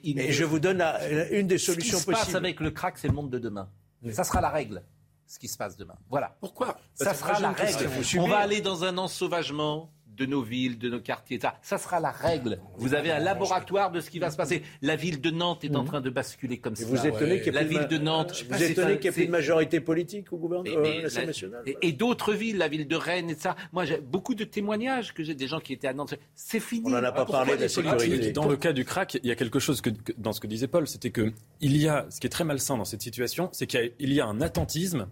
Et 0.04 0.32
je 0.32 0.44
vous 0.44 0.58
donne 0.58 0.78
la- 0.78 1.30
une 1.30 1.46
des 1.46 1.56
Ce 1.56 1.70
qui 1.70 1.76
solutions 1.76 1.98
se 1.98 2.04
passe 2.04 2.18
possibles. 2.20 2.36
avec 2.36 2.60
le 2.60 2.70
crack, 2.70 2.98
c'est 2.98 3.08
le 3.08 3.14
monde 3.14 3.30
de 3.30 3.38
demain. 3.38 3.70
Ça 4.10 4.22
sera 4.24 4.42
la 4.42 4.50
règle. 4.50 4.82
Ce 5.26 5.38
qui 5.38 5.48
se 5.48 5.56
passe 5.56 5.76
demain. 5.78 5.96
Voilà. 6.10 6.36
Pourquoi? 6.40 6.78
Ça 6.94 7.14
sera 7.14 7.40
la 7.40 7.52
règle. 7.52 7.88
On 8.18 8.28
va 8.28 8.36
aller 8.38 8.60
dans 8.60 8.84
un 8.84 8.98
ensauvagement 8.98 9.90
de 10.16 10.26
nos 10.26 10.42
villes, 10.42 10.78
de 10.78 10.88
nos 10.88 11.00
quartiers. 11.00 11.38
Ça, 11.40 11.56
ça 11.62 11.78
sera 11.78 12.00
la 12.00 12.10
règle. 12.10 12.58
Vous 12.78 12.94
avez 12.94 13.10
un 13.12 13.18
laboratoire 13.18 13.90
de 13.92 14.00
ce 14.00 14.10
qui 14.10 14.18
va 14.18 14.30
se 14.30 14.36
passer. 14.36 14.62
La 14.82 14.96
ville 14.96 15.20
de 15.20 15.30
Nantes 15.30 15.64
est 15.64 15.76
en 15.76 15.84
train 15.84 16.00
de 16.00 16.10
basculer 16.10 16.58
comme 16.58 16.72
Et 16.72 16.76
ça. 16.76 16.86
vous 16.86 17.06
étonnez 17.06 17.40
qu'il 17.40 17.46
y 17.54 17.56
ait 17.56 17.60
La 17.60 17.60
plus 17.60 17.66
de 17.66 17.70
ville 17.70 17.80
ma- 17.80 17.86
de 17.86 17.98
Nantes. 17.98 18.44
Vous 18.48 18.62
êtes 18.62 18.70
étonné 18.70 18.94
qu'il 18.98 19.02
n'y 19.02 19.06
ait 19.08 19.12
plus 19.12 19.26
de 19.26 19.30
majorité 19.30 19.80
politique 19.80 20.32
au 20.32 20.36
gouvernement, 20.38 20.80
mais- 20.80 21.04
euh, 21.04 21.26
nationale 21.26 21.62
et, 21.66 21.76
et 21.82 21.92
d'autres 21.92 22.32
villes, 22.32 22.58
la 22.58 22.68
ville 22.68 22.88
de 22.88 22.96
Rennes 22.96 23.30
et 23.30 23.34
ça. 23.34 23.56
Moi, 23.72 23.84
j'ai 23.84 23.98
beaucoup 23.98 24.34
de 24.34 24.44
témoignages 24.44 25.12
que 25.14 25.22
j'ai 25.22 25.34
des 25.34 25.46
gens 25.46 25.60
qui 25.60 25.72
étaient 25.72 25.88
à 25.88 25.94
Nantes. 25.94 26.14
C'est 26.34 26.60
fini. 26.60 26.82
On 26.86 26.90
n'en 26.90 26.96
a 26.98 27.12
pas 27.12 27.24
Pourquoi 27.24 27.40
parlé 27.44 27.56
de 27.56 27.62
la 27.62 27.68
sécurité. 27.68 28.32
Dans 28.32 28.48
le 28.48 28.56
cas 28.56 28.72
du 28.72 28.84
crack, 28.84 29.14
il 29.22 29.26
y 29.26 29.30
a 29.30 29.34
quelque 29.34 29.58
chose 29.58 29.80
que, 29.80 29.90
que- 29.90 30.12
dans 30.16 30.32
ce 30.32 30.40
que 30.40 30.46
disait 30.46 30.68
Paul, 30.68 30.86
c'était 30.88 31.10
que 31.10 31.32
il 31.60 31.76
y 31.76 31.88
a, 31.88 32.06
ce 32.10 32.20
qui 32.20 32.26
est 32.26 32.30
très 32.30 32.44
malsain 32.44 32.76
dans 32.76 32.84
cette 32.84 33.02
situation, 33.02 33.48
c'est 33.52 33.66
qu'il 33.66 34.12
y 34.12 34.20
a 34.20 34.26
un 34.26 34.40
attentisme 34.40 35.08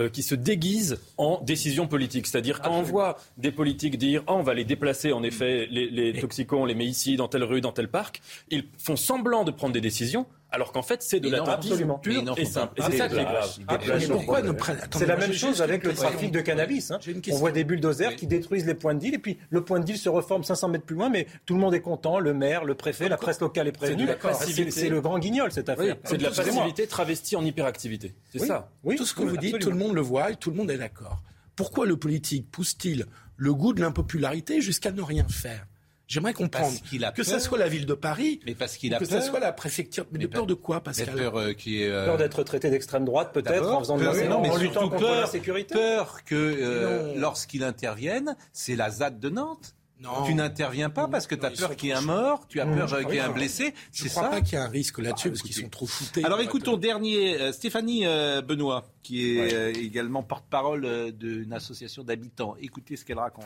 euh, 0.00 0.08
qui 0.08 0.22
se 0.22 0.34
déguise 0.34 0.98
en 1.18 1.40
décision 1.42 1.86
politique. 1.86 2.26
C'est-à-dire 2.26 2.60
quand 2.60 2.72
on 2.72 2.82
voit 2.82 3.18
des 3.36 3.52
politiques 3.52 3.98
dire 3.98 4.22
oh, 4.26 4.36
on 4.38 4.42
va 4.42 4.54
les 4.54 4.64
déplacer, 4.64 5.12
en 5.12 5.22
effet, 5.22 5.66
les, 5.70 5.90
les 5.90 6.18
toxicons, 6.18 6.62
on 6.62 6.64
les 6.64 6.74
met 6.74 6.86
ici, 6.86 7.16
dans 7.16 7.28
telle 7.28 7.44
rue, 7.44 7.60
dans 7.60 7.72
tel 7.72 7.88
parc, 7.88 8.22
ils 8.50 8.64
font 8.78 8.96
semblant 8.96 9.44
de 9.44 9.50
prendre 9.50 9.72
des 9.72 9.80
décisions, 9.80 10.26
Alors 10.52 10.72
qu'en 10.72 10.82
fait, 10.82 11.02
c'est 11.02 11.20
de 11.20 11.28
Mais 11.30 11.36
non, 11.38 11.44
l'attentisme 11.44 11.72
absolument. 11.74 11.98
pur 11.98 12.12
Mais 12.14 12.18
ils 12.20 12.24
n'en 12.24 12.34
et 12.34 12.44
simple. 12.44 12.82
c'est 12.90 12.96
ça 12.96 13.04
Ah, 13.04 13.08
qui 13.08 13.14
est 13.14 13.18
ils 13.18 13.24
grave. 13.24 13.56
déplacent 13.58 13.58
Ah, 13.68 13.96
mais 13.98 14.06
pourquoi 14.08 14.42
ne 14.42 14.50
prennent- 14.52 14.76
attendez, 14.82 14.98
C'est 15.04 15.06
la 15.06 15.16
même 15.16 15.32
chose 15.32 15.62
avec 15.62 15.84
le 15.84 15.94
trafic 15.94 16.32
de 16.32 16.40
cannabis. 16.40 16.90
hein. 16.90 16.98
On 17.30 17.36
voit 17.36 17.52
des 17.52 17.62
bulldozers 17.64 18.16
qui 18.16 18.26
détruisent 18.26 18.66
les 18.66 18.74
points 18.74 18.94
de 18.94 18.98
deal 19.00 19.14
et 19.14 19.18
puis 19.18 19.38
le 19.50 19.62
point 19.64 19.78
de 19.80 19.84
deal 19.84 19.96
se 19.96 20.08
reforme 20.08 20.42
500 20.42 20.68
mètres 20.68 20.84
plus 20.84 20.96
loin, 20.96 21.08
mais 21.08 21.26
tout 21.46 21.54
le 21.54 21.60
monde 21.60 21.74
est 21.74 21.80
content, 21.80 22.18
le 22.18 22.34
maire, 22.34 22.64
le 22.64 22.74
préfet, 22.74 23.08
la 23.08 23.16
presse 23.16 23.40
locale 23.40 23.68
est 23.68 23.72
prévenue. 23.72 24.06
C'est 24.32 24.64
la 24.64 24.70
C'est 24.70 24.88
le 24.88 25.00
grand 25.00 25.18
guignol 25.18 25.52
cette 25.52 25.68
affaire. 25.68 25.96
C'est 26.04 26.16
de 26.16 26.24
la 26.24 26.30
passivité 26.30 26.86
travestie 26.86 27.36
en 27.36 27.44
hyperactivité. 27.44 28.14
C'est 28.32 28.40
ça. 28.40 28.70
Tout 28.96 29.04
ce 29.06 29.14
que 29.14 29.22
vous 29.22 29.36
dites, 29.36 29.58
tout 29.60 29.70
le 29.70 29.76
monde 29.76 29.94
le 29.94 30.00
voit 30.00 30.32
et 30.32 30.36
tout 30.36 30.50
le 30.50 30.56
monde 30.56 30.70
est 30.70 30.78
d'accord. 30.78 31.22
Pourquoi 31.56 31.86
le 31.86 31.96
politique 31.96 32.50
pousse-t-il 32.50 33.06
le 33.36 33.54
goût 33.54 33.72
de 33.72 33.80
l'impopularité 33.80 34.60
jusqu'à 34.60 34.90
ne 34.92 35.02
rien 35.02 35.26
faire? 35.28 35.66
J'aimerais 36.10 36.34
comprendre 36.34 36.76
qu'il 36.90 37.04
a 37.04 37.12
que 37.12 37.22
ça 37.22 37.38
soit 37.38 37.56
la 37.56 37.68
ville 37.68 37.86
de 37.86 37.94
Paris, 37.94 38.40
Mais 38.44 38.56
parce 38.56 38.76
qu'il 38.76 38.92
ou 38.92 38.96
a 38.96 38.98
que 38.98 39.04
peur. 39.04 39.22
ça 39.22 39.26
soit 39.28 39.38
la 39.38 39.52
préfecture. 39.52 40.04
Mais, 40.10 40.18
de 40.18 40.26
peur 40.26 40.44
de 40.44 40.54
quoi, 40.54 40.80
Pascal 40.82 41.06
Cette 41.06 41.14
peur 41.16 41.36
euh, 41.38 41.52
qui 41.52 41.82
est. 41.82 41.88
euh, 41.88 42.06
Peur 42.06 42.16
d'être 42.18 42.42
traité 42.42 42.68
d'extrême 42.68 43.04
droite 43.04 43.32
peut-être 43.32 43.68
en 43.70 43.78
faisant 43.78 43.96
de 43.96 44.02
peur- 44.02 44.28
non, 44.28 44.40
mais 44.42 44.50
en 44.50 44.56
luttant 44.56 44.80
surtout 44.80 44.88
contre 44.96 45.00
peur, 45.06 46.24
que 46.24 46.34
euh, 46.34 47.14
lorsqu'il 47.16 47.62
intervienne, 47.62 48.36
c'est 48.52 48.74
la 48.74 48.90
ZAD 48.90 49.20
de 49.20 49.30
Nantes. 49.30 49.76
Non. 50.02 50.24
Tu 50.24 50.34
n'interviens 50.34 50.88
pas 50.88 51.06
parce 51.08 51.26
que 51.26 51.34
tu 51.34 51.44
as 51.44 51.50
ils 51.50 51.58
peur 51.58 51.76
qu'il 51.76 51.90
y 51.90 51.92
ait 51.92 51.94
un 51.94 51.98
trop 51.98 52.06
mort, 52.06 52.48
tu 52.48 52.58
as 52.58 52.64
peur 52.66 52.88
Ah 52.90 53.04
qu'il 53.04 53.14
y 53.14 53.18
ait 53.18 53.20
un 53.20 53.28
blessé. 53.32 53.74
Je 53.92 54.04
ne 54.04 54.08
crois 54.08 54.22
ça 54.24 54.28
pas 54.30 54.40
qu'il 54.40 54.54
y 54.54 54.56
a 54.56 54.64
un 54.64 54.68
risque 54.68 54.98
là-dessus 54.98 55.28
Ah, 55.28 55.30
parce 55.32 55.42
qu'ils 55.42 55.54
sont 55.54 55.68
trop 55.68 55.86
foutés. 55.86 56.24
Alors 56.24 56.40
écoutons 56.40 56.78
dernier 56.78 57.38
euh, 57.38 57.52
Stéphanie 57.52 58.06
euh, 58.06 58.40
Benoît, 58.40 58.86
qui 59.02 59.36
est 59.36 59.52
euh, 59.52 59.72
également 59.74 60.22
porte-parole 60.22 60.86
euh, 60.86 61.10
d'une 61.12 61.52
association 61.52 62.02
d'habitants. 62.02 62.56
Écoutez 62.60 62.96
ce 62.96 63.04
qu'elle 63.04 63.18
raconte. 63.18 63.44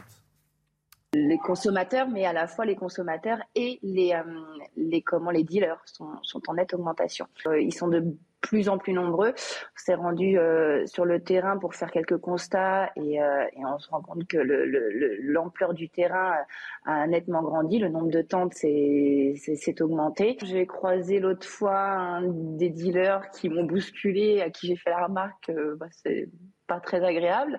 Les 1.15 1.39
consommateurs, 1.39 2.09
mais 2.09 2.27
à 2.27 2.33
la 2.33 2.47
fois 2.47 2.65
les 2.65 2.77
consommateurs 2.77 3.39
et 3.55 3.79
les, 3.83 4.13
euh, 4.15 4.23
les, 4.77 5.03
comment, 5.03 5.31
les 5.31 5.45
dealers 5.45 5.81
sont, 5.87 6.11
sont 6.23 6.43
en 6.49 6.55
nette 6.55 6.75
augmentation. 6.75 7.27
Euh, 7.47 7.61
ils 7.61 7.73
sont 7.73 7.89
de 7.89 8.05
plus 8.41 8.69
en 8.69 8.77
plus 8.77 8.93
nombreux. 8.93 9.31
On 9.31 9.77
s'est 9.77 9.95
rendu 9.95 10.39
euh, 10.39 10.85
sur 10.87 11.07
le 11.07 11.23
terrain 11.23 11.57
pour 11.57 11.75
faire 11.75 11.91
quelques 11.91 12.19
constats 12.19 12.91
et, 12.95 13.23
euh, 13.23 13.45
et 13.57 13.65
on 13.65 13.79
se 13.79 13.89
rend 13.89 14.03
compte 14.03 14.27
que 14.27 14.37
le- 14.37 14.67
le- 14.67 14.91
le- 14.91 15.17
l'ampleur 15.23 15.73
du 15.73 15.89
terrain 15.89 16.35
a 16.85 17.07
nettement 17.07 17.43
grandi. 17.43 17.79
Le 17.79 17.89
nombre 17.89 18.11
de 18.11 18.21
tentes 18.21 18.53
s'est 18.53 19.35
augmenté. 19.81 20.37
J'ai 20.45 20.67
croisé 20.67 21.21
l'autre 21.21 21.47
fois 21.47 21.79
un 21.79 22.23
des 22.25 22.69
dealers 22.69 23.31
qui 23.31 23.49
m'ont 23.49 23.65
bousculé, 23.65 24.43
à 24.43 24.51
qui 24.51 24.67
j'ai 24.67 24.77
fait 24.77 24.91
la 24.91 25.07
remarque 25.07 25.47
que 25.47 25.75
bah, 25.77 25.87
c'est 25.91 26.29
pas 26.67 26.81
très 26.81 27.03
agréable. 27.05 27.59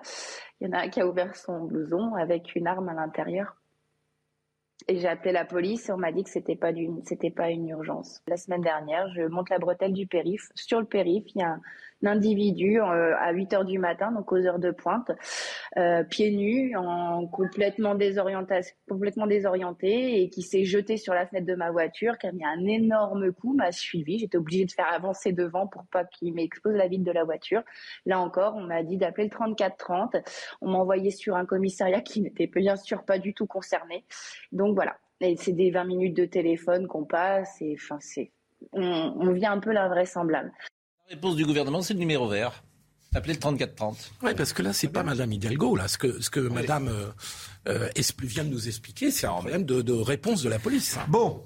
Il 0.60 0.66
y 0.66 0.70
en 0.70 0.72
a 0.72 0.82
un 0.82 0.88
qui 0.88 1.00
a 1.00 1.06
ouvert 1.06 1.36
son 1.36 1.64
blouson 1.64 2.14
avec 2.14 2.54
une 2.54 2.66
arme 2.66 2.88
à 2.88 2.94
l'intérieur. 2.94 3.56
Et 4.88 4.98
j'ai 4.98 5.08
appelé 5.08 5.32
la 5.32 5.44
police 5.44 5.88
et 5.88 5.92
on 5.92 5.96
m'a 5.96 6.12
dit 6.12 6.22
que 6.22 6.30
c'était 6.30 6.56
pas 6.56 6.72
pas 7.34 7.50
une 7.50 7.68
urgence. 7.68 8.22
La 8.26 8.36
semaine 8.36 8.60
dernière, 8.60 9.08
je 9.14 9.22
monte 9.22 9.50
la 9.50 9.58
bretelle 9.58 9.92
du 9.92 10.06
périph. 10.06 10.48
Sur 10.54 10.80
le 10.80 10.86
périph, 10.86 11.24
il 11.34 11.40
y 11.40 11.42
a 11.44 11.58
individu 12.04 12.80
euh, 12.80 13.14
à 13.18 13.32
8 13.32 13.54
heures 13.54 13.64
du 13.64 13.78
matin, 13.78 14.12
donc 14.12 14.30
aux 14.32 14.36
heures 14.36 14.58
de 14.58 14.70
pointe, 14.70 15.10
euh, 15.76 16.04
pieds 16.04 16.30
nus, 16.30 16.76
en 16.76 17.26
complètement 17.26 17.94
désorienté 17.94 20.22
et 20.22 20.30
qui 20.30 20.42
s'est 20.42 20.64
jeté 20.64 20.96
sur 20.96 21.14
la 21.14 21.26
fenêtre 21.26 21.46
de 21.46 21.54
ma 21.54 21.70
voiture, 21.70 22.18
qui 22.18 22.26
a 22.26 22.32
mis 22.32 22.44
un 22.44 22.64
énorme 22.66 23.32
coup, 23.32 23.54
m'a 23.54 23.72
suivi. 23.72 24.18
J'étais 24.18 24.38
obligée 24.38 24.64
de 24.64 24.72
faire 24.72 24.92
avancer 24.92 25.32
devant 25.32 25.66
pour 25.66 25.84
pas 25.86 26.04
qu'il 26.04 26.34
m'expose 26.34 26.74
la 26.74 26.88
vitre 26.88 27.04
de 27.04 27.12
la 27.12 27.24
voiture. 27.24 27.62
Là 28.04 28.20
encore, 28.20 28.54
on 28.56 28.62
m'a 28.62 28.82
dit 28.82 28.96
d'appeler 28.96 29.24
le 29.24 29.30
3430. 29.30 30.16
On 30.60 30.70
m'a 30.70 30.78
envoyé 30.78 31.10
sur 31.10 31.36
un 31.36 31.46
commissariat 31.46 32.00
qui 32.00 32.20
n'était 32.20 32.46
bien 32.46 32.76
sûr 32.76 33.04
pas 33.04 33.18
du 33.18 33.34
tout 33.34 33.46
concerné. 33.46 34.04
Donc 34.52 34.74
voilà. 34.74 34.96
C'est 35.36 35.52
des 35.52 35.70
20 35.70 35.84
minutes 35.84 36.16
de 36.16 36.26
téléphone 36.26 36.86
qu'on 36.86 37.06
passe 37.06 37.62
et 37.62 37.74
enfin 37.80 37.96
c'est, 38.00 38.32
on, 38.72 38.82
on 38.82 39.32
vit 39.32 39.46
un 39.46 39.60
peu 39.60 39.72
l'invraisemblable. 39.72 40.52
La 41.08 41.14
réponse 41.14 41.36
du 41.36 41.46
gouvernement, 41.46 41.82
c'est 41.82 41.94
le 41.94 42.00
numéro 42.00 42.26
vert. 42.26 42.64
Appelez 43.14 43.34
le 43.34 43.38
3430. 43.38 44.12
Oui, 44.24 44.32
parce 44.36 44.52
que 44.52 44.62
là, 44.62 44.72
c'est 44.72 44.88
pas 44.88 45.04
Madame 45.04 45.32
Hidalgo. 45.32 45.76
Là, 45.76 45.86
ce 45.86 45.98
que 45.98 46.20
ce 46.20 46.30
que 46.30 46.40
Madame 46.40 46.88
euh, 46.88 47.10
euh, 47.68 47.88
vient 48.22 48.42
de 48.42 48.48
nous 48.50 48.66
expliquer, 48.66 49.12
c'est 49.12 49.28
un 49.28 49.34
problème 49.34 49.64
de, 49.64 49.82
de 49.82 49.92
réponse 49.92 50.42
de 50.42 50.48
la 50.48 50.58
police. 50.58 50.98
Bon, 51.08 51.44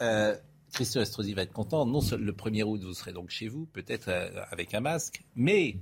euh, 0.00 0.34
Christian 0.72 1.02
Estrosi 1.02 1.34
va 1.34 1.42
être 1.42 1.52
content. 1.52 1.84
Non 1.84 2.00
seul 2.00 2.22
le 2.22 2.32
1er 2.32 2.62
août, 2.62 2.80
vous 2.82 2.94
serez 2.94 3.12
donc 3.12 3.28
chez 3.28 3.48
vous, 3.48 3.66
peut-être 3.66 4.08
euh, 4.08 4.30
avec 4.50 4.72
un 4.72 4.80
masque, 4.80 5.22
mais 5.36 5.76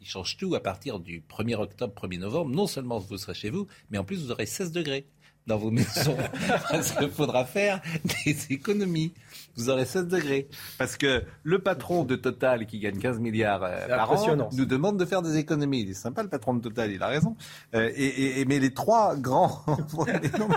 il 0.00 0.06
change 0.06 0.38
tout 0.38 0.54
à 0.54 0.60
partir 0.60 0.98
du 0.98 1.20
1er 1.20 1.56
octobre, 1.56 1.92
1er 1.94 2.20
novembre. 2.20 2.50
Non 2.50 2.66
seulement 2.66 2.98
vous 2.98 3.18
serez 3.18 3.34
chez 3.34 3.50
vous, 3.50 3.66
mais 3.90 3.98
en 3.98 4.04
plus 4.04 4.24
vous 4.24 4.30
aurez 4.30 4.46
16 4.46 4.72
degrés 4.72 5.06
dans 5.50 5.58
vos 5.58 5.70
maisons. 5.70 6.16
parce 6.70 6.92
qu'il 6.92 7.10
faudra 7.10 7.44
faire 7.44 7.80
des 8.24 8.36
économies. 8.50 9.12
Vous 9.56 9.68
aurez 9.68 9.84
16 9.84 10.06
degrés. 10.06 10.48
Parce 10.78 10.96
que 10.96 11.24
le 11.42 11.58
patron 11.58 12.04
de 12.04 12.14
Total, 12.14 12.66
qui 12.66 12.78
gagne 12.78 12.98
15 12.98 13.18
milliards 13.18 13.62
euh, 13.64 13.88
par 13.88 14.12
an, 14.12 14.48
nous 14.52 14.64
demande 14.64 14.96
de 14.96 15.04
faire 15.04 15.22
des 15.22 15.36
économies. 15.38 15.80
Il 15.82 15.90
est 15.90 15.94
sympa, 15.94 16.22
le 16.22 16.28
patron 16.28 16.54
de 16.54 16.60
Total, 16.62 16.90
il 16.90 17.02
a 17.02 17.08
raison. 17.08 17.36
Euh, 17.74 17.90
et, 17.94 18.40
et- 18.40 18.44
mais 18.44 18.58
les 18.60 18.72
trois 18.72 19.16
grands... 19.16 19.62
Non, 20.38 20.48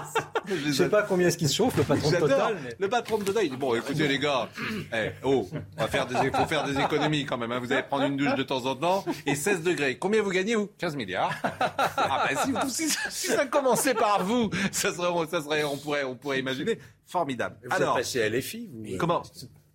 Je 0.65 0.71
sais 0.71 0.89
pas 0.89 1.01
combien 1.03 1.27
est-ce 1.27 1.37
qu'il 1.37 1.49
se 1.49 1.55
chauffe, 1.55 1.75
le 1.77 1.83
patron 1.83 2.11
de. 2.11 2.17
Total. 2.17 2.55
mais- 2.63 2.75
Le 2.79 2.87
patron 2.89 3.17
de 3.17 3.23
Total, 3.23 3.43
il 3.45 3.49
dit 3.49 3.57
bon, 3.57 3.73
écoutez 3.75 4.07
les 4.07 4.19
gars, 4.19 4.47
eh, 4.93 5.09
oh, 5.23 5.47
on 5.77 5.81
va 5.81 5.87
faire 5.87 6.05
des, 6.05 6.15
faut 6.31 6.45
faire 6.45 6.63
des 6.65 6.79
économies 6.79 7.25
quand 7.25 7.37
même. 7.37 7.51
hein. 7.51 7.59
Vous 7.59 7.71
allez 7.73 7.83
prendre 7.83 8.03
une 8.05 8.15
douche 8.17 8.35
de 8.35 8.43
temps 8.43 8.65
en 8.65 8.75
temps 8.75 9.05
et 9.25 9.35
16 9.35 9.63
degrés. 9.63 9.97
Combien 9.97 10.21
vous 10.21 10.29
gagnez 10.31 10.55
vous? 10.55 10.69
15 10.77 10.95
milliards. 10.95 11.33
Ah 11.43 12.27
bah, 12.29 12.43
si, 12.67 12.87
si 12.89 12.97
si 13.09 13.27
ça 13.27 13.45
commençait 13.47 13.93
par 13.95 14.23
vous, 14.23 14.49
ça 14.83 14.93
serait, 14.93 15.27
ça 15.29 15.41
serait, 15.41 15.63
on 15.63 15.77
pourrait, 15.77 16.03
on 16.03 16.15
pourrait 16.15 16.39
imaginer 16.39 16.77
formidable. 17.05 17.57
Vous 17.63 17.73
Alors, 17.75 17.97
êtes 17.97 18.03
passé 18.03 18.21
à 18.21 18.29
LFI, 18.29 18.69
vous 18.71 18.93
euh, 18.93 18.97
comment 18.97 19.21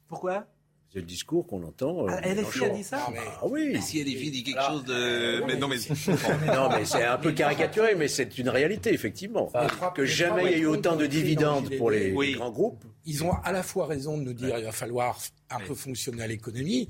Pourquoi 0.08 0.46
C'est 0.92 1.00
le 1.00 1.04
discours 1.04 1.46
qu'on 1.46 1.62
entend. 1.64 2.06
euh, 2.08 2.10
Ah, 2.10 2.20
LFI 2.34 2.64
a 2.64 2.68
dit 2.70 2.84
ça 2.84 2.98
Ah 3.08 3.46
oui. 3.46 3.72
Et 3.74 3.80
si 3.80 4.02
LFI 4.02 4.30
dit 4.30 4.42
quelque 4.44 4.62
chose 4.62 4.84
de, 4.84 5.42
mais 5.46 5.56
non 5.56 5.68
mais. 5.68 5.76
Non, 6.46 6.68
mais 6.70 6.84
c'est 6.84 7.04
un 7.04 7.18
peu 7.18 7.32
caricaturé, 7.32 7.94
mais 7.94 8.08
c'est 8.08 8.38
une 8.38 8.48
réalité, 8.48 8.92
effectivement. 8.92 9.50
que 9.94 10.04
jamais 10.04 10.44
il 10.44 10.50
y 10.50 10.54
ait 10.54 10.58
eu 10.60 10.66
autant 10.66 10.96
de 10.96 11.06
dividendes 11.06 11.70
pour 11.76 11.90
les, 11.90 12.10
les 12.12 12.32
grands 12.32 12.50
groupes. 12.50 12.84
Ils 13.04 13.24
ont 13.24 13.32
à 13.44 13.52
la 13.52 13.62
fois 13.62 13.86
raison 13.86 14.18
de 14.18 14.22
nous 14.24 14.32
dire 14.34 14.54
qu'il 14.56 14.64
va 14.64 14.72
falloir 14.72 15.18
un 15.50 15.60
peu 15.60 15.74
fonctionner 15.74 16.22
à 16.22 16.26
l'économie, 16.26 16.88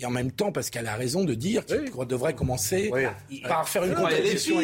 et 0.00 0.04
en 0.06 0.10
même 0.10 0.30
temps 0.30 0.52
parce 0.52 0.70
qu'elle 0.70 0.86
a 0.86 0.94
raison 0.94 1.24
de 1.24 1.34
dire 1.34 1.64
qu'il 1.66 1.90
devrait 2.06 2.34
commencer 2.34 2.90
par 3.48 3.68
faire 3.68 3.84
une 3.84 3.90
Ouais, 3.98 4.02
compétition 4.16 4.60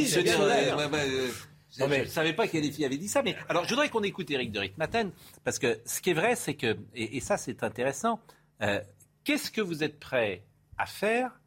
Je 1.78 1.84
ne 1.84 2.04
savais 2.04 2.32
pas 2.32 2.46
que 2.48 2.56
LFI 2.56 2.84
avait 2.84 2.96
dit 2.98 3.08
ça, 3.08 3.22
mais 3.22 3.36
alors 3.48 3.64
je 3.64 3.70
voudrais 3.70 3.88
qu'on 3.88 4.02
écoute 4.02 4.30
Éric 4.30 4.52
de 4.52 4.60
Ritmaten, 4.60 5.10
parce 5.44 5.58
que 5.58 5.78
ce 5.84 6.00
qui 6.00 6.10
est 6.10 6.14
vrai, 6.14 6.36
c'est 6.36 6.54
que, 6.54 6.76
et, 6.94 7.16
et 7.16 7.20
ça 7.20 7.36
c'est 7.36 7.62
intéressant, 7.62 8.20
euh, 8.62 8.80
qu'est-ce 9.24 9.50
que 9.50 9.60
vous 9.60 9.82
êtes 9.82 9.98
prêt 9.98 10.44
à 10.78 10.86
faire 10.86 11.40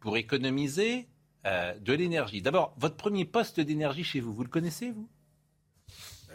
pour 0.00 0.16
économiser 0.16 1.08
euh, 1.46 1.74
de 1.78 1.92
l'énergie? 1.92 2.42
D'abord, 2.42 2.74
votre 2.78 2.96
premier 2.96 3.24
poste 3.24 3.60
d'énergie 3.60 4.04
chez 4.04 4.20
vous, 4.20 4.32
vous 4.32 4.42
le 4.44 4.48
connaissez, 4.48 4.90
vous? 4.90 5.08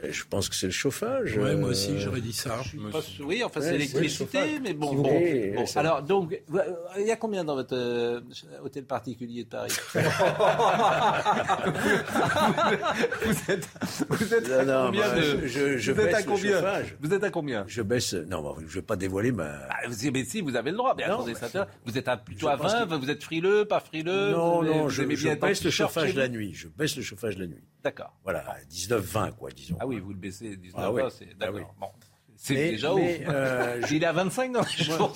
Je 0.10 0.24
pense 0.30 0.48
que 0.50 0.56
c'est 0.56 0.68
le 0.68 0.72
chauffage. 0.72 1.38
Ouais, 1.38 1.56
moi 1.56 1.70
euh, 1.70 1.72
aussi, 1.72 2.00
j'aurais 2.00 2.22
dit 2.22 2.34
ça. 2.34 2.60
Oui, 3.22 3.44
enfin 3.44 3.60
Ouais, 3.60 3.66
c'est 3.66 3.72
l'électricité, 3.74 4.60
mais 4.62 4.74
bon. 4.74 4.90
Si 4.90 4.96
vous 4.96 5.04
bon, 5.04 5.10
voulez, 5.20 5.54
bon. 5.56 5.66
ça- 5.66 5.80
Alors 5.80 6.02
donc, 6.04 6.40
euh, 6.54 6.60
il 7.00 7.08
y 7.08 7.12
a 7.12 7.16
combien 7.16 7.44
dans 7.44 7.56
votre 7.56 7.76
euh, 7.76 8.22
hôtel 8.64 8.86
particulier 8.86 9.44
de 9.44 9.50
Paris? 9.50 9.72
Vous 13.26 13.52
êtes, 13.52 13.68
vous 14.10 14.34
êtes 14.34 14.52
à 14.52 14.66
Non, 14.66 14.86
combien 14.88 15.02
bah, 15.02 15.16
de- 15.16 15.48
je, 15.48 15.78
je 15.78 15.92
vous 15.92 16.00
êtes 16.00 16.06
baisse 16.06 16.16
à 16.16 16.20
le 16.20 16.26
combien? 16.26 16.52
chauffage. 16.54 16.96
Vous 17.00 17.14
êtes 17.14 17.24
à 17.24 17.30
combien? 17.30 17.64
Je 17.68 17.82
baisse. 17.82 18.14
Non, 18.14 18.42
bah, 18.42 18.56
je 18.60 18.64
ne 18.66 18.70
vais 18.70 18.82
pas 18.82 18.96
dévoiler 18.96 19.32
ma. 19.32 19.46
Ah, 19.70 19.88
vous- 19.88 20.12
Mais 20.12 20.24
si, 20.26 20.42
vous 20.42 20.56
avez 20.56 20.72
le 20.72 20.78
droit. 20.78 20.94
Mais 20.98 21.08
Non, 21.08 21.16
attendez, 21.16 21.34
mais- 21.34 21.40
ça 21.40 21.46
intéresse. 21.48 21.68
vous 21.86 21.98
êtes 21.98 22.08
à 22.08 22.18
plutôt 22.18 22.48
à 22.48 22.58
pense 22.58 22.74
20, 22.74 22.98
vous 22.98 23.10
êtes 23.10 23.24
frileux, 23.24 23.66
pas 23.66 23.80
frileux 23.80 24.32
Non, 24.32 24.60
vous, 24.62 24.66
non, 24.66 24.84
vous 24.84 24.90
je, 24.90 25.04
je 25.16 25.30
baisse 25.36 25.64
le 25.64 25.70
chauffage 25.72 26.16
la 26.16 26.28
nuit. 26.30 26.54
Je 26.54 26.68
baisse 26.68 26.96
le 26.96 27.04
chauffage 27.04 27.38
la 27.38 27.48
nuit. 27.48 27.64
D'accord. 27.88 28.14
Voilà, 28.24 28.40
à 28.50 28.58
19-20, 28.70 29.32
quoi, 29.36 29.50
disons. 29.52 29.78
Ah 29.80 29.88
oui, 29.88 30.00
vous 30.02 30.10
le 30.10 30.18
baissez 30.18 30.58
19 30.58 30.74
Ah 30.78 30.92
oui. 30.92 31.02
c'est 31.10 31.28
Ah 31.32 31.46
d'accord. 31.46 31.56
oui. 31.56 31.62
Bon. 31.80 31.88
C'est 32.40 32.54
déjà 32.54 32.94
mais, 32.94 33.26
haut. 33.26 33.32
euh, 33.32 33.82
Il 33.92 34.04
est 34.04 34.06
à 34.06 34.12
25 34.12 34.52
dans 34.52 34.62
les 34.62 34.84
jours. 34.84 35.16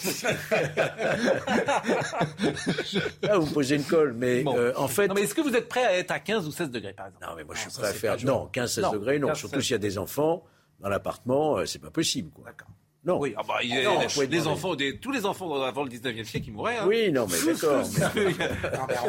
Là, 3.22 3.38
vous 3.38 3.46
me 3.48 3.54
posez 3.54 3.76
une 3.76 3.84
colle, 3.84 4.14
mais 4.14 4.42
Bon. 4.44 4.58
euh, 4.58 4.72
en 4.78 4.88
fait. 4.88 5.08
Non, 5.08 5.14
mais 5.16 5.22
est-ce 5.24 5.36
que 5.36 5.42
vous 5.42 5.56
êtes 5.56 5.68
prêt 5.70 5.84
à 5.86 5.98
être 5.98 6.12
à 6.12 6.20
15 6.20 6.48
ou 6.48 6.52
16 6.52 6.72
degrés, 6.72 6.94
par 6.94 7.08
exemple? 7.08 7.26
Non, 7.28 7.36
mais 7.36 7.44
moi, 7.44 7.54
je 7.56 7.62
suis 7.62 7.70
prêt 7.72 7.90
à 7.90 7.94
faire. 7.94 8.16
Non, 8.24 8.50
15-16 8.54 8.82
Non, 8.82 8.92
degrés, 8.94 9.20
non. 9.20 9.28
15, 9.28 9.38
Surtout 9.38 9.56
16. 9.56 9.64
s'il 9.66 9.72
y 9.74 9.76
a 9.76 9.80
des 9.80 9.98
enfants 9.98 10.44
dans 10.80 10.90
l'appartement, 10.90 11.58
euh, 11.58 11.66
c'est 11.66 11.80
pas 11.80 11.92
possible, 11.92 12.32
quoi. 12.32 12.46
D'accord. 12.46 12.70
Non. 13.04 13.20
Oui, 13.20 13.34
ah 13.36 13.42
bah, 13.48 13.56
il 13.64 13.70
y 13.70 13.78
a- 13.80 13.84
Non, 13.84 14.00
les, 14.00 14.06
les 14.08 14.28
demander. 14.28 14.48
enfants, 14.48 14.76
des- 14.76 15.00
tous 15.00 15.12
les 15.12 15.26
enfants 15.26 15.62
avant 15.64 15.84
le 15.84 15.90
19e 15.90 16.24
siècle, 16.24 16.50
ils 16.50 16.54
mouraient. 16.54 16.78
hein. 16.78 16.86
Oui, 16.88 17.12
non, 17.12 17.26
mais 17.28 17.38
d'accord. 17.54 17.84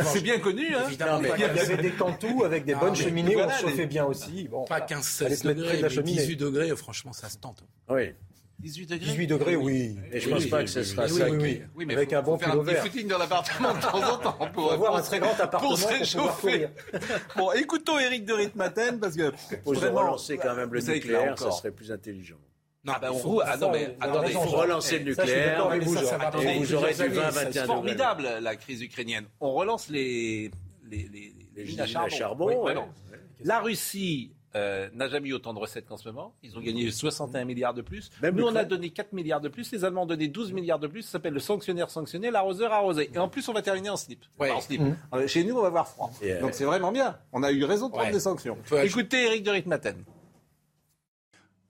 C'est 0.05 0.23
bien 0.23 0.39
connu. 0.39 0.75
Hein. 0.75 0.85
Évidemment, 0.87 1.21
mais 1.21 1.29
pas 1.29 1.37
il 1.37 1.41
y 1.41 1.45
avait 1.45 1.77
des 1.77 1.91
cantous 1.91 2.43
avec 2.45 2.65
des 2.65 2.73
Non, 2.73 2.81
bonnes 2.81 2.97
cheminées 2.97 3.37
où 3.37 3.39
voilà, 3.41 3.55
on 3.55 3.61
chauffait 3.61 3.77
les- 3.83 3.87
bien 3.87 4.05
aussi. 4.07 4.49
Bon, 4.49 4.65
Pas 4.65 4.81
bah, 4.81 4.87
15, 4.87 5.23
allez 5.27 5.35
16 5.37 5.43
se 5.43 5.47
mettre 5.49 5.61
près 5.61 5.67
degrés, 5.73 5.77
de 5.77 5.83
la 5.83 5.89
mais 5.89 5.95
cheminée. 5.95 6.17
18 6.23 6.37
degrés, 6.37 6.77
franchement, 6.77 7.13
ça 7.13 7.29
se 7.29 7.37
tente. 7.37 7.65
Oui. 7.91 8.13
18 8.61 8.87
degrés? 8.87 9.07
18 9.11 9.27
degrés, 9.27 9.57
oui. 9.57 9.97
Et 10.13 10.21
je 10.21 10.27
Oui, 10.29 10.33
pense 10.35 10.45
oui, 10.45 10.49
pas 10.51 10.59
oui, 10.59 10.65
que 10.65 10.71
ce 10.71 10.79
oui, 10.79 10.85
sera 10.87 11.03
oui, 11.05 11.11
ça 11.11 11.29
oui, 11.31 11.37
oui. 11.41 11.63
Oui, 11.75 11.85
mais 11.85 11.95
Avec 11.95 12.11
faut- 12.11 12.17
un 12.17 12.23
bon 12.23 12.39
faut 12.39 12.45
faire 12.45 12.53
un 12.55 12.65
petit 12.65 12.77
footing 12.77 13.09
dans 13.09 13.19
l'appartement 13.19 13.75
de 13.75 13.81
temps 13.81 14.13
en 14.15 14.19
temps 14.19 14.49
pour, 14.55 14.73
avoir 14.73 14.97
un 14.97 15.03
très 15.03 15.19
grand 15.19 15.33
appartement 15.39 15.69
pour 15.71 15.79
se 15.79 15.89
réchauffer. 15.89 16.69
Bon, 17.37 17.51
écoutons 17.53 17.99
Eric 17.99 18.25
de 18.25 18.33
Ritmaten 18.33 19.01
parce 19.01 19.17
que 19.17 19.33
Faut 19.65 19.73
vraiment, 19.75 20.01
relancer 20.01 20.39
quand 20.39 20.55
même 20.55 20.73
le 20.73 20.81
nucléaire, 20.81 21.39
ça 21.39 21.51
serait 21.51 21.73
plus 21.73 21.91
intelligent. 21.93 22.37
Non, 22.85 22.93
Ah 22.97 22.99
ben, 23.01 23.11
on 23.13 23.19
faut- 23.19 23.29
roule- 23.31 23.45
ah 23.47 23.57
non, 23.57 23.71
mais 23.71 23.85
faut- 23.87 23.93
attendez, 24.01 24.29
il 24.31 24.33
faut 24.35 24.41
relancer 24.57 24.99
le 24.99 25.05
nucléaire, 25.05 25.69
vous, 25.81 25.95
ça, 25.95 26.03
ça 26.05 26.19
va 26.19 26.27
attendez, 26.29 26.45
prendre 26.47 26.61
vous 26.61 26.75
aurez 26.75 26.93
du 26.93 26.99
20, 26.99 27.05
années. 27.05 27.13
21 27.13 27.33
C'est 27.33 27.49
degrés. 27.53 27.67
formidable 27.67 28.29
la 28.41 28.57
crise 28.57 28.83
ukrainienne. 28.83 29.27
On 29.41 29.53
relance 29.53 29.89
les, 29.89 30.51
les, 30.91 31.09
les, 31.13 31.33
les 31.55 31.63
usines 31.63 31.81
à 31.81 32.09
charbon, 32.09 32.47
Oui, 32.47 32.55
ouais. 32.55 32.61
voilà. 32.61 32.87
La 33.45 33.61
Russie 33.61 34.33
euh, 34.57 34.89
n'a 34.95 35.09
jamais 35.09 35.29
eu 35.29 35.33
autant 35.33 35.55
de 35.55 35.59
recettes 35.61 35.87
qu'en 35.87 35.97
ce 35.97 36.09
moment. 36.09 36.35
Ils 36.43 36.59
ont 36.59 36.61
gagné 36.61 36.91
61 36.91 37.45
milliards 37.45 37.73
de 37.73 37.83
plus. 37.83 38.11
Même 38.21 38.35
Nous, 38.35 38.45
on 38.47 38.55
a 38.55 38.65
donné 38.65 38.91
4 38.91 39.13
milliards 39.15 39.41
de 39.41 39.49
plus. 39.49 39.71
Les 39.73 39.85
Allemands 39.85 40.03
ont 40.03 40.07
donné 40.07 40.29
12 40.29 40.53
milliards 40.53 40.79
de 40.79 40.89
plus. 40.89 41.03
Ça 41.03 41.13
s'appelle 41.13 41.33
le 41.33 41.41
sanctionnaire 41.41 41.89
sanctionné, 41.89 42.31
l'arroseur 42.31 42.71
arrosé. 42.73 43.11
Et 43.15 43.19
en 43.19 43.29
plus, 43.29 43.49
on 43.49 43.53
va 43.55 43.63
terminer 43.63 43.89
en 43.91 43.97
slip. 43.97 44.25
Enfin, 44.39 44.53
en 44.55 44.61
slip. 44.61 44.83
Euh, 45.15 45.27
Chez 45.27 45.43
nous, 45.45 45.57
on 45.57 45.63
va 45.63 45.69
avoir 45.69 45.89
froid. 45.89 46.11
Et, 46.21 46.33
euh, 46.33 46.41
Donc 46.41 46.53
c'est 46.53 46.65
vraiment 46.65 46.93
bien. 46.93 47.17
On 47.33 47.43
a 47.45 47.51
eu 47.53 47.65
raison 47.65 47.87
de 47.87 47.93
prendre 47.93 48.07
Ouais. 48.09 48.13
des 48.13 48.21
sanctions. 48.21 48.59
Écoutez 48.83 49.25
Eric 49.25 49.43
de 49.45 49.53
Ritmaten. 49.53 50.05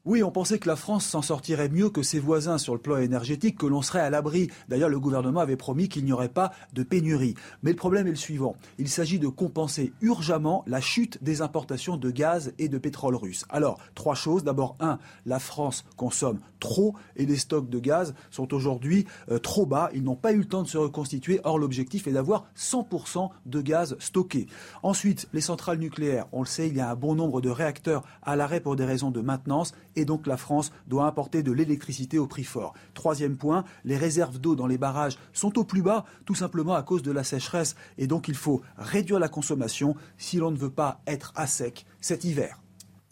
Oui, 0.04 0.24
on 0.24 0.32
pensait 0.32 0.58
que 0.58 0.66
la 0.66 0.74
France 0.74 1.06
s'en 1.06 1.22
sortirait 1.22 1.68
mieux 1.68 1.88
que 1.88 2.02
ses 2.02 2.18
voisins 2.18 2.58
sur 2.58 2.74
le 2.74 2.80
plan 2.80 2.96
énergétique, 2.96 3.56
que 3.56 3.66
l'on 3.66 3.82
serait 3.82 4.00
à 4.00 4.10
l'abri. 4.10 4.50
D'ailleurs, 4.68 4.88
le 4.88 4.98
gouvernement 4.98 5.38
avait 5.38 5.54
promis 5.54 5.88
qu'il 5.88 6.04
n'y 6.04 6.12
aurait 6.12 6.28
pas 6.28 6.50
de 6.72 6.82
pénurie. 6.82 7.36
Mais 7.62 7.70
le 7.70 7.76
problème 7.76 8.08
est 8.08 8.10
le 8.10 8.16
suivant. 8.16 8.56
Il 8.78 8.88
s'agit 8.88 9.20
de 9.20 9.28
compenser 9.28 9.92
urgemment 10.00 10.64
la 10.66 10.80
chute 10.80 11.22
des 11.22 11.40
importations 11.40 11.96
de 11.96 12.10
gaz 12.10 12.52
et 12.58 12.68
de 12.68 12.78
pétrole 12.78 13.14
russe. 13.14 13.44
Alors, 13.48 13.78
trois 13.94 14.16
choses. 14.16 14.42
D'abord, 14.42 14.74
un, 14.80 14.98
la 15.24 15.38
France 15.38 15.84
consomme 15.96 16.40
trop 16.62 16.94
et 17.16 17.26
les 17.26 17.36
stocks 17.36 17.68
de 17.68 17.80
gaz 17.80 18.14
sont 18.30 18.54
aujourd'hui 18.54 19.04
euh, 19.30 19.38
trop 19.40 19.66
bas. 19.66 19.90
Ils 19.94 20.04
n'ont 20.04 20.14
pas 20.14 20.32
eu 20.32 20.38
le 20.38 20.44
temps 20.44 20.62
de 20.62 20.68
se 20.68 20.78
reconstituer. 20.78 21.40
Or, 21.42 21.58
l'objectif 21.58 22.06
est 22.06 22.12
d'avoir 22.12 22.46
100% 22.56 23.30
de 23.46 23.60
gaz 23.60 23.96
stocké. 23.98 24.46
Ensuite, 24.84 25.28
les 25.32 25.40
centrales 25.40 25.78
nucléaires. 25.78 26.26
On 26.30 26.40
le 26.40 26.46
sait, 26.46 26.68
il 26.68 26.76
y 26.76 26.80
a 26.80 26.88
un 26.88 26.94
bon 26.94 27.16
nombre 27.16 27.40
de 27.40 27.50
réacteurs 27.50 28.04
à 28.22 28.36
l'arrêt 28.36 28.60
pour 28.60 28.76
des 28.76 28.84
raisons 28.84 29.10
de 29.10 29.20
maintenance 29.20 29.74
et 29.96 30.04
donc 30.04 30.28
la 30.28 30.36
France 30.36 30.72
doit 30.86 31.06
importer 31.06 31.42
de 31.42 31.50
l'électricité 31.50 32.18
au 32.20 32.28
prix 32.28 32.44
fort. 32.44 32.74
Troisième 32.94 33.36
point, 33.36 33.64
les 33.84 33.96
réserves 33.96 34.38
d'eau 34.38 34.54
dans 34.54 34.68
les 34.68 34.78
barrages 34.78 35.18
sont 35.32 35.58
au 35.58 35.64
plus 35.64 35.82
bas, 35.82 36.04
tout 36.26 36.36
simplement 36.36 36.74
à 36.74 36.84
cause 36.84 37.02
de 37.02 37.10
la 37.10 37.24
sécheresse. 37.24 37.74
Et 37.98 38.06
donc 38.06 38.28
il 38.28 38.36
faut 38.36 38.62
réduire 38.78 39.18
la 39.18 39.28
consommation 39.28 39.96
si 40.16 40.36
l'on 40.36 40.52
ne 40.52 40.56
veut 40.56 40.70
pas 40.70 41.00
être 41.08 41.32
à 41.34 41.48
sec 41.48 41.86
cet 42.00 42.24
hiver. 42.24 42.60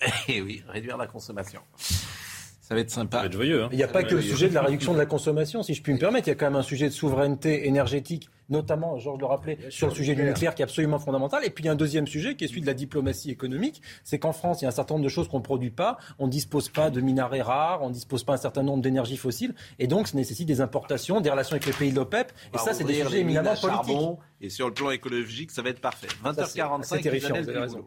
Eh 0.28 0.40
oui, 0.40 0.62
réduire 0.68 0.96
la 0.96 1.06
consommation. 1.06 1.60
Ça 2.70 2.76
va 2.76 2.80
être 2.82 2.90
sympa. 2.90 3.16
Ça 3.16 3.22
va 3.22 3.26
être 3.26 3.32
joyeux. 3.32 3.64
hein. 3.64 3.68
Il 3.72 3.76
n'y 3.78 3.82
a 3.82 3.88
pas 3.88 4.04
que 4.04 4.14
le 4.14 4.22
sujet 4.22 4.48
de 4.48 4.54
la 4.54 4.60
réduction 4.62 4.92
de 4.92 4.98
la 4.98 5.06
consommation, 5.06 5.62
si 5.64 5.74
je 5.74 5.82
puis 5.82 5.92
me 5.92 5.98
permettre. 5.98 6.28
Il 6.28 6.30
y 6.30 6.32
a 6.32 6.36
quand 6.36 6.46
même 6.46 6.54
un 6.56 6.62
sujet 6.62 6.86
de 6.86 6.92
souveraineté 6.92 7.66
énergétique, 7.66 8.30
notamment, 8.48 8.96
Georges 8.98 9.18
le 9.18 9.26
rappelait, 9.26 9.58
sur 9.70 9.88
le 9.88 9.92
sujet 9.94 10.14
du 10.14 10.22
nucléaire 10.28 10.54
qui 10.54 10.62
est 10.62 10.64
absolument 10.64 11.00
fondamental. 11.00 11.44
Et 11.44 11.50
puis 11.50 11.64
il 11.64 11.66
y 11.66 11.68
a 11.68 11.72
un 11.72 11.76
deuxième 11.76 12.06
sujet 12.06 12.36
qui 12.36 12.44
est 12.44 12.46
celui 12.46 12.60
de 12.60 12.66
la 12.66 12.74
diplomatie 12.74 13.30
économique. 13.32 13.82
C'est 14.04 14.20
qu'en 14.20 14.32
France, 14.32 14.60
il 14.60 14.64
y 14.64 14.66
a 14.66 14.68
un 14.68 14.70
certain 14.72 14.94
nombre 14.94 15.04
de 15.04 15.08
choses 15.10 15.26
qu'on 15.28 15.38
ne 15.38 15.42
produit 15.42 15.70
pas. 15.70 15.98
On 16.20 16.26
ne 16.26 16.30
dispose 16.30 16.68
pas 16.68 16.90
de 16.90 17.00
minerais 17.00 17.42
rares, 17.42 17.82
on 17.82 17.88
ne 17.88 17.94
dispose 17.94 18.22
pas 18.22 18.34
un 18.34 18.36
certain 18.36 18.62
nombre 18.62 18.82
d'énergies 18.84 19.16
fossiles. 19.16 19.52
Et 19.80 19.88
donc, 19.88 20.06
ça 20.06 20.16
nécessite 20.16 20.46
des 20.46 20.60
importations, 20.60 21.20
des 21.20 21.30
relations 21.30 21.54
avec 21.54 21.66
les 21.66 21.72
pays 21.72 21.90
de 21.90 21.96
l'OPEP. 21.96 22.30
Et 22.54 22.58
ça, 22.58 22.72
c'est 22.72 22.84
des 22.84 22.94
sujets 23.06 23.20
éminemment 23.22 23.50
politiques. 23.82 23.96
Et 24.42 24.48
sur 24.48 24.68
le 24.68 24.74
plan 24.74 24.90
écologique, 24.92 25.50
ça 25.50 25.62
va 25.62 25.70
être 25.70 25.80
parfait. 25.80 26.06
Ça, 26.08 26.14
c'est- 26.46 26.58
20h45, 26.60 26.84
c'est 26.84 27.02
terrifiant, 27.02 27.34
Isabelle 27.34 27.44
vous 27.44 27.50
avez 27.50 27.58
raison. 27.62 27.86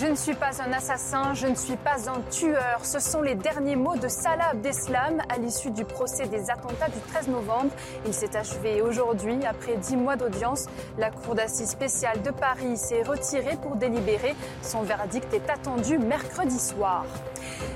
Je 0.00 0.06
ne 0.06 0.14
suis 0.14 0.34
pas 0.34 0.62
un 0.62 0.72
assassin, 0.72 1.34
je 1.34 1.48
ne 1.48 1.56
suis 1.56 1.76
pas 1.76 2.08
un 2.08 2.20
tueur. 2.30 2.84
Ce 2.84 3.00
sont 3.00 3.20
les 3.20 3.34
derniers 3.34 3.74
mots 3.74 3.96
de 3.96 4.06
Salah 4.06 4.50
Abdeslam 4.52 5.20
à 5.28 5.38
l'issue 5.38 5.72
du 5.72 5.84
procès 5.84 6.28
des 6.28 6.50
attentats 6.50 6.88
du 6.88 7.00
13 7.12 7.26
novembre. 7.26 7.72
Il 8.06 8.14
s'est 8.14 8.36
achevé 8.36 8.80
aujourd'hui. 8.80 9.44
Après 9.44 9.76
dix 9.76 9.96
mois 9.96 10.14
d'audience, 10.14 10.66
la 10.98 11.10
Cour 11.10 11.34
d'assises 11.34 11.70
spéciale 11.70 12.22
de 12.22 12.30
Paris 12.30 12.76
s'est 12.76 13.02
retirée 13.02 13.56
pour 13.60 13.74
délibérer. 13.74 14.36
Son 14.62 14.82
verdict 14.82 15.34
est 15.34 15.50
attendu 15.50 15.98
mercredi 15.98 16.60
soir. 16.60 17.04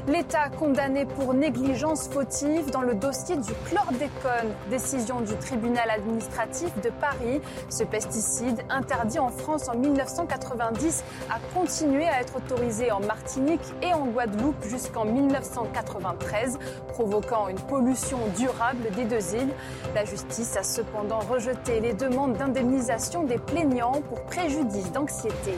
L'État 0.08 0.48
condamné 0.48 1.06
pour 1.06 1.34
négligence 1.34 2.08
fautive 2.08 2.70
dans 2.70 2.82
le 2.82 2.94
dossier 2.94 3.36
du 3.36 3.52
chlordécone. 3.66 4.52
Décision 4.70 5.20
du 5.20 5.34
tribunal 5.36 5.88
administratif 5.90 6.72
de 6.82 6.90
Paris. 6.90 7.40
Ce 7.68 7.84
pesticide, 7.84 8.62
interdit 8.68 9.18
en 9.18 9.28
France 9.28 9.68
en 9.68 9.76
1990, 9.76 11.04
a 11.30 11.38
continué 11.54 12.08
à 12.08 12.20
être 12.20 12.36
autorisé 12.36 12.90
en 12.90 13.00
Martinique 13.00 13.62
et 13.82 13.92
en 13.94 14.06
Guadeloupe 14.06 14.64
jusqu'en 14.64 15.04
1993, 15.04 16.58
provoquant 16.88 17.48
une 17.48 17.60
pollution 17.60 18.18
durable 18.36 18.90
des 18.96 19.04
deux 19.04 19.34
îles. 19.34 19.52
La 19.94 20.04
justice 20.04 20.56
a 20.56 20.62
cependant 20.62 21.20
rejeté 21.20 21.80
les 21.80 21.94
demandes 21.94 22.36
d'indemnisation 22.36 23.22
des 23.22 23.38
plaignants 23.38 24.02
pour 24.08 24.22
préjudice 24.24 24.90
d'anxiété. 24.92 25.54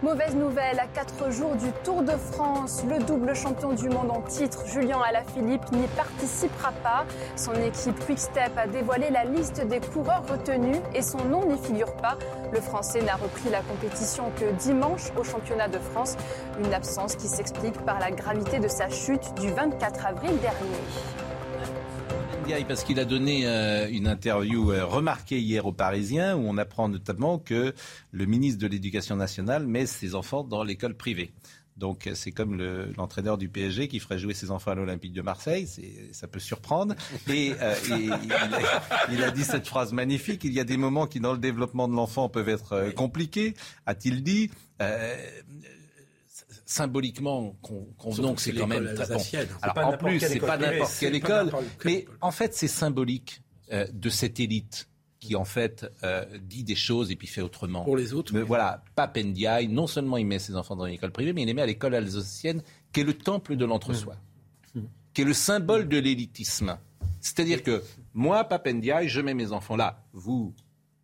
Mauvaise 0.00 0.36
nouvelle, 0.36 0.78
à 0.78 0.86
quatre 0.86 1.32
jours 1.32 1.56
du 1.56 1.72
Tour 1.82 2.02
de 2.02 2.12
France, 2.12 2.84
le 2.88 3.02
double 3.02 3.34
champion 3.34 3.72
du 3.72 3.88
monde 3.88 4.12
en 4.12 4.20
titre, 4.20 4.64
Julien 4.64 5.00
Alaphilippe, 5.00 5.72
n'y 5.72 5.88
participera 5.88 6.70
pas. 6.84 7.04
Son 7.34 7.52
équipe 7.54 7.98
Quick-Step 8.06 8.52
a 8.56 8.68
dévoilé 8.68 9.10
la 9.10 9.24
liste 9.24 9.60
des 9.66 9.80
coureurs 9.80 10.22
retenus 10.30 10.76
et 10.94 11.02
son 11.02 11.24
nom 11.24 11.44
n'y 11.46 11.58
figure 11.58 11.92
pas. 11.96 12.16
Le 12.52 12.60
Français 12.60 13.02
n'a 13.02 13.16
repris 13.16 13.50
la 13.50 13.62
compétition 13.62 14.30
que 14.38 14.52
dimanche 14.52 15.10
au 15.18 15.24
championnat 15.24 15.66
de 15.66 15.78
France, 15.78 16.16
une 16.64 16.72
absence 16.72 17.16
qui 17.16 17.26
s'explique 17.26 17.84
par 17.84 17.98
la 17.98 18.12
gravité 18.12 18.60
de 18.60 18.68
sa 18.68 18.88
chute 18.88 19.34
du 19.34 19.50
24 19.50 20.06
avril 20.06 20.38
dernier. 20.38 21.27
Ndiaye, 22.48 22.64
parce 22.64 22.82
qu'il 22.82 22.98
a 22.98 23.04
donné 23.04 23.46
euh, 23.46 23.88
une 23.90 24.06
interview 24.06 24.72
euh, 24.72 24.86
remarquée 24.86 25.38
hier 25.38 25.66
aux 25.66 25.72
Parisiens 25.72 26.34
où 26.34 26.40
on 26.48 26.56
apprend 26.56 26.88
notamment 26.88 27.38
que 27.38 27.74
le 28.10 28.24
ministre 28.24 28.58
de 28.58 28.66
l'Éducation 28.66 29.16
nationale 29.16 29.66
met 29.66 29.84
ses 29.84 30.14
enfants 30.14 30.44
dans 30.44 30.62
l'école 30.64 30.94
privée. 30.94 31.30
Donc 31.76 32.06
euh, 32.06 32.14
c'est 32.14 32.30
comme 32.32 32.56
le- 32.56 32.90
l'entraîneur 32.96 33.36
du 33.36 33.50
PSG 33.50 33.86
qui 33.88 34.00
ferait 34.00 34.18
jouer 34.18 34.32
ses 34.32 34.50
enfants 34.50 34.70
à 34.70 34.74
l'Olympique 34.76 35.12
de 35.12 35.20
Marseille, 35.20 35.68
ça 36.12 36.26
peut 36.26 36.40
surprendre. 36.40 36.94
Et, 37.28 37.52
euh, 37.60 37.74
et 37.90 38.04
il, 38.24 38.32
a, 38.32 38.48
il 39.12 39.22
a 39.24 39.30
dit 39.30 39.44
cette 39.44 39.66
phrase 39.66 39.92
magnifique, 39.92 40.42
il 40.44 40.54
y 40.54 40.60
a 40.60 40.64
des 40.64 40.78
moments 40.78 41.06
qui 41.06 41.20
dans 41.20 41.32
le 41.32 41.38
développement 41.38 41.86
de 41.86 41.94
l'enfant 41.94 42.30
peuvent 42.30 42.48
être 42.48 42.92
compliqués, 42.94 43.52
a-t-il 43.84 44.22
dit. 44.22 44.50
Symboliquement, 46.70 47.56
con- 47.62 47.88
convenons 47.96 48.34
que 48.34 48.42
c'est 48.42 48.52
quand 48.52 48.66
même 48.66 48.92
très 48.94 49.06
bon. 49.08 49.22
Alors, 49.62 49.74
pas 49.74 49.86
en 49.86 49.96
plus, 49.96 50.20
c'est 50.20 50.38
pas 50.38 50.58
n'importe 50.58 50.92
quelle 51.00 51.14
école, 51.14 51.50
mais 51.86 52.04
en 52.20 52.30
fait, 52.30 52.52
c'est 52.54 52.68
symbolique 52.68 53.40
euh, 53.72 53.86
de 53.90 54.10
cette 54.10 54.38
élite 54.38 54.86
qui 55.18 55.34
en 55.34 55.46
fait 55.46 55.86
euh, 56.04 56.26
dit 56.42 56.64
des 56.64 56.74
choses 56.74 57.10
et 57.10 57.16
puis 57.16 57.26
fait 57.26 57.40
autrement. 57.40 57.84
Pour 57.84 57.96
les 57.96 58.12
autres. 58.12 58.34
Mais 58.34 58.42
voilà, 58.42 58.84
Pape 58.96 59.16
Ndiaye, 59.16 59.66
non 59.68 59.86
seulement 59.86 60.18
il 60.18 60.26
met 60.26 60.38
ses 60.38 60.56
enfants 60.56 60.76
dans 60.76 60.84
une 60.84 60.92
école 60.92 61.10
privée, 61.10 61.32
mais 61.32 61.40
il 61.42 61.46
les 61.46 61.54
met 61.54 61.62
à 61.62 61.66
l'école 61.66 61.94
alsacienne, 61.94 62.62
qui 62.92 63.00
est 63.00 63.04
le 63.04 63.14
temple 63.14 63.56
de 63.56 63.64
l'entre-soi, 63.64 64.16
Mmh. 64.74 64.80
qui 65.14 65.22
est 65.22 65.24
le 65.24 65.32
symbole 65.32 65.88
de 65.88 65.96
l'élitisme. 65.96 66.76
C'est-à-dire 67.22 67.62
que 67.62 67.82
moi, 68.12 68.44
Pape 68.44 68.68
Ndiaye, 68.68 69.08
je 69.08 69.22
mets 69.22 69.32
mes 69.32 69.52
enfants 69.52 69.74
là. 69.76 70.04
Vous, 70.12 70.54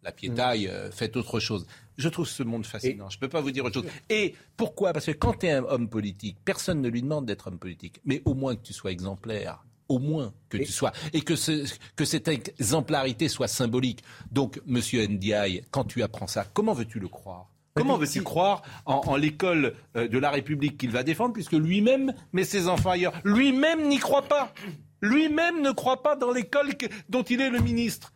la 0.04 0.12
piétaille, 0.12 0.68
euh, 0.68 0.90
faites 0.90 1.16
autre 1.16 1.40
chose. 1.40 1.66
Je 1.96 2.08
trouve 2.08 2.26
ce 2.28 2.42
monde 2.42 2.66
fascinant. 2.66 3.08
Je 3.10 3.16
ne 3.16 3.20
peux 3.20 3.28
pas 3.28 3.40
vous 3.40 3.50
dire 3.50 3.64
autre 3.64 3.80
chose. 3.80 3.90
Et 4.10 4.34
pourquoi? 4.56 4.92
Parce 4.92 5.06
que 5.06 5.12
quand 5.12 5.38
tu 5.40 5.46
es 5.46 5.52
un 5.52 5.64
homme 5.64 5.88
politique, 5.88 6.36
personne 6.44 6.80
ne 6.80 6.88
lui 6.88 7.02
demande 7.02 7.26
d'être 7.26 7.46
homme 7.48 7.58
politique. 7.58 8.00
Mais 8.04 8.20
au 8.24 8.34
moins 8.34 8.54
que 8.56 8.62
tu 8.62 8.72
sois 8.72 8.90
exemplaire. 8.92 9.64
Au 9.88 9.98
moins 9.98 10.32
que 10.48 10.56
tu 10.56 10.72
sois. 10.72 10.92
Et 11.12 11.20
que, 11.20 11.36
ce- 11.36 11.70
que 11.94 12.04
cette 12.06 12.26
exemplarité 12.28 13.28
soit 13.28 13.48
symbolique. 13.48 14.02
Donc, 14.30 14.60
monsieur 14.66 15.06
Ndiaye, 15.06 15.64
quand 15.70 15.84
tu 15.84 16.02
apprends 16.02 16.26
ça, 16.26 16.44
comment 16.54 16.72
veux-tu 16.72 16.98
le 17.00 17.08
croire? 17.08 17.50
Comment 17.74 17.98
veux-tu 17.98 18.22
croire 18.22 18.62
en, 18.86 19.02
en 19.04 19.16
l'école 19.16 19.74
euh, 19.96 20.08
de 20.08 20.18
la 20.18 20.30
République 20.30 20.78
qu'il 20.78 20.90
va 20.90 21.02
défendre, 21.02 21.34
puisque 21.34 21.52
lui-même 21.52 22.14
met 22.32 22.44
ses 22.44 22.66
enfants 22.68 22.90
ailleurs? 22.90 23.12
Lui-même 23.24 23.88
n'y 23.88 23.98
croit 23.98 24.22
pas. 24.22 24.54
Lui-même 25.02 25.60
ne 25.60 25.70
croit 25.70 26.02
pas 26.02 26.16
dans 26.16 26.30
l'école 26.32 26.70
dont 27.10 27.22
il 27.24 27.40
est 27.42 27.50
le 27.50 27.60
ministre. 27.60 28.13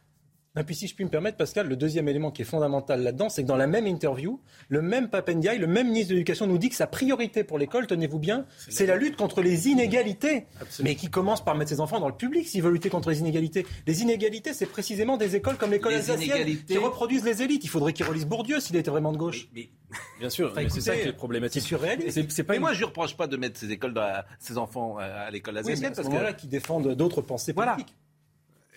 Et 0.58 0.64
puis 0.64 0.74
si 0.74 0.88
je 0.88 0.94
puis 0.94 1.04
me 1.04 1.10
permettre, 1.10 1.36
Pascal, 1.36 1.68
le 1.68 1.76
deuxième 1.76 2.08
élément 2.08 2.30
qui 2.30 2.42
est 2.42 2.44
fondamental 2.44 3.02
là-dedans, 3.02 3.28
c'est 3.28 3.42
que 3.42 3.46
dans 3.48 3.56
la 3.56 3.66
même 3.66 3.86
interview, 3.86 4.40
le 4.68 4.82
même 4.82 5.08
Papendiaï, 5.08 5.58
le 5.58 5.66
même 5.66 5.86
ministre 5.88 6.10
de 6.10 6.14
l'Éducation 6.14 6.46
nous 6.46 6.58
dit 6.58 6.68
que 6.68 6.74
sa 6.74 6.86
priorité 6.86 7.44
pour 7.44 7.58
l'école, 7.58 7.86
tenez-vous 7.86 8.18
bien, 8.18 8.44
c'est 8.68 8.86
la 8.86 8.96
lutte 8.96 9.16
contre 9.16 9.40
les 9.40 9.68
inégalités. 9.68 10.46
Mais 10.82 10.94
qui 10.96 11.08
commence 11.10 11.44
par 11.44 11.54
mettre 11.54 11.70
ses 11.70 11.80
enfants 11.80 12.00
dans 12.00 12.08
le 12.08 12.14
public 12.16 12.46
s'il 12.48 12.62
veut 12.62 12.70
lutter 12.70 12.90
contre 12.90 13.10
les 13.10 13.20
inégalités. 13.20 13.66
Les 13.86 14.02
inégalités, 14.02 14.52
c'est 14.52 14.66
précisément 14.66 15.16
des 15.16 15.36
écoles 15.36 15.56
comme 15.56 15.70
l'école 15.70 15.94
alsacienne 15.94 16.22
inégalités- 16.22 16.74
qui 16.74 16.78
reproduisent 16.78 17.24
les 17.24 17.42
élites. 17.42 17.64
Il 17.64 17.68
faudrait 17.70 17.92
qu'il 17.92 18.06
relise 18.06 18.26
Bourdieu 18.26 18.60
s'il 18.60 18.76
était 18.76 18.90
vraiment 18.90 19.12
de 19.12 19.18
gauche. 19.18 19.48
Bien 20.18 20.28
sûr, 20.30 20.50
Enfin, 20.52 20.66
c'est 20.68 20.80
ça 20.80 20.96
qui 20.96 21.08
est 21.08 21.12
problématique. 21.12 21.62
c'est 21.62 21.66
surréaliste. 21.68 22.10
C'est- 22.10 22.30
C'est 22.30 22.42
pas 22.42 22.52
Mais 22.54 22.56
une- 22.56 22.62
moi, 22.62 22.72
je 22.74 22.80
ne 22.80 22.86
reproche 22.86 23.16
pas 23.16 23.26
de 23.26 23.36
mettre 23.36 23.58
ses, 23.58 23.70
écoles 23.70 23.94
dans 23.94 24.02
la- 24.02 24.26
ses 24.38 24.58
enfants 24.58 24.98
euh, 24.98 25.26
à 25.26 25.30
l'école 25.30 25.54
Oui, 25.54 25.58
alsacienne. 25.60 25.92
ce 25.92 25.96
parce 25.96 26.08
que 26.08 26.12
moment-là, 26.12 26.32
qui 26.34 26.46
défendent 26.46 26.94
d'autres 26.94 27.22
pensées 27.22 27.52
politiques. 27.54 27.94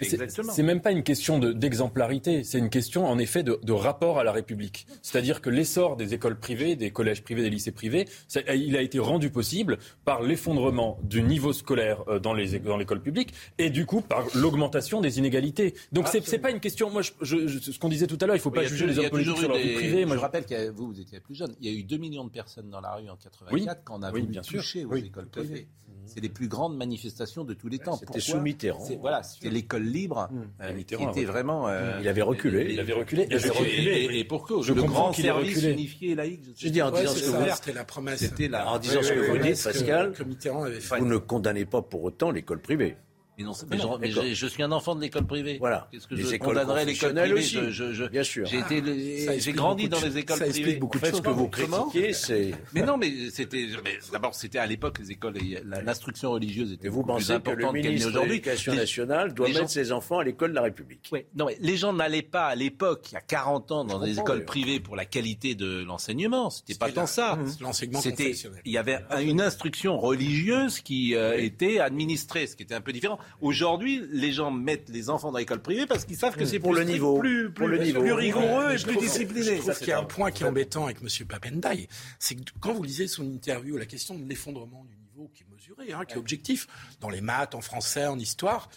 C'est 0.05 0.63
même 0.63 0.81
pas 0.81 0.91
une 0.91 1.03
question 1.03 1.39
de- 1.39 1.53
d'exemplarité, 1.53 2.43
c'est 2.43 2.57
une 2.59 2.69
question 2.69 3.05
en 3.07 3.17
effet 3.19 3.43
de, 3.43 3.59
de 3.63 3.71
rapport 3.73 4.19
à 4.19 4.23
la 4.23 4.31
République. 4.31 4.85
C'est-à-dire 5.01 5.41
que 5.41 5.49
l'essor 5.49 5.95
des 5.97 6.13
écoles 6.13 6.37
privées, 6.39 6.75
des 6.75 6.91
collèges 6.91 7.23
privés, 7.23 7.41
des 7.43 7.49
lycées 7.49 7.71
privés, 7.71 8.07
ça- 8.27 8.41
il 8.53 8.75
a 8.77 8.81
été 8.81 8.99
rendu 8.99 9.29
possible 9.29 9.77
par 10.05 10.21
l'effondrement 10.21 10.99
du 11.03 11.23
niveau 11.23 11.53
scolaire 11.53 12.03
euh, 12.07 12.19
dans 12.19 12.33
l'école 12.33 13.01
publique 13.01 13.33
et 13.57 13.69
du 13.69 13.85
coup 13.85 14.01
par 14.01 14.25
l'augmentation 14.35 15.01
des 15.01 15.19
inégalités. 15.19 15.73
Donc 15.91 16.07
c'est 16.07 16.25
c'est 16.25 16.39
pas 16.39 16.51
une 16.51 16.59
question. 16.59 16.89
Moi, 16.89 17.01
je, 17.01 17.11
je- 17.21 17.47
je- 17.47 17.59
ce 17.71 17.79
qu'on 17.79 17.89
disait 17.89 18.07
tout 18.07 18.17
à 18.21 18.25
l'heure, 18.25 18.35
il 18.35 18.41
faut 18.41 18.51
pas 18.51 18.63
juger 18.63 18.87
les 18.87 18.97
hommes 18.99 19.09
politiques 19.09 19.37
sur 19.37 19.47
leur 19.49 19.57
eu 19.57 19.61
vie 19.61 19.73
privée. 19.75 20.05
Moi, 20.05 20.15
je 20.15 20.19
je- 20.19 20.21
rappelle 20.21 20.45
que 20.45 20.69
vous, 20.71 20.87
vous 20.87 20.99
étiez 20.99 21.19
plus 21.19 21.35
jeune. 21.35 21.53
Il 21.61 21.69
y 21.71 21.75
a 21.75 21.77
eu 21.79 21.83
2 21.83 21.97
millions 21.97 22.23
de 22.25 22.29
personnes 22.31 22.69
dans 22.69 22.81
la 22.81 22.93
rue 22.95 23.09
en 23.09 23.15
84 23.15 23.51
Oui. 23.53 23.65
quand 23.83 23.99
on 23.99 24.03
a 24.03 24.11
Oui, 24.11 24.21
voulu 24.21 24.31
bien 24.31 24.43
sûr. 24.43 24.59
toucher 24.59 24.85
aux 24.85 24.89
Oui, 24.93 25.03
écoles 25.07 25.27
privées. 25.27 25.67
C'est 26.05 26.19
les 26.19 26.29
plus 26.29 26.47
grandes 26.47 26.75
manifestations 26.77 27.43
de 27.43 27.53
tous 27.53 27.67
les 27.69 27.79
temps. 27.79 27.95
c'était 27.95 28.19
sous 28.19 28.39
Mitterrand. 28.39 28.83
Voilà, 28.99 29.23
c'était 29.23 29.49
l'école 29.49 29.83
libre 29.83 30.29
euh, 30.61 30.69
qui 30.69 30.73
Mitterrand 30.75 31.03
était 31.03 31.09
reculé. 31.11 31.25
vraiment. 31.25 31.67
euh, 31.67 31.97
Il 32.01 32.07
avait 32.07 32.21
reculé. 32.21 32.67
Il 32.73 32.79
avait 32.79 32.93
reculé. 32.93 33.23
Et, 33.29 33.35
Et 33.35 33.39
je- 33.39 33.47
et- 33.63 34.05
et- 34.15 34.19
et 34.19 34.23
pour 34.25 34.45
cause. 34.45 34.65
Je 34.65 34.73
le 34.73 34.83
grand 34.83 35.13
service 35.13 35.55
reculé. 35.55 35.73
unifié 35.73 36.11
et 36.11 36.15
laïque. 36.15 36.43
Je 36.57 36.67
dis 36.69 36.81
en 36.81 36.91
Ouais, 36.91 37.01
disant 37.01 37.13
ce 37.13 37.19
que 37.21 37.25
vous 37.37 37.55
c'était 37.55 37.73
la 37.73 37.83
promesse. 37.85 38.19
C'était 38.19 38.47
la- 38.47 38.69
En 38.71 38.79
disant 38.79 38.99
Oui, 38.99 39.05
ce 39.05 39.13
que 39.13 39.19
oui, 39.19 39.27
vous 39.29 39.37
dites, 39.37 39.63
Pascal, 39.63 40.11
que 40.13 40.23
Mitterrand 40.23 40.63
avait 40.63 40.79
fait. 40.79 40.99
vous 40.99 41.05
ne 41.05 41.17
condamnez 41.17 41.65
pas 41.65 41.81
pour 41.81 42.03
autant 42.03 42.31
l'école 42.31 42.61
privée. 42.61 42.97
Mais 43.37 43.45
non, 43.45 43.53
mais, 43.69 43.77
Non, 43.77 43.93
je, 43.95 43.99
mais 43.99 44.11
je- 44.11 44.33
je 44.33 44.47
suis 44.47 44.61
un 44.61 44.71
enfant 44.71 44.93
de 44.93 45.01
l'école 45.01 45.25
privée. 45.25 45.57
Voilà. 45.57 45.87
Qu'est-ce 45.91 46.05
que 46.05 46.15
Les 46.15 46.23
je 46.23 46.35
écoles 46.35 46.49
condamnerais 46.49 46.85
l'école 46.85 47.13
privée 47.13 47.33
aussi. 47.33 47.55
Je- 47.55 47.69
je- 47.71 47.93
je- 47.93 48.03
Bien 48.05 48.23
sûr. 48.23 48.45
J'ai 48.45 48.59
Ah, 48.61 49.51
grandi 49.53 49.87
dans 49.89 49.99
les 50.01 50.17
écoles 50.17 50.37
ça 50.37 50.45
explique 50.47 50.65
privées. 50.65 50.79
beaucoup 50.79 50.99
de 50.99 51.05
choses. 51.05 51.15
ce 51.17 51.21
que 51.21 51.29
vous 51.29 51.47
critiquez, 51.47 52.13
c'est- 52.13 52.51
Mais 52.73 52.81
non, 52.83 52.97
mais 52.97 53.29
c'était. 53.31 53.67
mais 53.83 53.97
D'abord, 54.11 54.35
c'était 54.35 54.59
à 54.59 54.65
l'époque 54.65 54.99
les 54.99 55.11
écoles, 55.11 55.35
l'instruction 55.63 56.31
religieuse 56.31 56.73
était 56.73 56.87
Et 56.87 56.89
vous 56.89 57.03
beaucoup 57.03 57.17
plus 57.17 57.27
pensez 57.27 57.27
que 57.27 57.31
le 57.31 57.37
importante 57.55 57.73
qu'elle 57.73 57.81
n'est 57.83 57.87
ministre 57.89 58.07
de 58.07 58.11
aujourd'hui. 58.11 58.31
l'Éducation 58.33 58.71
Les- 58.73 58.77
nationale 58.79 59.33
doit 59.33 59.47
les 59.47 59.53
mettre 59.53 59.65
gens- 59.65 59.69
ses 59.69 59.91
enfants 59.91 60.19
à 60.19 60.23
l'école 60.23 60.49
de 60.51 60.55
la 60.55 60.61
République 60.63 61.09
Ouais. 61.11 61.25
Non, 61.35 61.45
mais 61.45 61.57
les 61.61 61.77
gens 61.77 61.93
n'allaient 61.93 62.21
pas 62.21 62.47
à 62.47 62.55
l'époque, 62.55 63.07
il 63.11 63.13
y 63.13 63.17
a 63.17 63.21
40 63.21 63.71
ans, 63.71 63.85
dans 63.85 63.99
des 63.99 64.19
écoles 64.19 64.45
privées 64.45 64.79
pour 64.79 64.95
la 64.95 65.05
qualité 65.05 65.55
de 65.55 65.83
l'enseignement. 65.83 66.49
C'était 66.49 66.75
pas 66.75 66.91
tant 66.91 67.05
ça. 67.07 67.35
Mmh. 67.37 67.45
l'enseignement 67.61 68.01
confessionnel. 68.01 68.61
il 68.65 68.71
y 68.73 68.77
avait 68.77 68.99
un- 69.09 69.21
une 69.21 69.41
instruction 69.41 69.97
religieuse 69.97 70.81
qui 70.81 71.15
euh, 71.15 71.37
était 71.37 71.79
administrée, 71.79 72.47
ce 72.47 72.55
qui 72.55 72.63
était 72.63 72.75
un 72.75 72.81
peu 72.81 72.91
différent. 72.91 73.17
Aujourd'hui, 73.41 74.01
les 74.11 74.31
gens 74.31 74.51
mettent 74.51 74.89
les 74.89 75.09
enfants 75.09 75.31
dans 75.31 75.37
l'école 75.37 75.61
privée 75.61 75.85
parce 75.85 76.05
qu'ils 76.05 76.17
savent 76.17 76.35
que 76.35 76.45
c'est 76.45 76.59
Pour 76.59 76.71
plus 76.71 76.79
le 76.79 76.85
niveau. 76.85 77.19
plus, 77.19 77.51
Pour 77.51 77.67
plus, 77.67 77.77
le 77.77 77.83
niveau. 77.83 78.01
plus 78.01 78.13
rigoureux 78.13 78.67
Mais 78.69 78.81
et 78.81 78.83
plus 78.83 78.97
discipliné. 78.97 79.43
Je 79.43 79.51
trouve 79.55 79.65
Ça, 79.65 79.73
c'est 79.73 79.79
qu'il 79.79 79.89
y 79.89 79.93
a 79.93 79.99
un 79.99 80.03
point 80.03 80.31
qui 80.31 80.43
est 80.43 80.47
embêtant 80.47 80.85
avec 80.85 80.97
M. 81.01 81.27
Papendai, 81.27 81.87
c'est 82.19 82.35
que 82.35 82.41
quand 82.59 82.73
vous 82.73 82.83
lisez 82.83 83.07
son 83.07 83.23
interview, 83.23 83.77
la 83.77 83.85
question 83.85 84.15
de 84.15 84.27
l'effondrement 84.27 84.85
du 84.85 84.95
niveau 84.97 85.29
qui 85.33 85.43
est 85.43 85.47
mesuré, 85.53 85.93
hein, 85.93 86.05
qui 86.05 86.15
est 86.15 86.17
objectif, 86.17 86.67
dans 86.99 87.09
les 87.09 87.21
maths, 87.21 87.55
en 87.55 87.61
français, 87.61 88.05
en 88.07 88.17
histoire, 88.19 88.69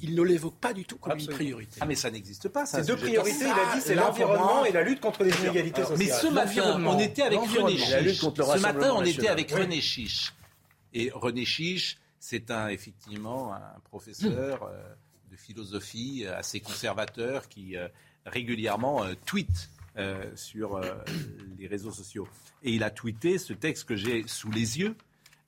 il 0.00 0.14
ne 0.16 0.22
l'évoque 0.22 0.58
pas 0.58 0.72
du 0.72 0.84
tout 0.84 0.96
comme 0.98 1.18
une 1.18 1.26
priorité. 1.28 1.78
Ah 1.80 1.86
mais 1.86 1.94
ça 1.94 2.10
n'existe 2.10 2.48
pas. 2.48 2.66
Ces 2.66 2.82
deux 2.82 2.96
priorités, 2.96 3.44
il 3.44 3.46
a 3.46 3.74
dit, 3.76 3.80
c'est 3.80 3.94
l'environnement 3.94 4.64
et 4.64 4.72
la 4.72 4.82
lutte 4.82 5.00
contre 5.00 5.22
les 5.22 5.30
inégalités 5.40 5.82
sociales. 5.82 5.98
Mais 5.98 6.08
ce 6.08 6.26
matin, 6.26 6.80
on 6.84 6.98
était 6.98 7.22
avec 7.22 7.38
René 7.40 7.76
Chiche. 7.76 8.20
Ce 8.20 8.58
matin, 8.60 8.92
on 8.94 9.04
était 9.04 9.28
avec. 9.28 9.50
René 9.52 9.80
Chiche. 9.80 10.32
Et 10.94 11.10
René 11.14 11.44
Chiche, 11.44 11.98
c'est 12.22 12.52
un, 12.52 12.68
effectivement 12.68 13.52
un 13.52 13.80
professeur 13.82 14.62
euh, 14.70 14.80
de 15.32 15.36
philosophie 15.36 16.22
euh, 16.24 16.38
assez 16.38 16.60
conservateur 16.60 17.48
qui 17.48 17.76
euh, 17.76 17.88
régulièrement 18.24 19.04
tweet 19.26 19.68
sur 20.36 20.80
les 21.58 21.66
réseaux 21.66 21.90
sociaux. 21.90 22.26
Et 22.62 22.72
il 22.72 22.82
a 22.82 22.88
tweeté 22.88 23.36
ce 23.36 23.52
texte 23.52 23.84
que 23.84 23.94
j'ai 23.94 24.26
sous 24.26 24.50
les 24.50 24.78
yeux 24.78 24.96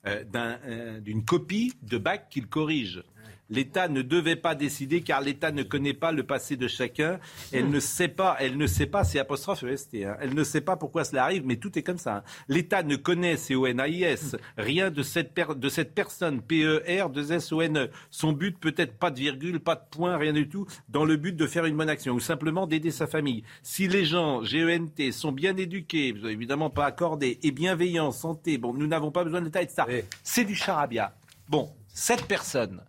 d'un, 0.03 0.59
d'une 0.99 1.25
copie 1.25 1.73
de 1.81 1.97
bac 1.97 2.29
qu'il 2.29 2.45
corrige. 2.45 3.03
L'État 3.49 3.87
ne 3.87 4.01
devait 4.01 4.35
pas 4.35 4.55
décider 4.55 5.01
car 5.01 5.21
l'État 5.21 5.51
ne 5.51 5.63
connaît 5.63 5.93
pas 5.93 6.11
le 6.11 6.23
passé 6.23 6.55
de 6.57 6.67
chacun. 6.67 7.19
Elle 7.53 7.69
ne 7.69 7.79
sait 7.79 8.07
pas, 8.07 8.35
elle 8.39 8.57
ne 8.57 8.65
sait 8.67 8.87
pas, 8.87 9.03
c'est 9.03 9.19
apostrophe 9.19 9.63
EST, 9.63 9.95
hein. 10.05 10.17
elle 10.19 10.33
ne 10.33 10.43
sait 10.43 10.61
pas 10.61 10.75
pourquoi 10.77 11.03
cela 11.03 11.23
arrive, 11.25 11.43
mais 11.45 11.57
tout 11.57 11.77
est 11.77 11.83
comme 11.83 11.97
ça. 11.97 12.17
hein. 12.17 12.23
L'État 12.47 12.81
ne 12.83 12.95
connaît, 12.95 13.37
C-O-N-A-I-S, 13.37 14.35
rien 14.57 14.89
de 14.91 15.03
cette, 15.03 15.33
per- 15.33 15.55
de 15.55 15.69
cette 15.69 15.93
personne, 15.93 16.41
P-E-R, 16.41 17.09
2 17.09 17.31
S-O-N-E. 17.33 17.85
E. 17.85 17.89
Son 18.09 18.31
but 18.31 18.57
peut-être 18.59 18.97
pas 18.97 19.11
de 19.11 19.19
virgule, 19.19 19.59
pas 19.59 19.75
de 19.75 19.83
point, 19.91 20.17
rien 20.17 20.33
du 20.33 20.49
tout, 20.49 20.65
dans 20.89 21.05
le 21.05 21.15
but 21.15 21.35
de 21.35 21.45
faire 21.47 21.65
une 21.65 21.75
bonne 21.77 21.89
action 21.89 22.13
ou 22.13 22.19
simplement 22.19 22.65
d'aider 22.67 22.91
sa 22.91 23.07
famille. 23.07 23.43
Si 23.61 23.87
les 23.87 24.05
gens, 24.05 24.43
G-E-N-T, 24.43 25.11
sont 25.11 25.31
bien 25.31 25.55
éduqués, 25.57 26.15
évidemment 26.25 26.69
pas 26.69 26.85
accordés, 26.85 27.39
et 27.43 27.51
bienveillants, 27.51 28.11
santé, 28.11 28.57
bon, 28.57 28.73
nous 28.73 28.87
n'avons 28.87 29.11
pas 29.11 29.23
besoin 29.23 29.39
de 29.41 29.45
l'État 29.45 29.61
et 29.61 29.65
de 29.67 29.71
ça. 29.71 29.85
C'est 30.23 30.45
du 30.45 30.55
charabia. 30.55 31.13
Bon, 31.49 31.69
cette 31.93 32.25
personne, 32.25 32.81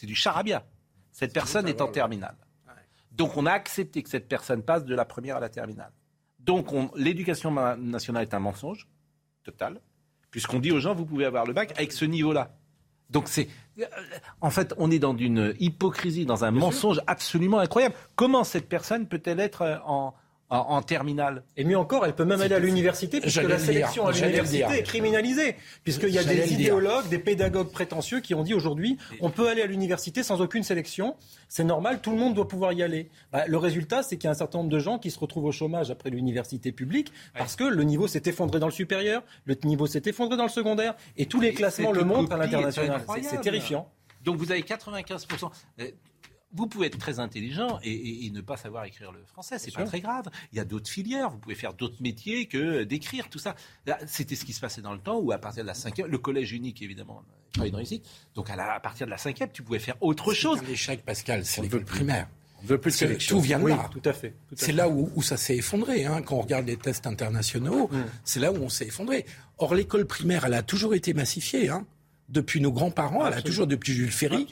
c'est 0.00 0.06
du 0.06 0.14
charabia. 0.14 0.64
Cette 1.12 1.34
personne 1.34 1.68
est 1.68 1.82
en 1.82 1.88
terminale. 1.88 2.36
Donc 3.12 3.36
on 3.36 3.44
a 3.44 3.52
accepté 3.52 4.02
que 4.02 4.08
cette 4.08 4.28
personne 4.28 4.62
passe 4.62 4.84
de 4.86 4.94
la 4.94 5.04
première 5.04 5.36
à 5.36 5.40
la 5.40 5.50
terminale. 5.50 5.92
Donc 6.38 6.72
on- 6.72 6.90
l'éducation 6.96 7.50
nationale 7.76 8.22
est 8.22 8.32
un 8.32 8.38
mensonge 8.38 8.88
total, 9.44 9.78
puisqu'on 10.30 10.58
dit 10.58 10.72
aux 10.72 10.80
gens, 10.80 10.94
vous 10.94 11.04
pouvez 11.04 11.26
avoir 11.26 11.44
le 11.44 11.52
bac 11.52 11.72
avec 11.76 11.92
ce 11.92 12.06
niveau-là. 12.06 12.56
Donc 13.10 13.28
c'est... 13.28 13.48
euh, 13.80 13.84
En 14.40 14.48
fait, 14.50 14.72
on 14.78 14.90
est 14.90 14.98
dans 15.00 15.14
une 15.16 15.54
hypocrisie, 15.58 16.24
dans 16.24 16.44
un 16.44 16.50
mensonge 16.50 17.00
absolument 17.06 17.58
incroyable. 17.58 17.94
Comment 18.16 18.44
cette 18.44 18.68
personne 18.70 19.06
peut-elle 19.06 19.40
être 19.40 19.62
euh, 19.62 19.76
en, 19.84 20.14
en, 20.50 20.58
en 20.58 20.82
terminale 20.82 21.44
Et 21.56 21.64
mieux 21.64 21.78
encore, 21.78 22.04
elle 22.04 22.14
peut 22.14 22.24
même 22.24 22.40
aller 22.40 22.54
à 22.54 22.58
l'université 22.58 23.20
puisque 23.20 23.42
la 23.42 23.58
sélection 23.58 24.06
à 24.06 24.12
l'université 24.12 24.78
est 24.78 24.82
criminalisée. 24.82 25.56
Puisqu'il 25.84 26.10
y 26.10 26.18
a 26.18 26.24
des 26.24 26.52
idéologues, 26.52 27.08
des 27.08 27.18
pédagogues 27.18 27.70
prétentieux 27.70 28.20
qui 28.20 28.34
ont 28.34 28.42
dit 28.42 28.54
aujourd'hui 28.54 28.98
on 29.20 29.30
peut 29.30 29.48
aller 29.48 29.62
à 29.62 29.66
l'université 29.66 30.22
sans 30.22 30.40
aucune 30.40 30.62
sélection. 30.62 31.16
C'est 31.48 31.64
normal, 31.64 32.00
tout 32.00 32.10
le 32.10 32.16
monde 32.16 32.34
doit 32.34 32.48
pouvoir 32.48 32.72
y 32.72 32.82
aller. 32.82 33.08
Bah, 33.32 33.44
le 33.46 33.56
résultat, 33.56 34.02
c'est 34.02 34.16
qu'il 34.16 34.24
y 34.24 34.28
a 34.28 34.32
un 34.32 34.34
certain 34.34 34.58
nombre 34.58 34.70
de 34.70 34.78
gens 34.78 34.98
qui 34.98 35.10
se 35.10 35.18
retrouvent 35.18 35.46
au 35.46 35.52
chômage 35.52 35.90
après 35.90 36.10
l'université 36.10 36.72
publique 36.72 37.12
parce 37.36 37.56
que 37.56 37.64
le 37.64 37.82
niveau 37.84 38.08
s'est 38.08 38.22
effondré 38.26 38.58
dans 38.58 38.66
le 38.66 38.72
supérieur, 38.72 39.22
le 39.44 39.56
niveau 39.64 39.86
s'est 39.86 40.02
effondré 40.06 40.36
dans 40.36 40.44
le 40.44 40.50
secondaire 40.50 40.94
et 41.16 41.26
tous 41.26 41.40
les 41.40 41.52
classements 41.52 41.92
le 41.92 42.04
montrent 42.04 42.32
à 42.32 42.36
l'international. 42.36 43.02
C'est 43.22 43.40
terrifiant. 43.40 43.90
Donc 44.24 44.36
vous 44.36 44.50
avez 44.52 44.62
95%. 44.62 45.50
Vous 46.52 46.66
pouvez 46.66 46.88
être 46.88 46.98
très 46.98 47.20
intelligent 47.20 47.78
et, 47.84 47.92
et- 47.92 48.26
et 48.26 48.30
ne 48.30 48.40
pas 48.40 48.56
savoir 48.56 48.84
écrire 48.84 49.12
le 49.12 49.22
français, 49.24 49.58
c'est 49.58 49.70
pas 49.72 49.82
sûr. 49.82 49.88
très 49.88 50.00
grave. 50.00 50.24
Il 50.52 50.56
y 50.56 50.60
a 50.60 50.64
d'autres 50.64 50.90
filières, 50.90 51.30
vous 51.30 51.38
pouvez 51.38 51.54
faire 51.54 51.74
d'autres 51.74 52.02
métiers 52.02 52.46
que 52.46 52.82
d'écrire, 52.82 53.28
tout 53.28 53.38
ça. 53.38 53.54
C'était 54.06 54.34
ce 54.34 54.44
qui 54.44 54.52
se 54.52 54.60
passait 54.60 54.82
dans 54.82 54.92
le 54.92 54.98
temps 54.98 55.18
où 55.18 55.30
à 55.32 55.38
partir 55.38 55.62
de 55.62 55.68
la 55.68 55.74
cinquième, 55.74 56.08
le 56.08 56.18
collège 56.18 56.52
unique 56.52 56.82
évidemment, 56.82 57.22
pas 57.56 57.66
une 57.66 57.74
réussite. 57.76 58.04
Donc 58.34 58.50
à, 58.50 58.56
la- 58.56 58.72
à 58.74 58.80
partir 58.80 59.06
de 59.06 59.10
la 59.10 59.18
cinquième, 59.18 59.50
tu 59.52 59.62
pouvais 59.62 59.78
faire 59.78 59.96
autre 60.00 60.34
chose. 60.34 60.58
C'est 60.60 60.66
un 60.66 60.72
échec, 60.72 61.04
Pascal, 61.04 61.44
c'est 61.44 61.62
l'école 61.62 61.84
primaire. 61.84 62.28
On 62.58 62.64
ne 62.64 62.68
veut 62.68 62.78
plus 62.78 62.94
que 62.98 63.26
tout 63.28 63.40
vient 63.40 63.58
de 63.58 63.64
Oui, 63.64 63.70
là. 63.70 63.88
tout 63.90 64.02
à 64.04 64.12
fait. 64.12 64.34
tout 64.48 64.54
à 64.54 64.58
C'est 64.64 64.72
là 64.72 64.88
où, 64.90 65.10
où 65.14 65.22
ça 65.22 65.38
s'est 65.38 65.56
effondré. 65.56 66.04
Hein. 66.04 66.20
Quand 66.20 66.36
on 66.36 66.40
regarde 66.42 66.66
les 66.66 66.76
tests 66.76 67.06
internationaux, 67.06 67.88
c'est 68.22 68.38
là 68.40 68.52
où 68.52 68.56
on 68.56 68.68
s'est 68.68 68.86
effondré. 68.86 69.24
Or, 69.56 69.74
l'école 69.74 70.04
primaire, 70.06 70.44
elle 70.44 70.52
a 70.54 70.62
toujours 70.62 70.94
été 70.94 71.14
massifiée. 71.14 71.70
Hein. 71.70 71.86
Depuis 72.28 72.60
nos 72.60 72.70
grands-parents, 72.70 73.26
elle 73.26 73.32
a 73.32 73.40
toujours, 73.40 73.66
depuis 73.66 73.94
Jules 73.94 74.10
Ferry, 74.12 74.46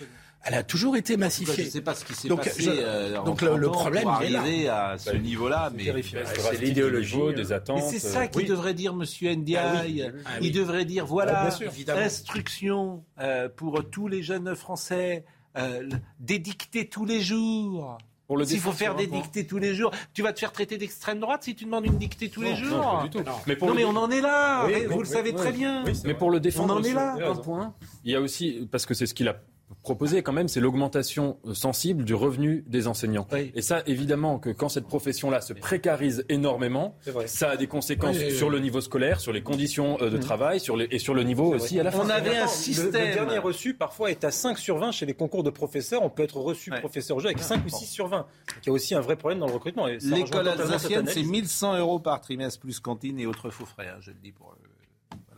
elle 0.48 0.54
a 0.54 0.62
toujours 0.62 0.96
été 0.96 1.14
Je 1.14 1.18
massifiée. 1.18 1.64
ne 1.64 1.70
sais 1.70 1.80
pas 1.80 1.94
ce 1.94 2.04
qui 2.04 2.14
s'est 2.14 2.28
Donc, 2.28 2.44
passé 2.44 2.62
je- 2.62 2.70
euh, 2.72 3.22
donc 3.22 3.42
le- 3.42 3.56
le 3.56 3.66
30 3.66 3.76
ans 3.76 3.80
problème, 3.80 4.02
pour 4.04 4.18
il 4.22 4.34
est 4.34 4.64
là. 4.64 4.88
à 4.92 4.98
ce 4.98 5.10
niveau-là, 5.16 5.70
mais 5.74 5.84
du 5.84 6.64
l'idéologie, 6.64 7.16
hein. 7.20 7.32
des 7.34 7.52
attentes. 7.52 7.76
Mais 7.76 7.82
c'est 7.90 7.98
ça 7.98 8.22
euh, 8.22 8.26
qu'il 8.26 8.46
devrait 8.48 8.74
dire 8.74 8.94
Monsieur 8.94 9.32
Ndiaye. 9.34 9.62
Ah 9.64 9.82
oui. 9.86 10.02
Ah 10.26 10.30
Il 10.40 10.52
devrait 10.52 10.84
dire 10.84 11.06
voilà, 11.06 11.48
Ah, 11.88 11.92
instruction 11.98 13.04
euh, 13.20 13.48
pour 13.48 13.88
tous 13.90 14.08
les 14.08 14.22
jeunes 14.22 14.54
Français, 14.54 15.24
euh, 15.56 15.88
des 16.20 16.38
dictées 16.38 16.88
tous 16.88 17.04
les 17.04 17.20
jours. 17.20 17.98
S'il 18.44 18.60
faut 18.60 18.72
faire 18.72 18.94
des 18.94 19.06
dictées 19.06 19.46
tous 19.46 19.56
les 19.56 19.74
jours, 19.74 19.90
tu 20.12 20.20
vas 20.22 20.34
te 20.34 20.38
faire 20.40 20.52
traiter 20.52 20.76
d'extrême 20.76 21.18
droite 21.18 21.44
si 21.44 21.54
tu 21.54 21.64
demandes 21.64 21.86
une 21.86 21.96
dictée 21.96 22.28
tous 22.28 22.42
les 22.42 22.54
jours. 22.56 22.76
non, 22.76 22.96
pas 22.98 23.02
du 23.04 23.10
tout. 23.10 23.22
Mais 23.46 23.56
pour 23.56 23.68
non, 23.68 23.72
le 23.74 23.80
mais 23.80 23.84
dé- 23.86 23.90
on 23.90 23.96
en 23.96 24.10
est 24.10 24.20
là. 24.20 24.66
Oui, 24.66 24.72
et 24.72 24.76
oui, 24.86 24.92
vous 24.92 24.98
le 25.00 25.06
savez 25.06 25.30
oui. 25.30 25.36
très 25.36 25.50
bien. 25.52 25.82
Oui, 25.86 25.94
c'est 25.94 26.06
Mais 26.06 26.12
pour 26.12 26.30
le 26.30 26.38
défendre, 26.38 26.74
On 26.74 26.78
en 26.78 26.82
est 26.82 26.92
là. 26.92 27.16
un 27.26 27.34
point, 27.36 27.72
il 28.04 28.12
y 28.12 28.14
a 28.14 28.20
aussi, 28.20 28.68
parce 28.70 28.84
que 28.84 28.92
c'est 28.92 29.06
ce 29.06 29.14
qu'il 29.14 29.28
a 29.28 29.40
proposé 29.82 30.22
quand 30.22 30.32
même, 30.32 30.48
c'est 30.48 30.60
l'augmentation 30.60 31.38
euh, 31.46 31.54
sensible 31.54 32.04
du 32.04 32.14
revenu 32.14 32.64
des 32.66 32.86
enseignants. 32.86 33.26
Oui. 33.32 33.52
Et 33.54 33.62
ça, 33.62 33.82
évidemment, 33.86 34.38
que 34.38 34.50
quand 34.50 34.68
cette 34.68 34.86
profession-là 34.86 35.40
se 35.40 35.52
précarise 35.52 36.24
énormément, 36.28 36.96
ça 37.26 37.50
a 37.50 37.56
des 37.56 37.66
conséquences 37.66 38.16
Oui, 38.16 38.22
oui, 38.24 38.30
oui. 38.32 38.36
sur 38.36 38.50
le 38.50 38.58
niveau 38.60 38.80
scolaire, 38.80 39.20
sur 39.20 39.32
les 39.32 39.42
conditions 39.42 39.98
euh, 40.00 40.10
de 40.10 40.16
travail, 40.18 40.60
sur 40.60 40.76
les, 40.76 40.88
et 40.90 40.98
sur 40.98 41.14
le 41.14 41.22
niveau 41.22 41.54
aussi 41.54 41.78
à 41.78 41.82
la 41.82 41.90
fin. 41.90 42.00
On 42.04 42.08
avait 42.10 42.36
un 42.36 42.46
système. 42.46 42.86
Le, 42.86 43.14
dernier 43.14 43.38
reçu, 43.38 43.74
parfois, 43.74 44.10
est 44.10 44.24
à 44.24 44.30
5 44.30 44.58
sur 44.58 44.78
20 44.78 44.92
chez 44.92 45.06
les 45.06 45.14
concours 45.14 45.42
de 45.42 45.50
professeurs. 45.50 46.02
On 46.02 46.10
peut 46.10 46.22
être 46.22 46.38
reçu 46.38 46.70
Ouais. 46.70 46.80
professeur 46.80 47.18
jeu 47.20 47.26
avec 47.28 47.40
5 47.40 47.64
ou 47.64 47.68
6 47.68 47.86
sur 47.86 48.08
20. 48.08 48.18
Donc, 48.18 48.26
il 48.62 48.66
y 48.66 48.70
a 48.70 48.72
aussi 48.72 48.94
un 48.94 49.00
vrai 49.00 49.16
problème 49.16 49.38
dans 49.38 49.46
le 49.46 49.52
recrutement. 49.54 49.86
L'école 49.86 50.48
alsacienne, 50.48 51.06
c'est 51.06 51.12
analyse. 51.20 51.30
1100 51.30 51.78
euros 51.78 51.98
par 51.98 52.20
trimestre 52.20 52.60
plus 52.60 52.80
cantine 52.80 53.18
et 53.20 53.26
autres 53.26 53.50
faux 53.50 53.64
frais. 53.66 53.88
hein, 53.88 53.98
je 54.00 54.10
le 54.10 54.16
dis 54.22 54.32
pour. 54.32 54.48
euh, 54.50 54.68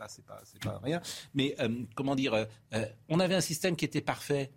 voilà, 0.01 0.09
c'est 0.09 0.25
pas, 0.25 0.41
c'est 0.43 0.63
pas 0.63 0.79
rien. 0.83 1.01
Mais 1.33 1.55
euh, 1.59 1.69
comment 1.95 2.15
dire, 2.15 2.33
euh, 2.33 2.45
euh, 2.73 2.85
on 3.09 3.19
avait 3.19 3.35
un 3.35 3.41
système 3.41 3.75
qui 3.75 3.85
était 3.85 4.01
parfait. 4.01 4.51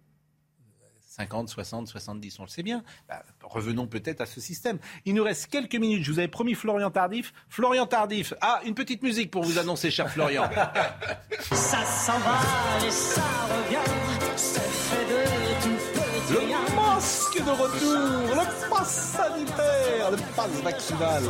50, 1.07 1.49
60, 1.49 1.87
70, 1.87 2.41
on 2.41 2.43
le 2.43 2.49
sait 2.49 2.65
bien. 2.65 2.83
Bah, 3.09 3.23
revenons 3.43 3.87
peut-être 3.87 4.21
à 4.21 4.27
ce 4.27 4.41
système. 4.41 4.79
Il 5.05 5.15
nous 5.15 5.23
reste 5.23 5.47
quelques 5.47 5.77
minutes. 5.77 6.03
Je 6.03 6.11
vous 6.11 6.19
avais 6.19 6.29
promis 6.29 6.55
Florian 6.55 6.91
Tardif. 6.91 7.33
Florian 7.49 7.87
Tardif. 7.87 8.35
Ah, 8.41 8.61
une 8.65 8.75
petite 8.75 9.03
musique 9.03 9.31
pour 9.31 9.45
vous 9.45 9.59
annoncer, 9.59 9.93
cher 9.93 10.11
Florian. 10.11 10.51
Ça 11.53 11.85
s'en 11.85 12.19
va 12.19 12.39
et 12.85 12.91
ça 12.91 13.23
revient, 13.23 14.37
c'est 14.37 14.61
fait 14.61 15.05
de 15.05 15.63
tout 15.63 16.41
Le 16.41 16.75
masque 16.75 17.37
de 17.37 17.51
retour. 17.51 18.35
Le 18.35 18.71
pass 18.71 19.17
sanitaire, 19.17 20.11
le 20.11 20.17
pass 20.35 20.51
vaccinal. 20.63 21.23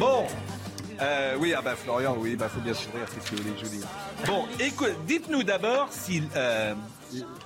Bon. 0.00 0.26
Euh, 1.00 1.36
oui, 1.38 1.54
ah 1.56 1.62
bah 1.62 1.74
Florian, 1.76 2.16
oui, 2.18 2.36
bah 2.36 2.48
faut 2.48 2.60
bien 2.60 2.74
sourire, 2.74 3.06
c'est 3.08 3.22
ce 3.22 3.30
que 3.30 3.36
vous 3.36 3.42
voulez 3.42 3.54
que 3.54 3.60
je 3.60 3.64
vous 3.64 3.70
dise. 3.70 3.86
Bon, 4.26 4.44
écoute, 4.60 4.94
dites-nous 5.06 5.42
d'abord 5.42 5.88
si 5.90 6.22
euh, 6.36 6.74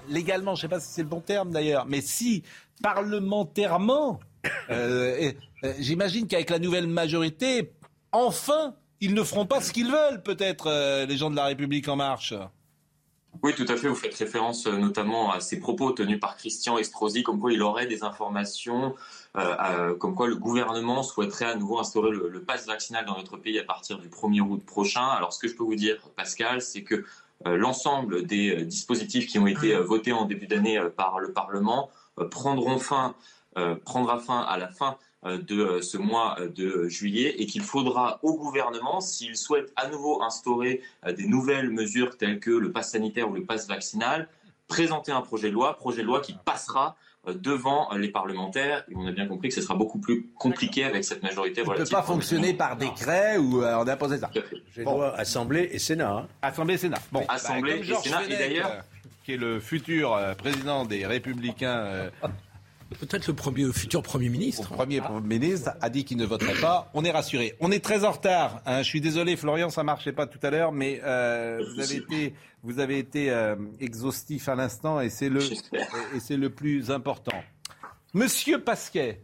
légalement, 0.09 0.55
je 0.55 0.63
sais 0.63 0.69
pas 0.69 0.81
si 0.81 0.89
c'est 0.91 1.03
le 1.03 1.09
bon 1.09 1.21
terme 1.21 1.51
d'ailleurs, 1.51 1.87
mais 1.87 2.01
si 2.01 2.43
parlementairement, 2.83 4.21
euh, 4.71 5.33
j'imagine 5.79 6.27
qu'avec 6.27 6.51
la 6.51 6.59
nouvelle 6.59 6.87
majorité, 6.87 7.73
enfin, 8.13 8.75
ils 9.01 9.15
ne 9.15 9.23
feront 9.23 9.47
pas 9.47 9.61
ce 9.61 9.73
qu'ils 9.73 9.91
veulent, 9.91 10.23
peut-être 10.23 11.05
les 11.07 11.17
gens 11.17 11.31
de 11.31 11.37
la 11.37 11.47
République 11.47 11.89
en 11.89 11.97
marche. 11.97 12.35
Oui, 13.43 13.55
tout 13.55 13.67
à 13.69 13.77
fait. 13.77 13.89
Vous 13.89 13.95
faites 13.95 14.15
référence 14.15 14.67
notamment 14.67 15.31
à 15.31 15.41
ces 15.41 15.61
propos 15.61 15.93
tenus 15.93 16.19
par 16.19 16.37
Christian 16.37 16.79
Estrosi, 16.79 17.23
comme 17.23 17.39
quoi 17.39 17.53
il 17.53 17.63
aurait 17.63 17.87
des 17.87 18.03
informations, 18.03 18.95
euh, 19.37 19.95
comme 19.95 20.15
quoi 20.15 20.27
le 20.27 20.37
gouvernement 20.37 21.03
souhaiterait 21.03 21.45
à 21.45 21.55
nouveau 21.55 21.79
instaurer 21.79 22.11
le, 22.11 22.29
le 22.29 22.43
pass 22.43 22.67
vaccinal 22.67 23.05
dans 23.05 23.17
notre 23.17 23.37
pays 23.37 23.59
à 23.59 23.65
partir 23.65 23.99
du 23.99 24.09
1er 24.09 24.41
août 24.41 24.65
prochain. 24.65 25.07
Alors, 25.07 25.33
ce 25.33 25.39
que 25.39 25.49
je 25.49 25.55
peux 25.55 25.65
vous 25.65 25.75
dire, 25.75 25.97
Pascal, 26.17 26.63
c'est 26.63 26.83
que 26.83 27.05
euh, 27.47 27.57
l'ensemble 27.57 28.27
des 28.27 28.63
euh, 28.63 28.65
dispositifs 28.65 29.27
qui 29.27 29.39
ont 29.39 29.47
été 29.47 29.77
votés 29.77 30.13
en 30.13 30.25
début 30.25 30.47
d'année 30.47 30.81
par 30.97 31.21
le 31.21 31.33
Parlement 31.33 31.91
prendront 32.33 32.79
fin, 32.79 33.15
prendra 33.85 34.19
fin 34.19 34.41
à 34.41 34.59
la 34.59 34.67
fin 34.67 34.97
de 35.25 35.81
ce 35.81 35.97
mois 35.97 36.37
de 36.53 36.89
juillet 36.89 37.37
et 37.39 37.47
qu'il 37.47 37.63
faudra 37.63 38.19
au 38.25 38.37
gouvernement, 38.37 39.01
s'il 39.01 39.37
souhaite 39.37 39.73
à 39.77 39.89
nouveau 39.89 40.21
instaurer 40.21 40.83
des 41.07 41.29
nouvelles 41.29 41.71
mesures 41.71 42.17
telles 42.17 42.41
que 42.41 42.51
le 42.51 42.73
pass 42.73 42.91
sanitaire 42.91 43.31
ou 43.31 43.35
le 43.35 43.45
pass 43.45 43.69
vaccinal, 43.69 44.29
présenter 44.67 45.13
un 45.13 45.23
projet 45.23 45.49
de 45.49 45.55
loi, 45.55 45.77
projet 45.77 46.03
de 46.03 46.07
loi 46.07 46.21
qui 46.21 46.35
passera 46.45 46.97
devant 47.27 47.93
euh, 47.93 47.99
les 47.99 48.09
parlementaires. 48.09 48.85
Et 48.91 48.95
on 48.97 49.07
a 49.07 49.13
bien 49.13 49.27
compris 49.27 49.49
que 49.49 49.55
ce 49.55 49.61
sera 49.63 49.75
beaucoup 49.75 49.99
plus 49.99 50.29
compliqué 50.39 50.85
avec 50.85 51.05
cette 51.05 51.23
majorité 51.23 51.63
Il 51.65 51.71
ne 51.71 51.77
peut 51.77 51.85
pas 51.85 52.03
fonctionner 52.03 52.55
par 52.55 52.77
décret 52.77 53.37
ou 53.37 53.63
euh, 53.63 53.77
on 53.77 53.87
a 53.87 53.93
imposé 53.93 54.19
ça. 54.19 54.31
J'ai 54.75 54.85
droit 54.85 55.13
Assemblée 55.17 55.69
et 55.73 55.79
Sénat. 55.79 56.11
hein. 56.11 56.29
Assemblée 56.43 56.75
et 56.75 56.79
Sénat. 56.79 56.99
Bon, 57.13 57.25
Assemblée 57.29 57.81
bah, 57.81 57.97
et 57.99 58.03
Sénat, 58.03 58.25
et 58.25 58.37
d'ailleurs- 58.37 58.71
euh, 58.71 58.81
qui 59.25 59.35
est 59.35 59.37
le 59.37 59.61
futur 59.61 60.15
euh, 60.15 60.35
président 60.35 60.87
des 60.87 61.07
Républicains. 61.07 62.11
Peut-être 63.01 63.27
le 63.27 63.35
premier, 63.35 63.71
futur 63.73 64.03
Premier 64.03 64.29
ministre. 64.29 64.71
Premier 64.71 65.01
ministre 65.23 65.71
a 65.81 65.91
dit 65.91 66.05
qu'il 66.05 66.17
ne 66.17 66.25
voterait 66.25 66.59
pas. 66.61 66.91
On 66.95 67.05
est 67.05 67.11
rassuré. 67.11 67.55
On 67.61 67.71
est 67.71 67.85
très 67.85 68.05
en 68.05 68.13
retard. 68.13 68.63
hein. 68.67 68.79
Je 68.83 68.89
suis 68.89 69.01
désolé, 69.01 69.37
Florian, 69.37 69.69
ça 69.71 69.83
marchait 69.85 70.13
pas 70.13 70.27
tout 70.27 70.39
à 70.43 70.51
l'heure, 70.51 70.73
mais 70.73 71.01
euh, 71.05 71.63
vous 71.75 71.81
avez 71.81 71.97
été, 71.97 72.35
vous 72.63 72.79
avez 72.79 72.99
été 72.99 73.31
euh, 73.31 73.57
exhaustif 73.81 74.49
à 74.49 74.55
l'instant 74.55 75.01
et 75.01 75.11
c'est 75.11 75.29
le, 75.29 75.41
et 76.15 76.21
c'est 76.21 76.37
le 76.39 76.51
plus 76.51 76.91
important. 76.91 77.37
Monsieur 78.15 78.59
Pasquet. 78.65 79.21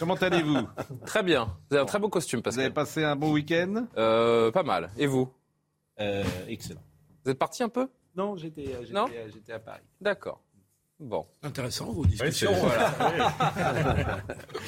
Comment 0.00 0.16
allez-vous? 0.16 0.66
Très 1.06 1.22
bien. 1.22 1.56
Vous 1.70 1.76
avez 1.76 1.82
un 1.84 1.86
très 1.86 2.00
beau 2.00 2.08
costume, 2.08 2.38
Vous 2.40 2.42
Pascal. 2.42 2.64
avez 2.64 2.74
passé 2.74 3.04
un 3.04 3.14
bon 3.14 3.32
week-end? 3.32 3.86
Euh, 3.96 4.50
pas 4.50 4.64
mal. 4.64 4.90
Et 4.98 5.06
vous? 5.06 5.32
Euh, 6.00 6.24
Excellent. 6.48 6.82
Vous 7.24 7.30
êtes 7.30 7.38
parti 7.38 7.62
un 7.62 7.68
peu? 7.68 7.88
Non, 8.16 8.36
j'étais, 8.36 8.64
j'étais, 8.80 8.92
Non? 8.92 9.06
j'étais 9.32 9.52
à 9.52 9.60
Paris. 9.60 9.82
D'accord. 10.00 10.42
Bon. 11.04 11.26
Intéressant, 11.42 11.86
vos 11.92 12.04
discussions. 12.06 12.52
Vous 12.54 12.68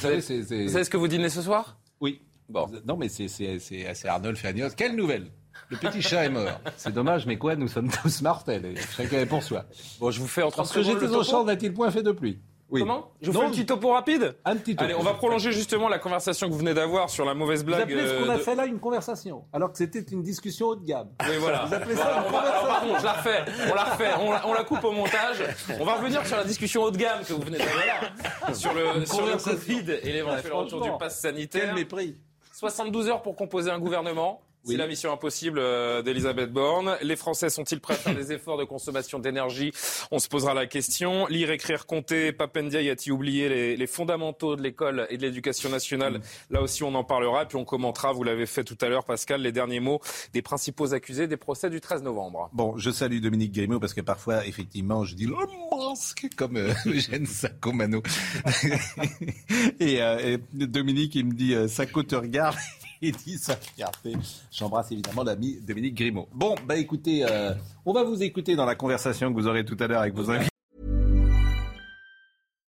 savez, 0.00 0.20
c'est, 0.20 0.42
c'est- 0.42 0.64
Vous 0.64 0.68
savez 0.72 0.82
ce 0.84 0.90
que 0.90 0.96
vous 0.96 1.06
dînez 1.08 1.28
ce 1.28 1.42
soir? 1.42 1.78
Oui. 2.00 2.22
Bon. 2.48 2.66
Non, 2.86 2.96
mais 2.96 3.08
c'est, 3.08 3.28
c'est, 3.28 3.58
c'est, 3.60 3.86
c'est 3.94 4.08
Arnold 4.08 4.36
Fernios. 4.36 4.70
Quelle 4.76 4.96
nouvelle? 4.96 5.28
Le 5.70 5.76
petit 5.76 6.02
chat 6.02 6.24
est 6.24 6.28
mort. 6.30 6.60
C'est 6.76 6.92
dommage, 6.92 7.26
mais 7.26 7.38
quoi, 7.38 7.54
nous 7.56 7.68
sommes 7.68 7.88
tous 7.88 8.20
mortels. 8.22 8.66
et 8.66 8.74
Chacun 8.96 9.18
est 9.20 9.26
pour 9.26 9.42
soi. 9.42 9.64
Bon, 10.00 10.10
je 10.10 10.20
vous 10.20 10.26
fais 10.26 10.42
en 10.42 10.48
30 10.50 10.56
Parce 10.56 10.72
que 10.72 10.82
j'étais 10.82 11.06
au 11.06 11.22
champ 11.22 11.44
d'un-il 11.44 11.72
point 11.72 11.90
fait 11.90 12.02
de 12.02 12.12
pluie? 12.12 12.40
Oui. 12.70 12.80
Comment? 12.80 13.10
Je 13.20 13.30
vous 13.30 13.34
Non, 13.34 13.40
fais 13.40 13.46
un 13.46 13.50
petit 13.50 13.66
topo 13.66 13.90
rapide? 13.92 14.34
Un 14.44 14.56
petit 14.56 14.74
topo. 14.74 14.84
Allez, 14.84 14.94
on 14.94 15.02
va 15.02 15.12
prolonger 15.14 15.52
justement 15.52 15.88
la 15.88 15.98
conversation 15.98 16.46
que 16.48 16.52
vous 16.52 16.58
venez 16.58 16.72
d'avoir 16.74 17.10
sur 17.10 17.24
la 17.24 17.34
mauvaise 17.34 17.60
Vous 17.60 17.66
blague. 17.66 17.82
appelez 17.82 18.08
ce 18.08 18.14
qu'on 18.14 18.28
a 18.30 18.34
euh, 18.34 18.38
de- 18.38 18.42
fait 18.42 18.54
là 18.54 18.64
une 18.66 18.80
conversation, 18.80 19.44
alors 19.52 19.70
que 19.70 19.78
c'était 19.78 20.00
une 20.00 20.22
discussion 20.22 20.68
haut 20.68 20.74
de 20.76 20.84
gamme. 20.84 21.08
Oui, 21.20 21.36
voilà. 21.38 21.66
Vous 21.66 21.74
appelez 21.74 21.94
ça 21.94 22.02
une 22.02 22.26
on 22.26 22.30
va- 22.30 22.38
alors, 22.40 22.52
conversation 22.62 22.68
pardon, 22.68 22.98
je 22.98 23.04
la 23.04 23.12
refais, 23.12 23.44
on 23.70 23.74
la 23.74 23.84
refait, 23.84 24.10
on 24.20 24.32
la, 24.32 24.46
on 24.48 24.54
la 24.54 24.64
coupe 24.64 24.82
au 24.84 24.92
montage. 24.92 25.44
On 25.78 25.84
va 25.84 25.94
revenir 25.96 26.26
sur 26.26 26.36
la 26.38 26.44
discussion 26.44 26.82
haut 26.82 26.90
de 26.90 26.96
gamme 26.96 27.22
que 27.22 27.32
vous 27.34 27.42
venez 27.42 27.58
d'avoir 27.58 27.76
là, 27.86 28.54
sur 28.54 28.72
le, 28.72 29.04
sur 29.06 29.26
le. 29.26 29.36
Covid 29.36 29.90
et 30.02 30.12
l'éventuel 30.12 30.52
retour 30.52 30.80
du 30.80 30.90
pass 30.98 31.20
sanitaire. 31.20 31.64
Quel 31.66 31.74
mépris 31.74 32.16
72 32.54 33.08
heures 33.08 33.22
pour 33.22 33.36
composer 33.36 33.70
un 33.70 33.78
gouvernement. 33.78 34.40
C'est 34.64 34.76
la 34.76 34.86
mission 34.86 35.12
impossible 35.12 35.58
euh, 35.58 36.02
d'Elisabeth 36.02 36.52
Borne. 36.52 36.96
Les 37.02 37.16
Français 37.16 37.50
sont-ils 37.50 37.80
prêts 37.80 37.94
à 37.94 37.98
faire 37.98 38.14
des 38.14 38.32
efforts 38.32 38.56
de 38.56 38.64
consommation 38.64 39.18
d'énergie? 39.18 39.72
On 40.10 40.18
se 40.18 40.28
posera 40.28 40.54
la 40.54 40.66
question. 40.66 41.26
Lire, 41.26 41.50
écrire, 41.50 41.86
compter. 41.86 42.32
Papendiaï 42.32 42.88
a-t-il 42.90 43.12
oublié 43.12 43.48
les, 43.48 43.76
les 43.76 43.86
fondamentaux 43.86 44.56
de 44.56 44.62
l'école 44.62 45.06
et 45.10 45.18
de 45.18 45.22
l'éducation 45.22 45.68
nationale? 45.68 46.20
Là 46.50 46.62
aussi, 46.62 46.82
on 46.82 46.94
en 46.94 47.04
parlera. 47.04 47.42
Et 47.42 47.46
puis 47.46 47.56
on 47.56 47.64
commentera, 47.64 48.12
vous 48.12 48.24
l'avez 48.24 48.46
fait 48.46 48.64
tout 48.64 48.78
à 48.80 48.88
l'heure, 48.88 49.04
Pascal, 49.04 49.42
les 49.42 49.52
derniers 49.52 49.80
mots 49.80 50.00
des 50.32 50.42
principaux 50.42 50.94
accusés 50.94 51.26
des 51.26 51.36
procès 51.36 51.70
du 51.70 51.80
13 51.80 52.02
novembre. 52.02 52.50
Bon, 52.52 52.76
je 52.78 52.90
salue 52.90 53.20
Dominique 53.20 53.52
Grimaud 53.52 53.80
parce 53.80 53.94
que 53.94 54.00
parfois, 54.00 54.46
effectivement, 54.46 55.04
je 55.04 55.14
dis 55.14 55.26
le 55.26 55.34
masque 55.70 56.28
comme 56.36 56.56
euh, 56.56 56.72
Eugène 56.86 57.26
Sacomano. 57.26 58.02
et, 59.80 60.02
euh, 60.02 60.36
et 60.54 60.66
Dominique, 60.66 61.14
il 61.14 61.26
me 61.26 61.32
dit 61.32 61.54
euh, 61.54 61.68
Sacco 61.68 62.02
te 62.02 62.16
regarde. 62.16 62.56
Dit 63.24 63.38
sa. 63.38 63.56
J'embrasse 64.50 64.92
évidemment 64.92 65.22
l'ami 65.22 65.60
Dominique 65.60 65.94
Grimaud. 65.94 66.28
Bon, 66.32 66.54
bah 66.66 66.76
écoutez, 66.76 67.24
euh, 67.24 67.52
on 67.84 67.92
va 67.92 68.02
vous 68.02 68.22
écouter 68.22 68.56
dans 68.56 68.66
la 68.66 68.74
conversation 68.74 69.32
que 69.32 69.40
vous 69.40 69.46
aurez 69.46 69.64
tout 69.64 69.76
à 69.80 69.86
l'heure 69.86 70.00
avec 70.00 70.14
vos 70.14 70.30
invités. 70.30 70.50